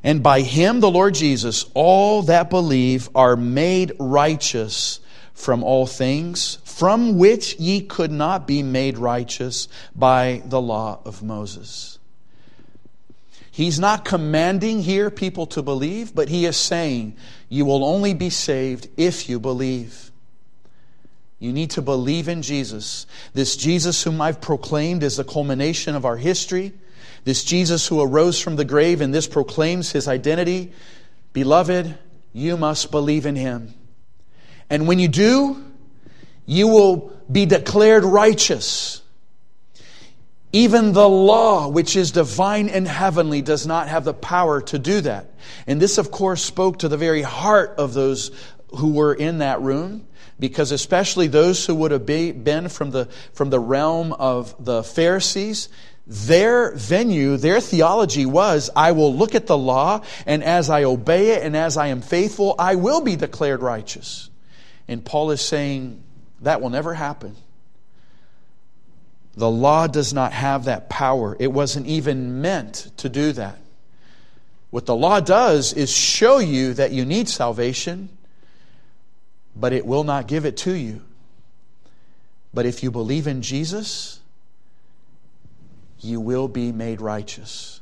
And 0.02 0.24
by 0.24 0.40
him, 0.40 0.80
the 0.80 0.90
Lord 0.90 1.14
Jesus, 1.14 1.66
all 1.72 2.22
that 2.22 2.50
believe 2.50 3.08
are 3.14 3.36
made 3.36 3.92
righteous 4.00 4.98
from 5.32 5.62
all 5.62 5.86
things, 5.86 6.58
from 6.64 7.16
which 7.16 7.54
ye 7.60 7.80
could 7.80 8.10
not 8.10 8.48
be 8.48 8.64
made 8.64 8.98
righteous 8.98 9.68
by 9.94 10.42
the 10.46 10.60
law 10.60 11.00
of 11.04 11.22
Moses. 11.22 11.99
He's 13.50 13.80
not 13.80 14.04
commanding 14.04 14.82
here 14.82 15.10
people 15.10 15.46
to 15.46 15.62
believe, 15.62 16.14
but 16.14 16.28
he 16.28 16.46
is 16.46 16.56
saying, 16.56 17.16
You 17.48 17.64
will 17.64 17.84
only 17.84 18.14
be 18.14 18.30
saved 18.30 18.88
if 18.96 19.28
you 19.28 19.40
believe. 19.40 20.10
You 21.40 21.52
need 21.52 21.70
to 21.72 21.82
believe 21.82 22.28
in 22.28 22.42
Jesus. 22.42 23.06
This 23.32 23.56
Jesus 23.56 24.02
whom 24.02 24.20
I've 24.20 24.40
proclaimed 24.40 25.02
is 25.02 25.16
the 25.16 25.24
culmination 25.24 25.96
of 25.96 26.04
our 26.04 26.16
history. 26.16 26.72
This 27.24 27.42
Jesus 27.44 27.86
who 27.86 28.00
arose 28.00 28.38
from 28.38 28.56
the 28.56 28.64
grave, 28.64 29.00
and 29.00 29.12
this 29.12 29.26
proclaims 29.26 29.90
his 29.90 30.06
identity. 30.06 30.72
Beloved, 31.32 31.98
you 32.32 32.56
must 32.56 32.90
believe 32.90 33.26
in 33.26 33.36
him. 33.36 33.74
And 34.68 34.86
when 34.86 34.98
you 34.98 35.08
do, 35.08 35.64
you 36.46 36.68
will 36.68 37.12
be 37.30 37.46
declared 37.46 38.04
righteous. 38.04 38.99
Even 40.52 40.92
the 40.92 41.08
law, 41.08 41.68
which 41.68 41.94
is 41.94 42.10
divine 42.10 42.68
and 42.68 42.86
heavenly, 42.86 43.40
does 43.40 43.66
not 43.66 43.88
have 43.88 44.04
the 44.04 44.14
power 44.14 44.60
to 44.62 44.78
do 44.78 45.00
that. 45.02 45.32
And 45.66 45.80
this, 45.80 45.96
of 45.96 46.10
course, 46.10 46.42
spoke 46.42 46.80
to 46.80 46.88
the 46.88 46.96
very 46.96 47.22
heart 47.22 47.74
of 47.78 47.94
those 47.94 48.32
who 48.76 48.92
were 48.92 49.14
in 49.14 49.38
that 49.38 49.60
room, 49.60 50.06
because 50.40 50.72
especially 50.72 51.28
those 51.28 51.64
who 51.66 51.74
would 51.76 51.92
have 51.92 52.06
been 52.06 52.68
from 52.68 52.90
the, 52.90 53.06
from 53.32 53.50
the 53.50 53.60
realm 53.60 54.12
of 54.12 54.64
the 54.64 54.82
Pharisees, 54.82 55.68
their 56.06 56.74
venue, 56.74 57.36
their 57.36 57.60
theology 57.60 58.26
was, 58.26 58.70
I 58.74 58.92
will 58.92 59.14
look 59.14 59.36
at 59.36 59.46
the 59.46 59.58
law, 59.58 60.02
and 60.26 60.42
as 60.42 60.68
I 60.68 60.82
obey 60.82 61.30
it 61.30 61.44
and 61.44 61.56
as 61.56 61.76
I 61.76 61.88
am 61.88 62.00
faithful, 62.00 62.56
I 62.58 62.74
will 62.74 63.00
be 63.00 63.14
declared 63.14 63.62
righteous. 63.62 64.30
And 64.88 65.04
Paul 65.04 65.30
is 65.30 65.40
saying 65.40 66.02
that 66.40 66.60
will 66.60 66.70
never 66.70 66.94
happen. 66.94 67.36
The 69.40 69.50
law 69.50 69.86
does 69.86 70.12
not 70.12 70.34
have 70.34 70.66
that 70.66 70.90
power. 70.90 71.34
It 71.40 71.50
wasn't 71.50 71.86
even 71.86 72.42
meant 72.42 72.90
to 72.98 73.08
do 73.08 73.32
that. 73.32 73.56
What 74.68 74.84
the 74.84 74.94
law 74.94 75.20
does 75.20 75.72
is 75.72 75.90
show 75.90 76.40
you 76.40 76.74
that 76.74 76.92
you 76.92 77.06
need 77.06 77.26
salvation, 77.26 78.10
but 79.56 79.72
it 79.72 79.86
will 79.86 80.04
not 80.04 80.28
give 80.28 80.44
it 80.44 80.58
to 80.58 80.74
you. 80.74 81.00
But 82.52 82.66
if 82.66 82.82
you 82.82 82.90
believe 82.90 83.26
in 83.26 83.40
Jesus, 83.40 84.20
you 86.00 86.20
will 86.20 86.46
be 86.46 86.70
made 86.70 87.00
righteous. 87.00 87.80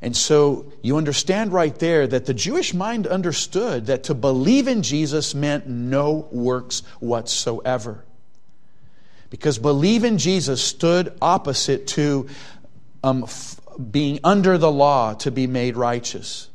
And 0.00 0.16
so 0.16 0.72
you 0.82 0.96
understand 0.96 1.52
right 1.52 1.78
there 1.78 2.08
that 2.08 2.26
the 2.26 2.34
Jewish 2.34 2.74
mind 2.74 3.06
understood 3.06 3.86
that 3.86 4.02
to 4.04 4.14
believe 4.14 4.66
in 4.66 4.82
Jesus 4.82 5.36
meant 5.36 5.68
no 5.68 6.26
works 6.32 6.80
whatsoever. 6.98 8.04
Because 9.32 9.58
believe 9.58 10.04
in 10.04 10.18
Jesus 10.18 10.62
stood 10.62 11.16
opposite 11.22 11.86
to 11.86 12.28
um, 13.02 13.22
f- 13.22 13.58
being 13.90 14.20
under 14.22 14.58
the 14.58 14.70
law 14.70 15.14
to 15.14 15.30
be 15.30 15.46
made 15.46 15.74
righteous. 15.74 16.50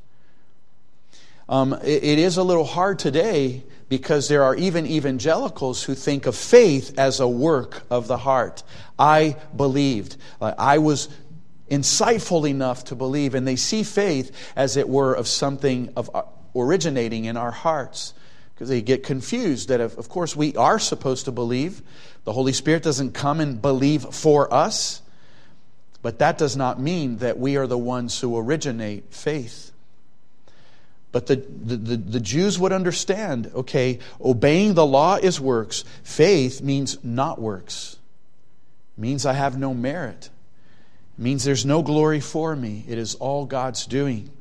Um, 1.49 1.73
it, 1.73 2.03
it 2.03 2.19
is 2.19 2.37
a 2.37 2.43
little 2.43 2.65
hard 2.65 2.99
today 2.99 3.63
because 3.89 4.27
there 4.27 4.43
are 4.43 4.55
even 4.55 4.85
evangelicals 4.85 5.81
who 5.81 5.95
think 5.95 6.27
of 6.27 6.35
faith 6.35 6.99
as 6.99 7.19
a 7.19 7.27
work 7.27 7.81
of 7.89 8.07
the 8.07 8.17
heart. 8.17 8.61
I 8.99 9.37
believed. 9.55 10.15
I 10.39 10.77
was 10.77 11.09
insightful 11.71 12.47
enough 12.47 12.83
to 12.85 12.95
believe, 12.95 13.33
and 13.33 13.47
they 13.47 13.55
see 13.55 13.81
faith 13.81 14.53
as 14.55 14.77
it 14.77 14.87
were 14.87 15.15
of 15.15 15.27
something 15.27 15.91
of 15.95 16.11
uh, 16.13 16.21
originating 16.55 17.25
in 17.25 17.37
our 17.37 17.49
hearts 17.49 18.13
because 18.57 18.69
they 18.69 18.81
get 18.81 19.03
confused 19.03 19.69
that, 19.69 19.79
of 19.79 20.09
course, 20.09 20.35
we 20.35 20.55
are 20.55 20.79
supposed 20.79 21.25
to 21.25 21.31
believe. 21.31 21.83
The 22.23 22.33
Holy 22.33 22.53
Spirit 22.53 22.81
doesn't 22.81 23.11
come 23.11 23.39
and 23.39 23.61
believe 23.61 24.01
for 24.01 24.51
us, 24.51 25.03
but 26.01 26.17
that 26.17 26.39
does 26.39 26.57
not 26.57 26.79
mean 26.81 27.17
that 27.17 27.37
we 27.37 27.55
are 27.57 27.67
the 27.67 27.77
ones 27.77 28.19
who 28.19 28.35
originate 28.35 29.13
faith. 29.13 29.71
But 31.11 31.27
the, 31.27 31.35
the, 31.35 31.77
the, 31.77 31.97
the, 31.97 32.19
Jews 32.19 32.57
would 32.57 32.73
understand 32.73 33.51
okay, 33.53 33.99
obeying 34.19 34.73
the 34.73 34.85
law 34.85 35.17
is 35.17 35.39
works. 35.39 35.83
Faith 36.01 36.59
means 36.63 36.97
not 37.03 37.39
works, 37.39 37.97
it 38.97 39.01
means 39.01 39.23
I 39.27 39.33
have 39.33 39.55
no 39.55 39.75
merit, 39.75 40.31
it 41.15 41.21
means 41.21 41.43
there's 41.43 41.65
no 41.65 41.83
glory 41.83 42.21
for 42.21 42.55
me. 42.55 42.85
It 42.87 42.97
is 42.97 43.13
all 43.13 43.45
God's 43.45 43.85
doing. 43.85 44.31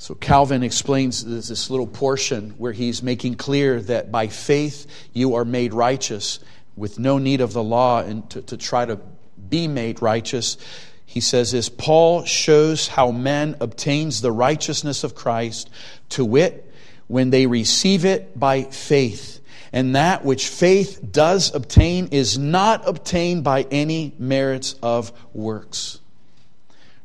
So 0.00 0.14
Calvin 0.14 0.62
explains 0.62 1.24
this 1.24 1.70
little 1.70 1.86
portion 1.86 2.50
where 2.50 2.70
he's 2.70 3.02
making 3.02 3.34
clear 3.34 3.80
that 3.82 4.12
by 4.12 4.28
faith 4.28 4.86
you 5.12 5.34
are 5.34 5.44
made 5.44 5.74
righteous 5.74 6.38
with 6.76 7.00
no 7.00 7.18
need 7.18 7.40
of 7.40 7.52
the 7.52 7.64
law 7.64 8.00
and 8.00 8.28
to, 8.30 8.40
to 8.42 8.56
try 8.56 8.86
to 8.86 9.00
be 9.48 9.66
made 9.66 10.00
righteous. 10.00 10.56
He 11.04 11.20
says 11.20 11.50
this 11.50 11.68
Paul 11.68 12.24
shows 12.24 12.86
how 12.86 13.10
man 13.10 13.56
obtains 13.60 14.20
the 14.20 14.30
righteousness 14.30 15.02
of 15.02 15.16
Christ, 15.16 15.68
to 16.10 16.24
wit, 16.24 16.72
when 17.08 17.30
they 17.30 17.46
receive 17.46 18.04
it 18.04 18.38
by 18.38 18.62
faith. 18.64 19.40
And 19.72 19.96
that 19.96 20.24
which 20.24 20.46
faith 20.46 21.00
does 21.10 21.52
obtain 21.52 22.08
is 22.12 22.38
not 22.38 22.86
obtained 22.86 23.42
by 23.42 23.66
any 23.72 24.14
merits 24.16 24.76
of 24.80 25.12
works. 25.34 25.98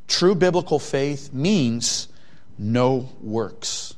True 0.06 0.36
biblical 0.36 0.78
faith 0.78 1.32
means 1.32 2.06
no 2.58 3.08
works. 3.20 3.94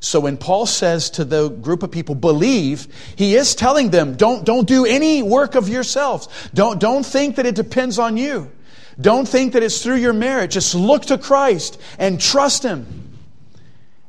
So 0.00 0.20
when 0.20 0.36
Paul 0.36 0.66
says 0.66 1.10
to 1.10 1.24
the 1.24 1.48
group 1.48 1.82
of 1.82 1.90
people, 1.90 2.14
believe, 2.14 2.88
he 3.16 3.36
is 3.36 3.54
telling 3.54 3.90
them, 3.90 4.16
don't, 4.16 4.44
don't 4.44 4.68
do 4.68 4.84
any 4.84 5.22
work 5.22 5.54
of 5.54 5.68
yourselves. 5.68 6.28
Don't, 6.52 6.78
don't 6.78 7.06
think 7.06 7.36
that 7.36 7.46
it 7.46 7.54
depends 7.54 7.98
on 7.98 8.18
you. 8.18 8.50
Don't 9.00 9.26
think 9.26 9.54
that 9.54 9.62
it's 9.62 9.82
through 9.82 9.96
your 9.96 10.12
merit. 10.12 10.50
Just 10.50 10.74
look 10.74 11.06
to 11.06 11.18
Christ 11.18 11.80
and 11.98 12.20
trust 12.20 12.62
Him. 12.62 13.04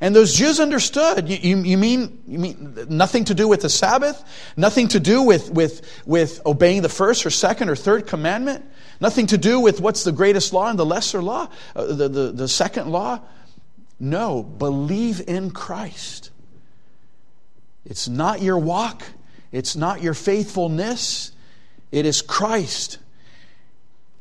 And 0.01 0.13
those 0.13 0.33
Jews 0.33 0.59
understood. 0.59 1.29
You, 1.29 1.37
you, 1.37 1.63
you, 1.63 1.77
mean, 1.77 2.21
you 2.27 2.39
mean 2.39 2.85
nothing 2.89 3.23
to 3.25 3.33
do 3.33 3.47
with 3.47 3.61
the 3.61 3.69
Sabbath? 3.69 4.23
Nothing 4.57 4.89
to 4.89 4.99
do 4.99 5.23
with, 5.23 5.49
with, 5.49 6.03
with 6.05 6.45
obeying 6.45 6.81
the 6.81 6.89
first 6.89 7.25
or 7.25 7.29
second 7.29 7.69
or 7.69 7.75
third 7.75 8.05
commandment? 8.05 8.65
Nothing 8.99 9.27
to 9.27 9.37
do 9.37 9.61
with 9.61 9.79
what's 9.79 10.03
the 10.03 10.11
greatest 10.11 10.51
law 10.51 10.69
and 10.69 10.77
the 10.77 10.85
lesser 10.85 11.23
law? 11.23 11.49
Uh, 11.75 11.85
the, 11.85 12.09
the, 12.09 12.31
the 12.33 12.47
second 12.47 12.91
law? 12.91 13.21
No, 13.99 14.43
believe 14.43 15.21
in 15.27 15.51
Christ. 15.51 16.31
It's 17.85 18.07
not 18.07 18.41
your 18.41 18.57
walk, 18.57 19.03
it's 19.51 19.75
not 19.75 20.01
your 20.01 20.13
faithfulness, 20.13 21.31
it 21.91 22.05
is 22.05 22.21
Christ. 22.21 22.97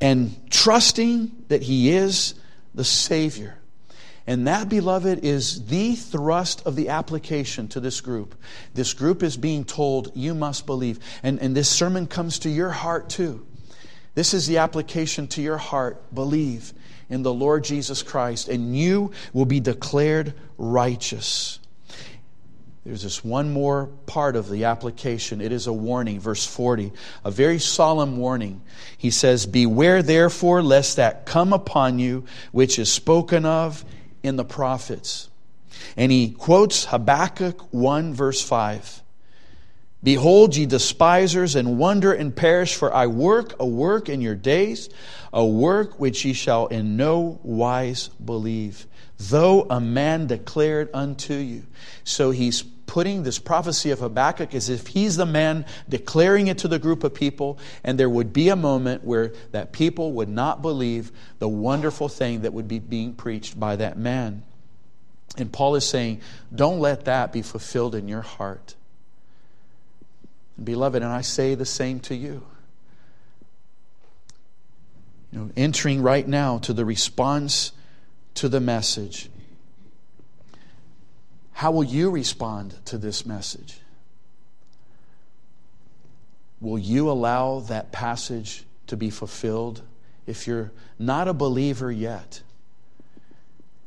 And 0.01 0.51
trusting 0.51 1.45
that 1.49 1.62
He 1.62 1.91
is 1.91 2.35
the 2.75 2.85
Savior. 2.85 3.59
And 4.27 4.47
that, 4.47 4.68
beloved, 4.68 5.25
is 5.25 5.66
the 5.66 5.95
thrust 5.95 6.66
of 6.66 6.77
the 6.77 6.89
application 6.89 7.68
to 7.68 7.81
this 7.81 8.01
group. 8.01 8.35
This 8.72 8.95
group 8.95 9.22
is 9.22 9.37
being 9.37 9.64
told, 9.64 10.12
you 10.14 10.35
must 10.35 10.66
believe. 10.66 10.99
And, 11.22 11.39
and 11.41 11.55
this 11.55 11.68
sermon 11.68 12.07
comes 12.07 12.39
to 12.41 12.51
your 12.51 12.70
heart 12.70 13.11
too. 13.11 13.47
This 14.14 14.33
is 14.33 14.47
the 14.47 14.59
application 14.59 15.27
to 15.29 15.43
your 15.43 15.59
heart. 15.59 16.14
Believe 16.14 16.72
in 17.14 17.22
the 17.22 17.32
Lord 17.32 17.64
Jesus 17.64 18.02
Christ, 18.02 18.48
and 18.48 18.76
you 18.76 19.12
will 19.32 19.46
be 19.46 19.60
declared 19.60 20.34
righteous. 20.58 21.60
There's 22.84 23.02
this 23.02 23.24
one 23.24 23.52
more 23.52 23.86
part 24.06 24.36
of 24.36 24.50
the 24.50 24.64
application. 24.64 25.40
It 25.40 25.52
is 25.52 25.66
a 25.66 25.72
warning, 25.72 26.20
verse 26.20 26.44
40, 26.44 26.92
a 27.24 27.30
very 27.30 27.58
solemn 27.58 28.18
warning. 28.18 28.60
He 28.98 29.10
says, 29.10 29.46
Beware 29.46 30.02
therefore 30.02 30.62
lest 30.62 30.96
that 30.96 31.24
come 31.24 31.52
upon 31.52 31.98
you 31.98 32.24
which 32.52 32.78
is 32.78 32.92
spoken 32.92 33.46
of 33.46 33.84
in 34.22 34.36
the 34.36 34.44
prophets. 34.44 35.30
And 35.96 36.12
he 36.12 36.32
quotes 36.32 36.84
Habakkuk 36.84 37.72
1, 37.72 38.12
verse 38.12 38.42
5. 38.42 39.03
Behold, 40.05 40.55
ye 40.55 40.66
despisers, 40.66 41.57
and 41.57 41.78
wonder 41.78 42.12
and 42.12 42.36
perish, 42.36 42.74
for 42.74 42.94
I 42.94 43.07
work 43.07 43.55
a 43.59 43.66
work 43.66 44.11
in 44.11 44.20
your 44.20 44.34
days, 44.34 44.90
a 45.32 45.44
work 45.44 45.98
which 45.98 46.24
ye 46.26 46.34
shall 46.34 46.66
in 46.66 46.98
no 46.98 47.40
wise 47.42 48.09
believe, 48.22 48.86
though 49.16 49.62
a 49.70 49.80
man 49.80 50.26
declared 50.26 50.90
unto 50.92 51.32
you. 51.32 51.64
So 52.05 52.32
he's 52.32 52.62
putting 52.62 53.22
this 53.22 53.38
prophecy 53.38 53.90
of 53.92 54.00
Habakkuk 54.00 54.55
as 54.55 54.68
if 54.68 54.88
he's 54.88 55.16
the 55.16 55.24
man 55.24 55.64
declaring 55.88 56.48
it 56.48 56.59
to 56.59 56.68
the 56.68 56.78
group 56.78 57.02
of 57.02 57.14
people, 57.14 57.59
and 57.82 57.98
there 57.98 58.11
would 58.11 58.34
be 58.34 58.50
a 58.50 58.57
moment 58.57 59.05
where 59.05 59.32
that 59.52 59.72
people 59.72 60.12
would 60.12 60.28
not 60.28 60.61
believe 60.61 61.12
the 61.38 61.48
wonderful 61.48 62.11
thing 62.11 62.42
that 62.42 62.52
would 62.52 62.68
be 62.68 62.78
being 62.78 63.14
preached 63.14 63.59
by 63.59 63.76
that 63.76 63.96
man. 63.96 64.42
And 65.38 65.50
Paul 65.50 65.76
is 65.76 65.88
saying, 65.88 66.20
don't 66.55 66.78
let 66.78 67.07
that 67.07 67.32
be 67.32 67.40
fulfilled 67.40 67.94
in 67.94 68.07
your 68.07 68.20
heart. 68.20 68.74
Beloved, 70.62 71.02
and 71.02 71.12
I 71.12 71.22
say 71.22 71.55
the 71.55 71.64
same 71.64 72.00
to 72.00 72.14
you. 72.14 72.42
You 75.32 75.40
know, 75.40 75.50
entering 75.57 76.00
right 76.00 76.26
now 76.26 76.59
to 76.59 76.72
the 76.72 76.84
response 76.84 77.72
to 78.34 78.48
the 78.48 78.61
message. 78.61 79.30
How 81.52 81.72
will 81.72 81.84
you 81.84 82.11
respond 82.11 82.76
to 82.84 82.98
this 82.98 83.26
message? 83.26 83.78
Will 86.61 86.78
you 86.78 87.11
allow 87.11 87.61
that 87.61 87.90
passage 87.90 88.64
to 88.86 88.96
be 88.96 89.11
fulfilled 89.11 89.82
if 90.26 90.46
you're 90.46 90.72
not 90.98 91.26
a 91.26 91.34
believer 91.34 91.90
yet? 91.90 92.42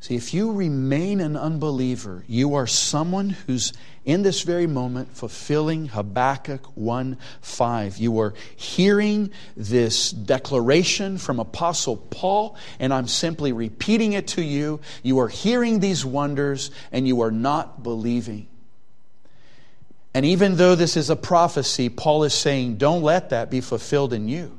See, 0.07 0.15
if 0.15 0.33
you 0.33 0.53
remain 0.53 1.19
an 1.19 1.35
unbeliever, 1.35 2.23
you 2.29 2.55
are 2.55 2.65
someone 2.65 3.31
who's 3.31 3.73
in 4.05 4.21
this 4.21 4.43
very 4.43 4.65
moment 4.65 5.17
fulfilling 5.17 5.87
Habakkuk 5.87 6.65
1 6.75 7.17
5. 7.41 7.97
You 7.97 8.17
are 8.21 8.33
hearing 8.55 9.31
this 9.57 10.11
declaration 10.11 11.17
from 11.17 11.41
Apostle 11.41 11.97
Paul, 11.97 12.55
and 12.79 12.93
I'm 12.93 13.09
simply 13.09 13.51
repeating 13.51 14.13
it 14.13 14.27
to 14.27 14.41
you. 14.41 14.79
You 15.03 15.19
are 15.19 15.27
hearing 15.27 15.81
these 15.81 16.05
wonders, 16.05 16.71
and 16.93 17.05
you 17.05 17.19
are 17.19 17.31
not 17.31 17.83
believing. 17.83 18.47
And 20.13 20.25
even 20.25 20.55
though 20.55 20.75
this 20.75 20.95
is 20.95 21.09
a 21.09 21.17
prophecy, 21.17 21.89
Paul 21.89 22.23
is 22.23 22.33
saying, 22.33 22.77
don't 22.77 23.03
let 23.03 23.31
that 23.31 23.51
be 23.51 23.59
fulfilled 23.59 24.13
in 24.13 24.29
you. 24.29 24.57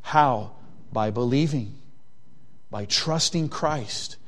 How? 0.00 0.52
By 0.90 1.10
believing 1.10 1.74
by 2.76 2.84
trusting 2.84 3.48
Christ, 3.48 4.18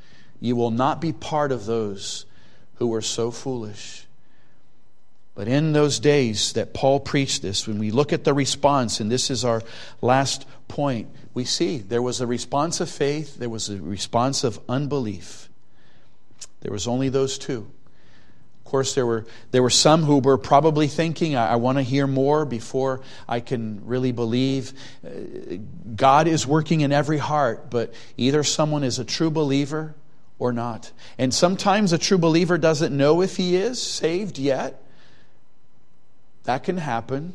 you 0.40 0.56
will 0.56 0.70
not 0.70 1.02
be 1.02 1.12
part 1.12 1.52
of 1.52 1.66
those 1.66 2.24
who 2.76 2.86
were 2.86 3.02
so 3.02 3.30
foolish. 3.30 4.06
But 5.34 5.48
in 5.48 5.74
those 5.74 5.98
days 6.00 6.54
that 6.54 6.72
Paul 6.72 6.98
preached 6.98 7.42
this, 7.42 7.68
when 7.68 7.78
we 7.78 7.90
look 7.90 8.10
at 8.10 8.24
the 8.24 8.32
response, 8.32 9.00
and 9.00 9.10
this 9.10 9.30
is 9.30 9.44
our 9.44 9.62
last 10.00 10.46
point, 10.66 11.10
we 11.34 11.44
see 11.44 11.76
there 11.76 12.00
was 12.00 12.22
a 12.22 12.26
response 12.26 12.80
of 12.80 12.88
faith, 12.88 13.36
there 13.36 13.50
was 13.50 13.68
a 13.68 13.76
response 13.82 14.44
of 14.44 14.58
unbelief. 14.66 15.50
There 16.62 16.72
was 16.72 16.88
only 16.88 17.10
those 17.10 17.36
two. 17.36 17.70
Of 18.68 18.72
course, 18.72 18.94
there 18.94 19.06
were, 19.06 19.24
there 19.50 19.62
were 19.62 19.70
some 19.70 20.02
who 20.02 20.18
were 20.18 20.36
probably 20.36 20.88
thinking, 20.88 21.34
I, 21.34 21.52
I 21.52 21.56
want 21.56 21.78
to 21.78 21.82
hear 21.82 22.06
more 22.06 22.44
before 22.44 23.00
I 23.26 23.40
can 23.40 23.80
really 23.86 24.12
believe. 24.12 24.74
Uh, 25.02 25.56
God 25.96 26.28
is 26.28 26.46
working 26.46 26.82
in 26.82 26.92
every 26.92 27.16
heart, 27.16 27.70
but 27.70 27.94
either 28.18 28.44
someone 28.44 28.84
is 28.84 28.98
a 28.98 29.06
true 29.06 29.30
believer 29.30 29.94
or 30.38 30.52
not. 30.52 30.92
And 31.16 31.32
sometimes 31.32 31.94
a 31.94 31.98
true 31.98 32.18
believer 32.18 32.58
doesn't 32.58 32.94
know 32.94 33.22
if 33.22 33.38
he 33.38 33.56
is 33.56 33.80
saved 33.80 34.38
yet. 34.38 34.82
That 36.44 36.62
can 36.62 36.76
happen. 36.76 37.32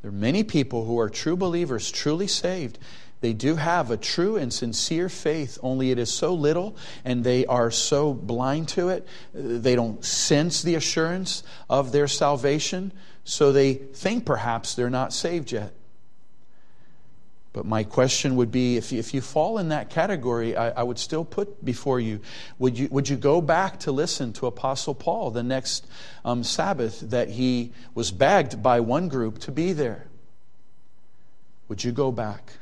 There 0.00 0.08
are 0.08 0.14
many 0.14 0.42
people 0.42 0.86
who 0.86 0.98
are 1.00 1.10
true 1.10 1.36
believers, 1.36 1.90
truly 1.90 2.28
saved, 2.28 2.78
they 3.22 3.32
do 3.32 3.54
have 3.54 3.92
a 3.92 3.96
true 3.96 4.36
and 4.36 4.52
sincere 4.52 5.08
faith, 5.08 5.56
only 5.62 5.92
it 5.92 5.98
is 5.98 6.12
so 6.12 6.34
little 6.34 6.76
and 7.04 7.22
they 7.22 7.46
are 7.46 7.70
so 7.70 8.12
blind 8.12 8.68
to 8.70 8.88
it. 8.88 9.06
They 9.32 9.76
don't 9.76 10.04
sense 10.04 10.62
the 10.62 10.74
assurance 10.74 11.44
of 11.70 11.92
their 11.92 12.08
salvation, 12.08 12.92
so 13.22 13.52
they 13.52 13.74
think 13.74 14.26
perhaps 14.26 14.74
they're 14.74 14.90
not 14.90 15.12
saved 15.12 15.52
yet. 15.52 15.72
But 17.52 17.64
my 17.64 17.84
question 17.84 18.34
would 18.36 18.50
be 18.50 18.76
if 18.76 18.90
you, 18.90 18.98
if 18.98 19.14
you 19.14 19.20
fall 19.20 19.58
in 19.58 19.68
that 19.68 19.88
category, 19.88 20.56
I, 20.56 20.70
I, 20.70 20.82
would 20.82 20.98
still 20.98 21.24
put 21.24 21.64
before 21.64 22.00
you 22.00 22.20
would, 22.58 22.76
you 22.76 22.88
would 22.90 23.08
you 23.08 23.16
go 23.16 23.40
back 23.40 23.80
to 23.80 23.92
listen 23.92 24.32
to 24.34 24.46
Apostle 24.46 24.94
Paul 24.94 25.30
the 25.30 25.42
next 25.44 25.86
um, 26.24 26.42
Sabbath 26.42 26.98
that 27.10 27.28
he 27.28 27.72
was 27.94 28.10
begged 28.10 28.62
by 28.62 28.80
one 28.80 29.08
group 29.08 29.38
to 29.40 29.52
be 29.52 29.74
there? 29.74 30.06
Would 31.68 31.84
you 31.84 31.92
go 31.92 32.10
back? 32.10 32.54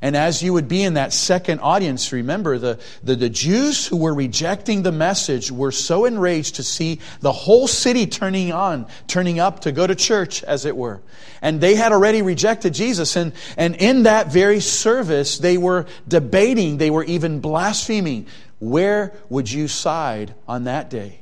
And 0.00 0.16
as 0.16 0.42
you 0.42 0.52
would 0.52 0.68
be 0.68 0.82
in 0.82 0.94
that 0.94 1.12
second 1.12 1.58
audience, 1.60 2.12
remember 2.12 2.56
the, 2.58 2.78
the, 3.02 3.16
the, 3.16 3.28
Jews 3.28 3.86
who 3.86 3.96
were 3.96 4.14
rejecting 4.14 4.82
the 4.82 4.92
message 4.92 5.50
were 5.50 5.72
so 5.72 6.04
enraged 6.04 6.56
to 6.56 6.62
see 6.62 7.00
the 7.20 7.32
whole 7.32 7.66
city 7.66 8.06
turning 8.06 8.52
on, 8.52 8.86
turning 9.08 9.40
up 9.40 9.60
to 9.60 9.72
go 9.72 9.86
to 9.86 9.96
church, 9.96 10.44
as 10.44 10.64
it 10.64 10.76
were. 10.76 11.00
And 11.42 11.60
they 11.60 11.74
had 11.74 11.90
already 11.90 12.22
rejected 12.22 12.74
Jesus. 12.74 13.16
And, 13.16 13.32
and 13.56 13.74
in 13.74 14.04
that 14.04 14.32
very 14.32 14.60
service, 14.60 15.38
they 15.38 15.58
were 15.58 15.86
debating, 16.06 16.78
they 16.78 16.90
were 16.90 17.04
even 17.04 17.40
blaspheming. 17.40 18.26
Where 18.60 19.12
would 19.28 19.50
you 19.50 19.66
side 19.66 20.34
on 20.46 20.64
that 20.64 20.90
day? 20.90 21.20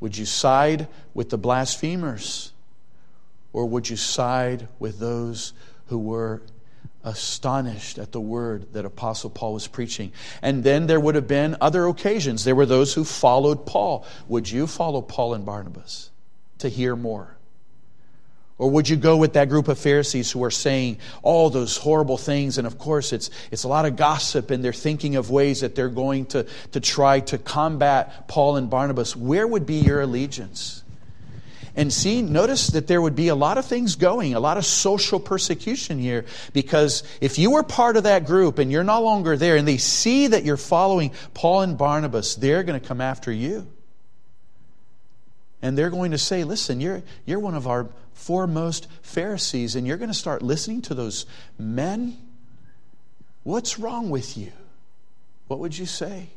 Would 0.00 0.16
you 0.16 0.24
side 0.24 0.88
with 1.12 1.28
the 1.28 1.38
blasphemers? 1.38 2.52
Or 3.52 3.66
would 3.66 3.90
you 3.90 3.96
side 3.96 4.68
with 4.78 4.98
those 4.98 5.52
who 5.88 5.98
were 5.98 6.40
astonished 7.04 7.98
at 7.98 8.12
the 8.12 8.20
word 8.20 8.72
that 8.74 8.84
Apostle 8.84 9.30
Paul 9.30 9.54
was 9.54 9.66
preaching. 9.66 10.12
And 10.42 10.62
then 10.62 10.86
there 10.86 11.00
would 11.00 11.14
have 11.14 11.28
been 11.28 11.56
other 11.60 11.86
occasions. 11.86 12.44
There 12.44 12.54
were 12.54 12.66
those 12.66 12.92
who 12.94 13.04
followed 13.04 13.66
Paul. 13.66 14.04
Would 14.28 14.50
you 14.50 14.66
follow 14.66 15.00
Paul 15.00 15.34
and 15.34 15.44
Barnabas 15.44 16.10
to 16.58 16.68
hear 16.68 16.94
more? 16.96 17.36
Or 18.58 18.70
would 18.70 18.90
you 18.90 18.96
go 18.96 19.16
with 19.16 19.32
that 19.32 19.48
group 19.48 19.68
of 19.68 19.78
Pharisees 19.78 20.30
who 20.30 20.44
are 20.44 20.50
saying 20.50 20.98
all 21.22 21.48
those 21.48 21.78
horrible 21.78 22.18
things? 22.18 22.58
And 22.58 22.66
of 22.66 22.76
course, 22.76 23.14
it's, 23.14 23.30
it's 23.50 23.64
a 23.64 23.68
lot 23.68 23.86
of 23.86 23.96
gossip, 23.96 24.50
and 24.50 24.62
they're 24.62 24.74
thinking 24.74 25.16
of 25.16 25.30
ways 25.30 25.62
that 25.62 25.74
they're 25.74 25.88
going 25.88 26.26
to, 26.26 26.46
to 26.72 26.80
try 26.80 27.20
to 27.20 27.38
combat 27.38 28.28
Paul 28.28 28.56
and 28.56 28.68
Barnabas. 28.68 29.16
Where 29.16 29.46
would 29.46 29.64
be 29.64 29.76
your 29.76 30.02
allegiance? 30.02 30.82
And 31.80 31.90
see, 31.90 32.20
notice 32.20 32.66
that 32.66 32.88
there 32.88 33.00
would 33.00 33.16
be 33.16 33.28
a 33.28 33.34
lot 33.34 33.56
of 33.56 33.64
things 33.64 33.96
going, 33.96 34.34
a 34.34 34.38
lot 34.38 34.58
of 34.58 34.66
social 34.66 35.18
persecution 35.18 35.98
here, 35.98 36.26
because 36.52 37.04
if 37.22 37.38
you 37.38 37.52
were 37.52 37.62
part 37.62 37.96
of 37.96 38.02
that 38.02 38.26
group 38.26 38.58
and 38.58 38.70
you're 38.70 38.84
no 38.84 39.00
longer 39.00 39.34
there, 39.34 39.56
and 39.56 39.66
they 39.66 39.78
see 39.78 40.26
that 40.26 40.44
you're 40.44 40.58
following 40.58 41.10
Paul 41.32 41.62
and 41.62 41.78
Barnabas, 41.78 42.34
they're 42.34 42.64
going 42.64 42.78
to 42.78 42.86
come 42.86 43.00
after 43.00 43.32
you. 43.32 43.66
And 45.62 45.78
they're 45.78 45.88
going 45.88 46.10
to 46.10 46.18
say, 46.18 46.44
listen, 46.44 46.82
you're, 46.82 47.02
you're 47.24 47.40
one 47.40 47.54
of 47.54 47.66
our 47.66 47.88
foremost 48.12 48.86
Pharisees, 49.00 49.74
and 49.74 49.86
you're 49.86 49.96
going 49.96 50.10
to 50.10 50.14
start 50.14 50.42
listening 50.42 50.82
to 50.82 50.94
those 50.94 51.24
men. 51.58 52.18
What's 53.42 53.78
wrong 53.78 54.10
with 54.10 54.36
you? 54.36 54.52
What 55.46 55.60
would 55.60 55.78
you 55.78 55.86
say? 55.86 56.28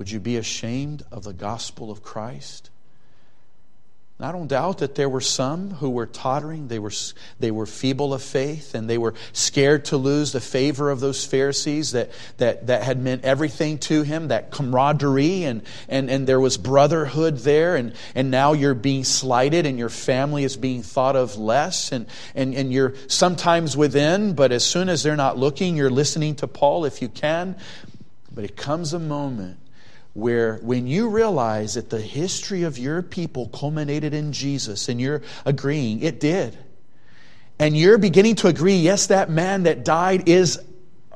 Would 0.00 0.10
you 0.10 0.18
be 0.18 0.38
ashamed 0.38 1.02
of 1.12 1.24
the 1.24 1.34
gospel 1.34 1.90
of 1.90 2.02
Christ? 2.02 2.70
I 4.18 4.32
don't 4.32 4.46
doubt 4.46 4.78
that 4.78 4.94
there 4.94 5.10
were 5.10 5.20
some 5.20 5.72
who 5.72 5.90
were 5.90 6.06
tottering, 6.06 6.68
they 6.68 6.78
were, 6.78 6.92
they 7.38 7.50
were 7.50 7.66
feeble 7.66 8.14
of 8.14 8.22
faith, 8.22 8.74
and 8.74 8.88
they 8.88 8.96
were 8.96 9.12
scared 9.34 9.84
to 9.86 9.98
lose 9.98 10.32
the 10.32 10.40
favor 10.40 10.90
of 10.90 11.00
those 11.00 11.26
Pharisees 11.26 11.92
that, 11.92 12.10
that, 12.38 12.68
that 12.68 12.82
had 12.82 12.98
meant 12.98 13.26
everything 13.26 13.76
to 13.80 14.00
him, 14.00 14.28
that 14.28 14.50
camaraderie, 14.50 15.44
and, 15.44 15.60
and, 15.86 16.08
and 16.08 16.26
there 16.26 16.40
was 16.40 16.56
brotherhood 16.56 17.36
there, 17.40 17.76
and, 17.76 17.92
and 18.14 18.30
now 18.30 18.54
you're 18.54 18.72
being 18.72 19.04
slighted, 19.04 19.66
and 19.66 19.78
your 19.78 19.90
family 19.90 20.44
is 20.44 20.56
being 20.56 20.82
thought 20.82 21.14
of 21.14 21.36
less, 21.36 21.92
and, 21.92 22.06
and, 22.34 22.54
and 22.54 22.72
you're 22.72 22.94
sometimes 23.06 23.76
within, 23.76 24.32
but 24.32 24.50
as 24.50 24.64
soon 24.64 24.88
as 24.88 25.02
they're 25.02 25.14
not 25.14 25.36
looking, 25.36 25.76
you're 25.76 25.90
listening 25.90 26.36
to 26.36 26.46
Paul 26.46 26.86
if 26.86 27.02
you 27.02 27.08
can. 27.10 27.54
But 28.32 28.44
it 28.44 28.56
comes 28.56 28.94
a 28.94 28.98
moment 28.98 29.59
where 30.12 30.56
when 30.56 30.86
you 30.86 31.08
realize 31.08 31.74
that 31.74 31.90
the 31.90 32.00
history 32.00 32.64
of 32.64 32.78
your 32.78 33.02
people 33.02 33.48
culminated 33.48 34.12
in 34.12 34.32
Jesus 34.32 34.88
and 34.88 35.00
you're 35.00 35.22
agreeing, 35.44 36.02
it 36.02 36.20
did. 36.20 36.58
And 37.58 37.76
you're 37.76 37.98
beginning 37.98 38.36
to 38.36 38.48
agree, 38.48 38.76
yes, 38.76 39.08
that 39.08 39.30
man 39.30 39.64
that 39.64 39.84
died 39.84 40.28
is 40.28 40.58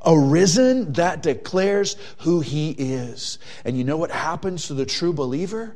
arisen, 0.05 0.93
that 0.93 1.23
declares 1.23 1.97
who 2.19 2.41
he 2.41 2.71
is. 2.71 3.39
And 3.65 3.79
you 3.79 3.85
know 3.85 3.97
what 3.97 4.11
happens 4.11 4.67
to 4.67 4.75
the 4.75 4.87
true 4.87 5.13
believer? 5.13 5.75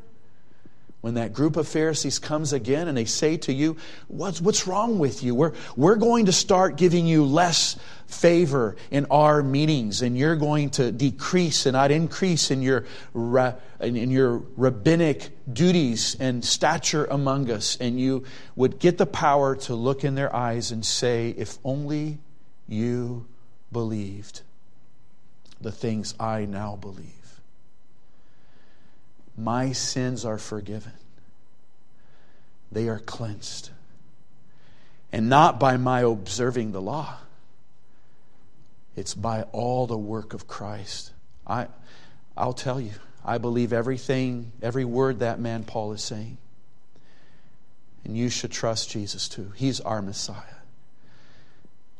When 1.09 1.15
that 1.15 1.33
group 1.33 1.57
of 1.57 1.67
Pharisees 1.67 2.19
comes 2.19 2.53
again 2.53 2.87
and 2.87 2.95
they 2.95 3.07
say 3.07 3.39
to 3.39 3.51
you, 3.51 3.79
What's, 4.09 4.43
what's 4.43 4.67
wrong 4.67 4.99
with 4.99 5.23
you? 5.23 5.35
We're, 5.35 5.55
we're 5.75 5.97
going 5.97 6.27
to 6.27 6.33
start 6.33 6.77
giving 6.77 7.07
you 7.07 7.25
less 7.25 7.79
favor 8.07 8.77
in 8.91 9.07
our 9.11 9.43
meetings, 9.43 10.03
and 10.03 10.19
you're 10.19 10.37
going 10.37 10.69
to 10.73 10.93
decrease 10.93 11.65
and 11.65 11.73
not 11.73 11.91
increase 11.91 12.51
in 12.51 12.61
your, 12.61 12.85
in 13.81 14.11
your 14.11 14.43
rabbinic 14.59 15.31
duties 15.51 16.15
and 16.21 16.45
stature 16.45 17.07
among 17.07 17.51
us. 17.51 17.79
And 17.81 17.99
you 17.99 18.25
would 18.55 18.79
get 18.79 18.99
the 18.99 19.07
power 19.07 19.57
to 19.57 19.75
look 19.75 20.05
in 20.05 20.15
their 20.15 20.35
eyes 20.37 20.73
and 20.73 20.85
say, 20.85 21.31
If 21.31 21.57
only 21.65 22.19
you 22.69 23.25
believed 23.73 24.43
the 25.59 25.73
things 25.73 26.15
I 26.21 26.45
now 26.45 26.77
believe 26.77 27.18
my 29.39 29.73
sins 29.73 30.25
are 30.25 30.39
forgiven. 30.39 30.93
They 32.71 32.89
are 32.89 32.99
cleansed. 32.99 33.71
And 35.13 35.29
not 35.29 35.59
by 35.59 35.77
my 35.77 36.01
observing 36.01 36.73
the 36.73 36.83
law, 36.83 37.17
it's 38.97 39.15
by 39.15 39.43
all 39.53 39.87
the 39.87 39.97
work 39.97 40.35
of 40.35 40.47
Christ. 40.47 41.13
I, 41.47 41.69
I'll 42.37 42.53
tell 42.53 42.81
you, 42.81 42.93
I 43.25 43.39
believe 43.39 43.73
everything, 43.73 44.53
every 44.61 44.85
word 44.85 45.21
that 45.21 45.41
man 45.41 45.65
Paul 45.65 45.93
is 45.93 46.03
saying. 46.03 46.37
And 48.05 48.17
you 48.17 48.29
should 48.29 48.51
trust 48.51 48.91
Jesus 48.91 49.29
too. 49.29 49.53
He's 49.55 49.81
our 49.81 50.03
Messiah. 50.03 50.43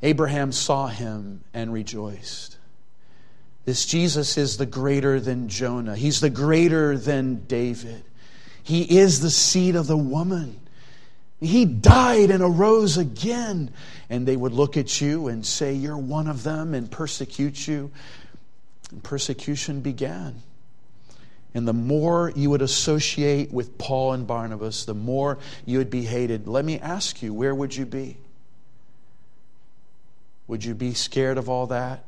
Abraham 0.03 0.53
saw 0.53 0.89
him 0.89 1.45
and 1.55 1.73
rejoiced. 1.73 2.58
This 3.69 3.85
Jesus 3.85 4.39
is 4.39 4.57
the 4.57 4.65
greater 4.65 5.21
than 5.21 5.51
Jonah. 5.51 5.95
He's 5.95 6.23
the 6.23 6.31
greater 6.31 6.97
than 6.97 7.45
David. 7.45 8.03
He 8.63 8.99
is 8.99 9.21
the 9.21 9.29
seed 9.29 9.77
of 9.77 9.87
the 9.87 9.95
woman. 9.95 10.59
He 11.39 11.67
died 11.67 12.31
and 12.31 12.43
arose 12.43 12.97
again. 12.97 13.71
And 14.09 14.27
they 14.27 14.37
would 14.39 14.55
look 14.55 14.79
at 14.79 15.03
you 15.03 15.29
and 15.29 15.45
say, 15.45 15.75
You're 15.75 15.99
one 15.99 16.29
of 16.29 16.45
them, 16.45 16.73
and 16.73 16.91
persecute 16.91 17.69
you. 17.69 17.91
And 18.91 19.05
persecution 19.05 19.83
began. 19.83 20.43
And 21.53 21.69
the 21.69 21.75
more 21.75 22.33
you 22.35 22.49
would 22.49 22.63
associate 22.63 23.53
with 23.53 23.77
Paul 23.77 24.15
and 24.15 24.27
Barnabas, 24.27 24.87
the 24.87 24.95
more 24.95 25.37
you 25.67 25.77
would 25.77 25.91
be 25.91 26.05
hated. 26.05 26.49
Let 26.49 26.65
me 26.65 26.81
ask 26.81 27.21
you, 27.23 27.35
where 27.35 27.55
would 27.55 27.77
you 27.77 27.85
be? 27.85 28.17
Would 30.47 30.65
you 30.65 30.75
be 30.75 30.95
scared 30.95 31.37
of 31.37 31.51
all 31.51 31.67
that? 31.67 32.07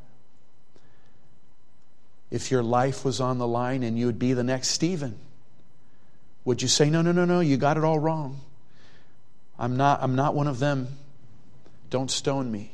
If 2.31 2.51
your 2.51 2.63
life 2.63 3.05
was 3.05 3.21
on 3.21 3.39
the 3.39 3.47
line 3.47 3.83
and 3.83 3.99
you 3.99 4.07
would 4.07 4.19
be 4.19 4.33
the 4.33 4.45
next 4.45 4.69
Stephen? 4.69 5.19
Would 6.45 6.63
you 6.63 6.69
say, 6.69 6.89
no, 6.89 7.03
no, 7.03 7.13
no, 7.13 7.25
no, 7.25 7.41
you 7.41 7.57
got 7.57 7.77
it 7.77 7.85
all 7.85 7.99
wrong? 7.99 8.41
I'm 9.59 9.77
not, 9.77 10.03
I'm 10.03 10.15
not 10.15 10.35
one 10.35 10.47
of 10.47 10.59
them. 10.59 10.89
Don't 11.91 12.11
stone 12.11 12.51
me. 12.51 12.71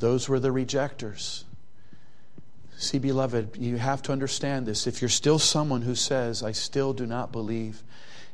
Those 0.00 0.28
were 0.28 0.40
the 0.40 0.50
rejectors. 0.50 1.44
See, 2.78 2.98
beloved, 2.98 3.58
you 3.58 3.76
have 3.76 4.00
to 4.02 4.12
understand 4.12 4.66
this. 4.66 4.86
If 4.86 5.02
you're 5.02 5.10
still 5.10 5.38
someone 5.38 5.82
who 5.82 5.94
says, 5.94 6.42
I 6.42 6.52
still 6.52 6.94
do 6.94 7.04
not 7.04 7.30
believe, 7.30 7.82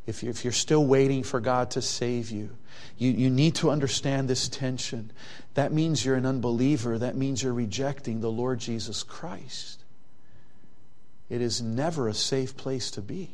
if 0.07 0.23
you're, 0.23 0.31
if 0.31 0.45
you're 0.45 0.53
still 0.53 0.87
waiting 0.87 1.25
for 1.25 1.41
God 1.41 1.73
to 1.73 1.83
save 1.83 2.31
you, 2.31 2.51
you, 2.99 3.11
you 3.11 3.31
need 3.31 3.55
to 3.57 3.71
understand 3.71 4.29
this 4.29 4.49
tension. 4.49 5.11
That 5.55 5.73
means 5.73 6.05
you're 6.05 6.17
an 6.17 6.27
unbeliever. 6.27 6.99
That 6.99 7.17
means 7.17 7.43
you're 7.43 7.53
rejecting 7.53 8.21
the 8.21 8.31
Lord 8.31 8.59
Jesus 8.59 9.03
Christ. 9.03 9.83
It 11.29 11.41
is 11.41 11.61
never 11.61 12.09
a 12.09 12.15
safe 12.15 12.57
place 12.57 12.91
to 12.93 13.03
be. 13.03 13.31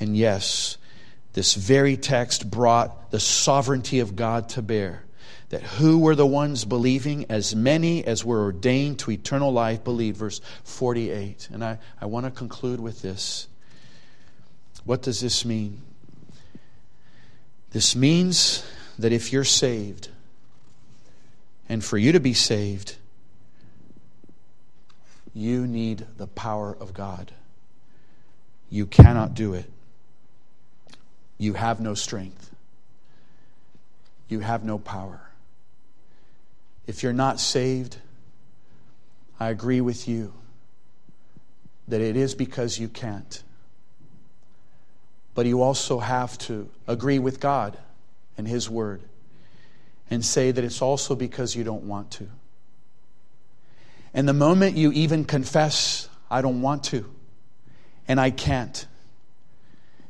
And 0.00 0.16
yes, 0.16 0.78
this 1.34 1.54
very 1.54 1.96
text 1.96 2.50
brought 2.50 3.10
the 3.10 3.20
sovereignty 3.20 4.00
of 4.00 4.16
God 4.16 4.48
to 4.50 4.62
bear 4.62 5.04
that 5.52 5.62
who 5.62 5.98
were 5.98 6.14
the 6.14 6.26
ones 6.26 6.64
believing? 6.64 7.26
As 7.28 7.54
many 7.54 8.02
as 8.06 8.24
were 8.24 8.40
ordained 8.40 9.00
to 9.00 9.10
eternal 9.10 9.52
life 9.52 9.84
believed. 9.84 10.16
Verse 10.16 10.40
48. 10.64 11.50
And 11.52 11.62
I, 11.62 11.78
I 12.00 12.06
want 12.06 12.24
to 12.24 12.30
conclude 12.30 12.80
with 12.80 13.02
this. 13.02 13.48
What 14.84 15.02
does 15.02 15.20
this 15.20 15.44
mean? 15.44 15.80
This 17.70 17.96
means 17.96 18.64
that 18.98 19.12
if 19.12 19.32
you're 19.32 19.44
saved, 19.44 20.08
and 21.68 21.82
for 21.82 21.96
you 21.96 22.12
to 22.12 22.20
be 22.20 22.34
saved, 22.34 22.96
you 25.34 25.66
need 25.66 26.06
the 26.18 26.26
power 26.26 26.76
of 26.78 26.92
God. 26.92 27.32
You 28.68 28.86
cannot 28.86 29.34
do 29.34 29.54
it. 29.54 29.70
You 31.38 31.54
have 31.54 31.80
no 31.80 31.94
strength. 31.94 32.50
You 34.28 34.40
have 34.40 34.64
no 34.64 34.78
power. 34.78 35.20
If 36.86 37.02
you're 37.02 37.12
not 37.12 37.40
saved, 37.40 37.96
I 39.38 39.48
agree 39.50 39.80
with 39.80 40.08
you 40.08 40.32
that 41.88 42.00
it 42.00 42.16
is 42.16 42.34
because 42.34 42.78
you 42.78 42.88
can't. 42.88 43.42
But 45.34 45.46
you 45.46 45.62
also 45.62 45.98
have 45.98 46.36
to 46.38 46.68
agree 46.86 47.18
with 47.18 47.40
God 47.40 47.78
and 48.36 48.46
His 48.46 48.68
Word 48.68 49.02
and 50.10 50.24
say 50.24 50.50
that 50.50 50.62
it's 50.62 50.82
also 50.82 51.14
because 51.14 51.56
you 51.56 51.64
don't 51.64 51.84
want 51.84 52.10
to. 52.12 52.28
And 54.12 54.28
the 54.28 54.34
moment 54.34 54.76
you 54.76 54.92
even 54.92 55.24
confess, 55.24 56.08
I 56.30 56.42
don't 56.42 56.60
want 56.60 56.84
to, 56.84 57.10
and 58.06 58.20
I 58.20 58.30
can't, 58.30 58.86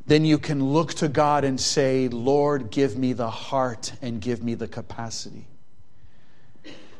then 0.06 0.24
you 0.24 0.38
can 0.38 0.64
look 0.64 0.94
to 0.94 1.08
God 1.08 1.44
and 1.44 1.60
say, 1.60 2.08
Lord, 2.08 2.70
give 2.70 2.98
me 2.98 3.12
the 3.12 3.30
heart 3.30 3.92
and 4.02 4.20
give 4.20 4.42
me 4.42 4.54
the 4.54 4.66
capacity. 4.66 5.46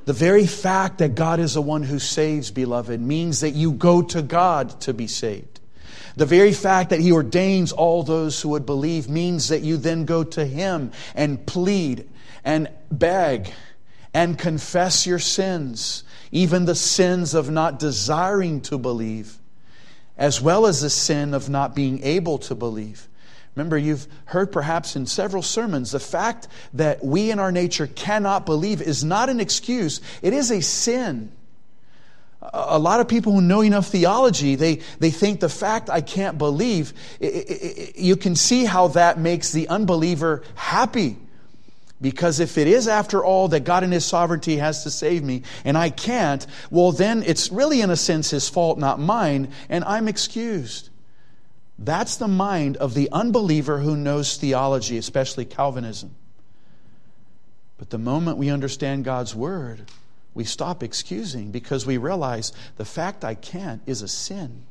The 0.04 0.12
very 0.12 0.46
fact 0.46 0.98
that 0.98 1.14
God 1.14 1.40
is 1.40 1.54
the 1.54 1.62
one 1.62 1.82
who 1.82 1.98
saves, 1.98 2.50
beloved, 2.50 3.00
means 3.00 3.40
that 3.40 3.50
you 3.50 3.72
go 3.72 4.02
to 4.02 4.22
God 4.22 4.80
to 4.82 4.94
be 4.94 5.06
saved. 5.06 5.51
The 6.16 6.26
very 6.26 6.52
fact 6.52 6.90
that 6.90 7.00
He 7.00 7.12
ordains 7.12 7.72
all 7.72 8.02
those 8.02 8.40
who 8.40 8.50
would 8.50 8.66
believe 8.66 9.08
means 9.08 9.48
that 9.48 9.62
you 9.62 9.76
then 9.76 10.04
go 10.04 10.24
to 10.24 10.44
Him 10.44 10.92
and 11.14 11.44
plead 11.46 12.08
and 12.44 12.68
beg 12.90 13.52
and 14.14 14.38
confess 14.38 15.06
your 15.06 15.18
sins, 15.18 16.04
even 16.30 16.66
the 16.66 16.74
sins 16.74 17.34
of 17.34 17.50
not 17.50 17.78
desiring 17.78 18.60
to 18.62 18.78
believe. 18.78 19.38
as 20.16 20.40
well 20.40 20.66
as 20.66 20.80
the 20.82 20.90
sin 20.90 21.34
of 21.34 21.48
not 21.48 21.74
being 21.74 22.02
able 22.02 22.38
to 22.38 22.54
believe. 22.54 23.08
Remember, 23.54 23.76
you've 23.76 24.06
heard 24.26 24.52
perhaps 24.52 24.96
in 24.96 25.06
several 25.06 25.42
sermons 25.42 25.90
the 25.90 26.00
fact 26.00 26.48
that 26.74 27.04
we 27.04 27.30
in 27.30 27.38
our 27.38 27.52
nature 27.52 27.86
cannot 27.86 28.46
believe 28.46 28.80
is 28.80 29.04
not 29.04 29.28
an 29.28 29.40
excuse, 29.40 30.00
it 30.22 30.32
is 30.32 30.50
a 30.50 30.62
sin. 30.62 31.32
A 32.52 32.78
lot 32.78 32.98
of 32.98 33.06
people 33.06 33.32
who 33.32 33.40
know 33.40 33.60
enough 33.60 33.86
theology, 33.86 34.56
they, 34.56 34.80
they 34.98 35.10
think 35.10 35.38
the 35.38 35.48
fact 35.48 35.88
I 35.88 36.00
can't 36.00 36.38
believe, 36.38 36.92
you 37.20 38.16
can 38.16 38.34
see 38.34 38.64
how 38.64 38.88
that 38.88 39.18
makes 39.18 39.52
the 39.52 39.68
unbeliever 39.68 40.42
happy. 40.54 41.18
Because 42.00 42.40
if 42.40 42.58
it 42.58 42.66
is, 42.66 42.88
after 42.88 43.24
all, 43.24 43.46
that 43.48 43.62
God 43.62 43.84
in 43.84 43.92
His 43.92 44.04
sovereignty 44.04 44.56
has 44.56 44.82
to 44.82 44.90
save 44.90 45.22
me 45.22 45.44
and 45.64 45.78
I 45.78 45.88
can't, 45.88 46.44
well, 46.68 46.90
then 46.90 47.22
it's 47.22 47.52
really, 47.52 47.80
in 47.80 47.90
a 47.90 47.96
sense, 47.96 48.30
His 48.30 48.48
fault, 48.48 48.76
not 48.76 48.98
mine, 48.98 49.52
and 49.68 49.84
I'm 49.84 50.08
excused. 50.08 50.88
That's 51.78 52.16
the 52.16 52.28
mind 52.28 52.76
of 52.76 52.94
the 52.94 53.08
unbeliever 53.12 53.78
who 53.78 53.96
knows 53.96 54.36
theology, 54.36 54.98
especially 54.98 55.44
Calvinism. 55.44 56.14
But 57.78 57.90
the 57.90 57.98
moment 57.98 58.36
we 58.36 58.50
understand 58.50 59.04
God's 59.04 59.34
Word, 59.34 59.88
we 60.34 60.44
stop 60.44 60.82
excusing 60.82 61.50
because 61.50 61.86
we 61.86 61.98
realize 61.98 62.52
the 62.76 62.84
fact 62.84 63.24
I 63.24 63.34
can't 63.34 63.82
is 63.86 64.02
a 64.02 64.08
sin. 64.08 64.64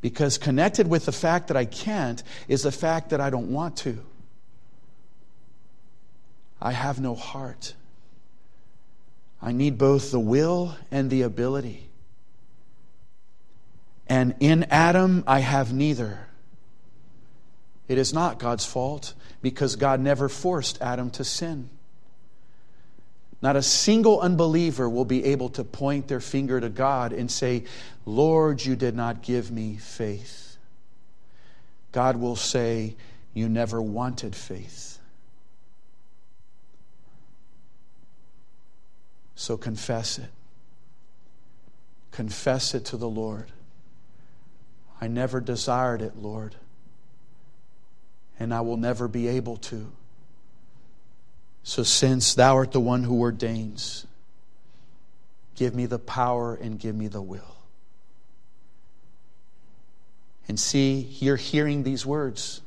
Because 0.00 0.36
connected 0.36 0.88
with 0.88 1.06
the 1.06 1.12
fact 1.12 1.48
that 1.48 1.56
I 1.56 1.64
can't 1.64 2.22
is 2.48 2.62
the 2.62 2.72
fact 2.72 3.10
that 3.10 3.20
I 3.20 3.30
don't 3.30 3.52
want 3.52 3.76
to. 3.78 3.98
I 6.60 6.72
have 6.72 7.00
no 7.00 7.14
heart. 7.14 7.74
I 9.40 9.52
need 9.52 9.78
both 9.78 10.10
the 10.10 10.20
will 10.20 10.76
and 10.90 11.08
the 11.08 11.22
ability. 11.22 11.88
And 14.06 14.34
in 14.40 14.64
Adam, 14.64 15.24
I 15.26 15.38
have 15.40 15.72
neither. 15.72 16.28
It 17.88 17.98
is 17.98 18.12
not 18.12 18.38
God's 18.38 18.64
fault 18.64 19.14
because 19.40 19.76
God 19.76 20.00
never 20.00 20.28
forced 20.28 20.80
Adam 20.80 21.10
to 21.10 21.24
sin. 21.24 21.70
Not 23.42 23.56
a 23.56 23.62
single 23.62 24.20
unbeliever 24.20 24.88
will 24.88 25.04
be 25.04 25.24
able 25.24 25.48
to 25.50 25.64
point 25.64 26.06
their 26.06 26.20
finger 26.20 26.60
to 26.60 26.68
God 26.68 27.12
and 27.12 27.28
say, 27.28 27.64
Lord, 28.06 28.64
you 28.64 28.76
did 28.76 28.94
not 28.94 29.22
give 29.22 29.50
me 29.50 29.76
faith. 29.76 30.56
God 31.90 32.16
will 32.16 32.36
say, 32.36 32.94
You 33.34 33.48
never 33.48 33.82
wanted 33.82 34.36
faith. 34.36 35.00
So 39.34 39.56
confess 39.56 40.18
it. 40.18 40.30
Confess 42.12 42.74
it 42.74 42.84
to 42.86 42.96
the 42.96 43.08
Lord. 43.08 43.50
I 45.00 45.08
never 45.08 45.40
desired 45.40 46.00
it, 46.00 46.16
Lord, 46.16 46.54
and 48.38 48.54
I 48.54 48.60
will 48.60 48.76
never 48.76 49.08
be 49.08 49.26
able 49.26 49.56
to. 49.56 49.90
So, 51.64 51.82
since 51.82 52.34
thou 52.34 52.56
art 52.56 52.72
the 52.72 52.80
one 52.80 53.04
who 53.04 53.20
ordains, 53.20 54.06
give 55.54 55.74
me 55.74 55.86
the 55.86 55.98
power 55.98 56.54
and 56.54 56.78
give 56.78 56.94
me 56.94 57.08
the 57.08 57.22
will. 57.22 57.56
And 60.48 60.58
see, 60.58 61.08
you're 61.20 61.36
hearing 61.36 61.82
these 61.84 62.04
words. 62.04 62.62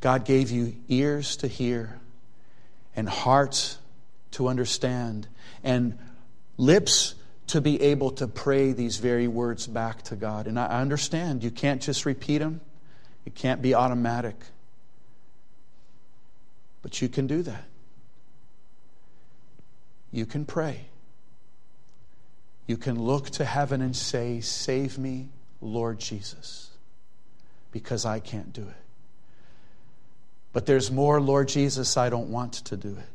God 0.00 0.24
gave 0.24 0.50
you 0.50 0.76
ears 0.88 1.36
to 1.38 1.48
hear 1.48 1.98
and 2.94 3.08
hearts 3.08 3.78
to 4.32 4.48
understand 4.48 5.26
and 5.64 5.98
lips 6.56 7.14
to 7.48 7.60
be 7.60 7.80
able 7.80 8.10
to 8.12 8.26
pray 8.26 8.72
these 8.72 8.98
very 8.98 9.28
words 9.28 9.66
back 9.66 10.02
to 10.02 10.16
God. 10.16 10.46
And 10.46 10.58
I 10.58 10.80
understand 10.80 11.42
you 11.42 11.50
can't 11.50 11.82
just 11.82 12.06
repeat 12.06 12.38
them, 12.38 12.60
it 13.24 13.34
can't 13.34 13.62
be 13.62 13.74
automatic. 13.74 14.36
But 16.86 17.02
you 17.02 17.08
can 17.08 17.26
do 17.26 17.42
that. 17.42 17.64
You 20.12 20.24
can 20.24 20.44
pray. 20.44 20.82
You 22.68 22.76
can 22.76 23.02
look 23.02 23.28
to 23.30 23.44
heaven 23.44 23.82
and 23.82 23.96
say, 23.96 24.40
Save 24.40 24.96
me, 24.96 25.30
Lord 25.60 25.98
Jesus, 25.98 26.70
because 27.72 28.04
I 28.04 28.20
can't 28.20 28.52
do 28.52 28.62
it. 28.62 28.84
But 30.52 30.66
there's 30.66 30.88
more, 30.88 31.20
Lord 31.20 31.48
Jesus, 31.48 31.96
I 31.96 32.08
don't 32.08 32.30
want 32.30 32.52
to 32.52 32.76
do 32.76 32.90
it. 32.90 33.10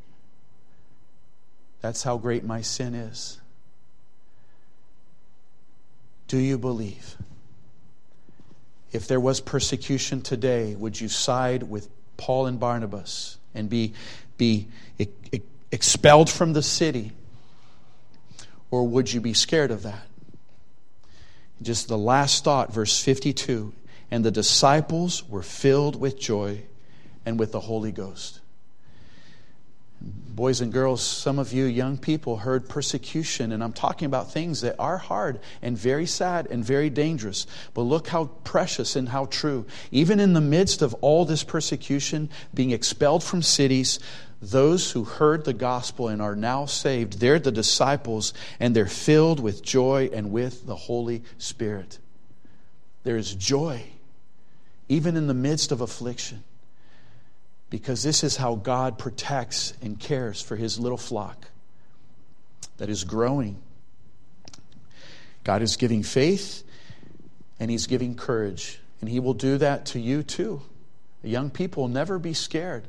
That's 1.79 2.03
how 2.03 2.17
great 2.17 2.43
my 2.43 2.59
sin 2.63 2.93
is. 2.93 3.39
Do 6.27 6.37
you 6.37 6.57
believe? 6.57 7.15
If 8.91 9.07
there 9.07 9.21
was 9.21 9.39
persecution 9.39 10.21
today, 10.21 10.75
would 10.75 10.99
you 10.99 11.07
side 11.07 11.63
with 11.63 11.87
Paul 12.17 12.47
and 12.47 12.59
Barnabas? 12.59 13.37
And 13.55 13.69
be, 13.69 13.93
be 14.37 14.67
expelled 15.71 16.29
from 16.29 16.53
the 16.53 16.61
city? 16.61 17.11
Or 18.69 18.87
would 18.87 19.11
you 19.11 19.21
be 19.21 19.33
scared 19.33 19.71
of 19.71 19.83
that? 19.83 20.07
Just 21.61 21.87
the 21.87 21.97
last 21.97 22.43
thought, 22.43 22.73
verse 22.73 23.01
52 23.03 23.73
and 24.11 24.25
the 24.25 24.31
disciples 24.31 25.27
were 25.29 25.41
filled 25.41 25.99
with 25.99 26.19
joy 26.19 26.63
and 27.25 27.39
with 27.39 27.53
the 27.53 27.61
Holy 27.61 27.93
Ghost. 27.93 28.40
Boys 30.01 30.61
and 30.61 30.73
girls, 30.73 31.03
some 31.03 31.37
of 31.37 31.53
you 31.53 31.65
young 31.65 31.97
people 31.97 32.37
heard 32.37 32.67
persecution, 32.67 33.51
and 33.51 33.63
I'm 33.63 33.73
talking 33.73 34.07
about 34.07 34.31
things 34.31 34.61
that 34.61 34.75
are 34.79 34.97
hard 34.97 35.39
and 35.61 35.77
very 35.77 36.07
sad 36.07 36.47
and 36.49 36.65
very 36.65 36.89
dangerous. 36.89 37.45
But 37.73 37.83
look 37.83 38.07
how 38.07 38.25
precious 38.43 38.95
and 38.95 39.09
how 39.09 39.25
true. 39.25 39.67
Even 39.91 40.19
in 40.19 40.33
the 40.33 40.41
midst 40.41 40.81
of 40.81 40.95
all 41.01 41.25
this 41.25 41.43
persecution, 41.43 42.29
being 42.53 42.71
expelled 42.71 43.23
from 43.23 43.43
cities, 43.43 43.99
those 44.41 44.91
who 44.91 45.03
heard 45.03 45.45
the 45.45 45.53
gospel 45.53 46.07
and 46.07 46.21
are 46.21 46.35
now 46.35 46.65
saved, 46.65 47.19
they're 47.19 47.37
the 47.37 47.51
disciples, 47.51 48.33
and 48.59 48.75
they're 48.75 48.87
filled 48.87 49.39
with 49.39 49.61
joy 49.61 50.09
and 50.11 50.31
with 50.31 50.65
the 50.65 50.75
Holy 50.75 51.21
Spirit. 51.37 51.99
There 53.03 53.17
is 53.17 53.35
joy, 53.35 53.83
even 54.89 55.15
in 55.15 55.27
the 55.27 55.35
midst 55.35 55.71
of 55.71 55.81
affliction 55.81 56.43
because 57.71 58.03
this 58.03 58.23
is 58.23 58.35
how 58.35 58.55
God 58.55 58.99
protects 58.99 59.73
and 59.81 59.97
cares 59.97 60.41
for 60.41 60.57
his 60.57 60.77
little 60.77 60.97
flock 60.97 61.47
that 62.77 62.89
is 62.89 63.05
growing. 63.05 63.59
God 65.45 65.63
is 65.63 65.77
giving 65.77 66.03
faith 66.03 66.63
and 67.59 67.71
he's 67.71 67.87
giving 67.87 68.15
courage, 68.15 68.79
and 68.99 69.09
he 69.09 69.19
will 69.19 69.33
do 69.33 69.57
that 69.57 69.85
to 69.87 69.99
you 69.99 70.21
too. 70.21 70.61
Young 71.23 71.49
people 71.49 71.83
will 71.83 71.89
never 71.89 72.19
be 72.19 72.33
scared 72.33 72.87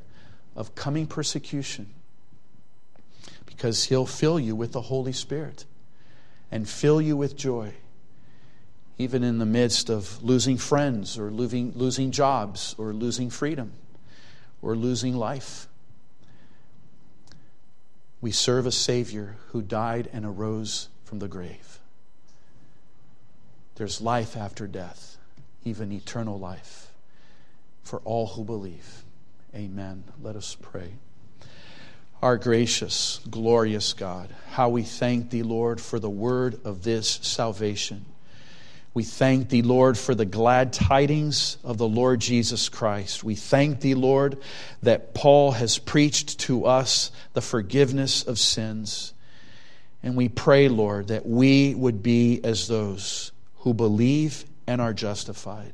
of 0.56 0.74
coming 0.74 1.06
persecution 1.06 1.88
because 3.46 3.84
he'll 3.84 4.06
fill 4.06 4.40
you 4.40 4.56
with 4.56 4.72
the 4.72 4.80
Holy 4.80 5.12
Spirit 5.12 5.64
and 6.50 6.68
fill 6.68 7.00
you 7.00 7.16
with 7.16 7.36
joy 7.36 7.72
even 8.98 9.22
in 9.22 9.38
the 9.38 9.46
midst 9.46 9.90
of 9.90 10.22
losing 10.22 10.56
friends 10.56 11.18
or 11.18 11.30
losing, 11.30 11.72
losing 11.72 12.10
jobs 12.10 12.74
or 12.78 12.92
losing 12.92 13.30
freedom 13.30 13.72
or 14.62 14.76
losing 14.76 15.14
life. 15.14 15.66
We 18.20 18.30
serve 18.30 18.64
a 18.64 18.72
Savior 18.72 19.36
who 19.48 19.60
died 19.60 20.08
and 20.12 20.24
arose 20.24 20.88
from 21.04 21.18
the 21.18 21.28
grave. 21.28 21.80
There's 23.74 24.00
life 24.00 24.36
after 24.36 24.68
death, 24.68 25.18
even 25.64 25.90
eternal 25.92 26.38
life, 26.38 26.92
for 27.82 27.98
all 28.04 28.28
who 28.28 28.44
believe. 28.44 29.02
Amen. 29.54 30.04
Let 30.22 30.36
us 30.36 30.56
pray. 30.60 30.92
Our 32.22 32.36
gracious, 32.36 33.20
glorious 33.28 33.92
God, 33.92 34.30
how 34.50 34.68
we 34.68 34.84
thank 34.84 35.30
Thee, 35.30 35.42
Lord, 35.42 35.80
for 35.80 35.98
the 35.98 36.08
word 36.08 36.60
of 36.64 36.84
this 36.84 37.18
salvation. 37.22 38.04
We 38.94 39.04
thank 39.04 39.48
thee, 39.48 39.62
Lord, 39.62 39.96
for 39.96 40.14
the 40.14 40.26
glad 40.26 40.72
tidings 40.72 41.56
of 41.64 41.78
the 41.78 41.88
Lord 41.88 42.20
Jesus 42.20 42.68
Christ. 42.68 43.24
We 43.24 43.34
thank 43.34 43.80
thee, 43.80 43.94
Lord, 43.94 44.36
that 44.82 45.14
Paul 45.14 45.52
has 45.52 45.78
preached 45.78 46.40
to 46.40 46.66
us 46.66 47.10
the 47.32 47.40
forgiveness 47.40 48.22
of 48.22 48.38
sins. 48.38 49.14
And 50.02 50.14
we 50.14 50.28
pray, 50.28 50.68
Lord, 50.68 51.08
that 51.08 51.24
we 51.24 51.74
would 51.74 52.02
be 52.02 52.40
as 52.44 52.68
those 52.68 53.32
who 53.58 53.72
believe 53.72 54.44
and 54.66 54.80
are 54.80 54.92
justified. 54.92 55.72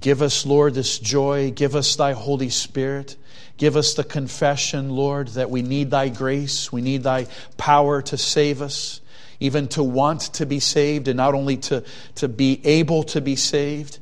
Give 0.00 0.22
us, 0.22 0.46
Lord, 0.46 0.74
this 0.74 0.98
joy. 0.98 1.50
Give 1.50 1.74
us 1.74 1.96
thy 1.96 2.12
Holy 2.12 2.50
Spirit. 2.50 3.16
Give 3.58 3.76
us 3.76 3.94
the 3.94 4.04
confession, 4.04 4.90
Lord, 4.90 5.28
that 5.28 5.50
we 5.50 5.60
need 5.60 5.90
thy 5.90 6.08
grace. 6.08 6.72
We 6.72 6.80
need 6.80 7.02
thy 7.02 7.26
power 7.56 8.00
to 8.02 8.16
save 8.16 8.62
us 8.62 9.00
even 9.40 9.68
to 9.68 9.82
want 9.82 10.20
to 10.34 10.46
be 10.46 10.60
saved 10.60 11.08
and 11.08 11.16
not 11.16 11.34
only 11.34 11.56
to, 11.56 11.84
to 12.16 12.28
be 12.28 12.60
able 12.64 13.04
to 13.04 13.20
be 13.20 13.36
saved. 13.36 13.98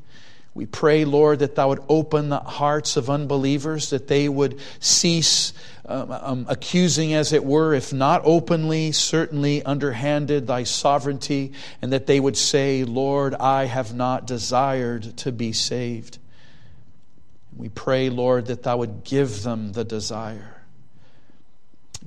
We 0.55 0.65
pray, 0.65 1.05
Lord, 1.05 1.41
that 1.41 1.55
Thou 1.55 1.69
would 1.69 1.83
open 1.87 2.31
the 2.31 2.41
hearts 2.41 2.97
of 2.97 3.11
unbelievers, 3.11 3.91
that 3.91 4.09
they 4.09 4.27
would 4.27 4.59
cease 4.81 5.53
um, 5.85 6.11
um, 6.11 6.47
accusing, 6.49 7.13
as 7.13 7.35
it 7.35 7.45
were, 7.45 7.75
if 7.75 7.93
not 7.93 8.23
openly, 8.25 8.93
certainly 8.93 9.63
underhanded, 9.63 10.47
thy 10.47 10.63
sovereignty, 10.63 11.53
and 11.83 11.93
that 11.93 12.07
they 12.07 12.19
would 12.19 12.39
say, 12.39 12.85
Lord, 12.85 13.35
I 13.35 13.67
have 13.67 13.95
not 13.95 14.27
desired 14.27 15.17
to 15.19 15.31
be 15.31 15.53
saved. 15.53 16.19
We 17.55 17.69
pray, 17.69 18.09
Lord, 18.09 18.47
that 18.47 18.63
thou 18.63 18.79
would 18.79 19.05
give 19.05 19.43
them 19.43 19.73
the 19.73 19.85
desire. 19.85 20.56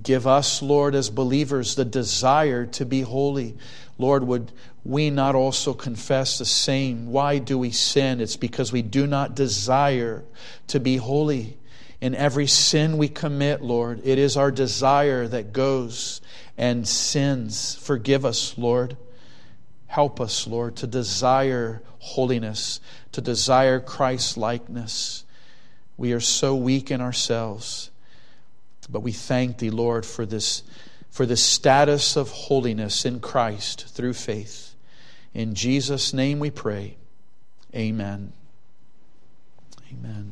Give 0.01 0.27
us, 0.27 0.61
Lord, 0.61 0.95
as 0.95 1.09
believers, 1.09 1.75
the 1.75 1.85
desire 1.85 2.65
to 2.67 2.85
be 2.85 3.01
holy. 3.01 3.55
Lord, 3.97 4.23
would 4.23 4.51
we 4.85 5.09
not 5.09 5.35
also 5.35 5.73
confess 5.73 6.37
the 6.37 6.45
same? 6.45 7.11
Why 7.11 7.37
do 7.39 7.57
we 7.57 7.71
sin? 7.71 8.21
It's 8.21 8.37
because 8.37 8.71
we 8.71 8.81
do 8.81 9.07
not 9.07 9.35
desire 9.35 10.23
to 10.67 10.79
be 10.79 10.97
holy. 10.97 11.57
In 11.99 12.15
every 12.15 12.47
sin 12.47 12.97
we 12.97 13.09
commit, 13.09 13.61
Lord, 13.61 14.01
it 14.05 14.17
is 14.17 14.37
our 14.37 14.51
desire 14.51 15.27
that 15.27 15.51
goes 15.51 16.21
and 16.57 16.87
sins. 16.87 17.75
Forgive 17.75 18.25
us, 18.25 18.57
Lord. 18.57 18.95
Help 19.87 20.21
us, 20.21 20.47
Lord, 20.47 20.77
to 20.77 20.87
desire 20.87 21.81
holiness, 21.97 22.79
to 23.11 23.21
desire 23.21 23.79
Christ 23.79 24.37
likeness. 24.37 25.25
We 25.97 26.13
are 26.13 26.21
so 26.21 26.55
weak 26.55 26.91
in 26.91 27.01
ourselves. 27.01 27.88
But 28.89 29.01
we 29.01 29.11
thank 29.11 29.59
thee, 29.59 29.69
Lord, 29.69 30.05
for 30.05 30.25
this, 30.25 30.63
for 31.09 31.25
this 31.25 31.43
status 31.43 32.15
of 32.15 32.29
holiness 32.29 33.05
in 33.05 33.19
Christ 33.19 33.87
through 33.87 34.13
faith. 34.13 34.75
In 35.33 35.53
Jesus' 35.53 36.13
name 36.13 36.39
we 36.39 36.49
pray. 36.49 36.97
Amen. 37.75 38.33
Amen. 39.91 40.31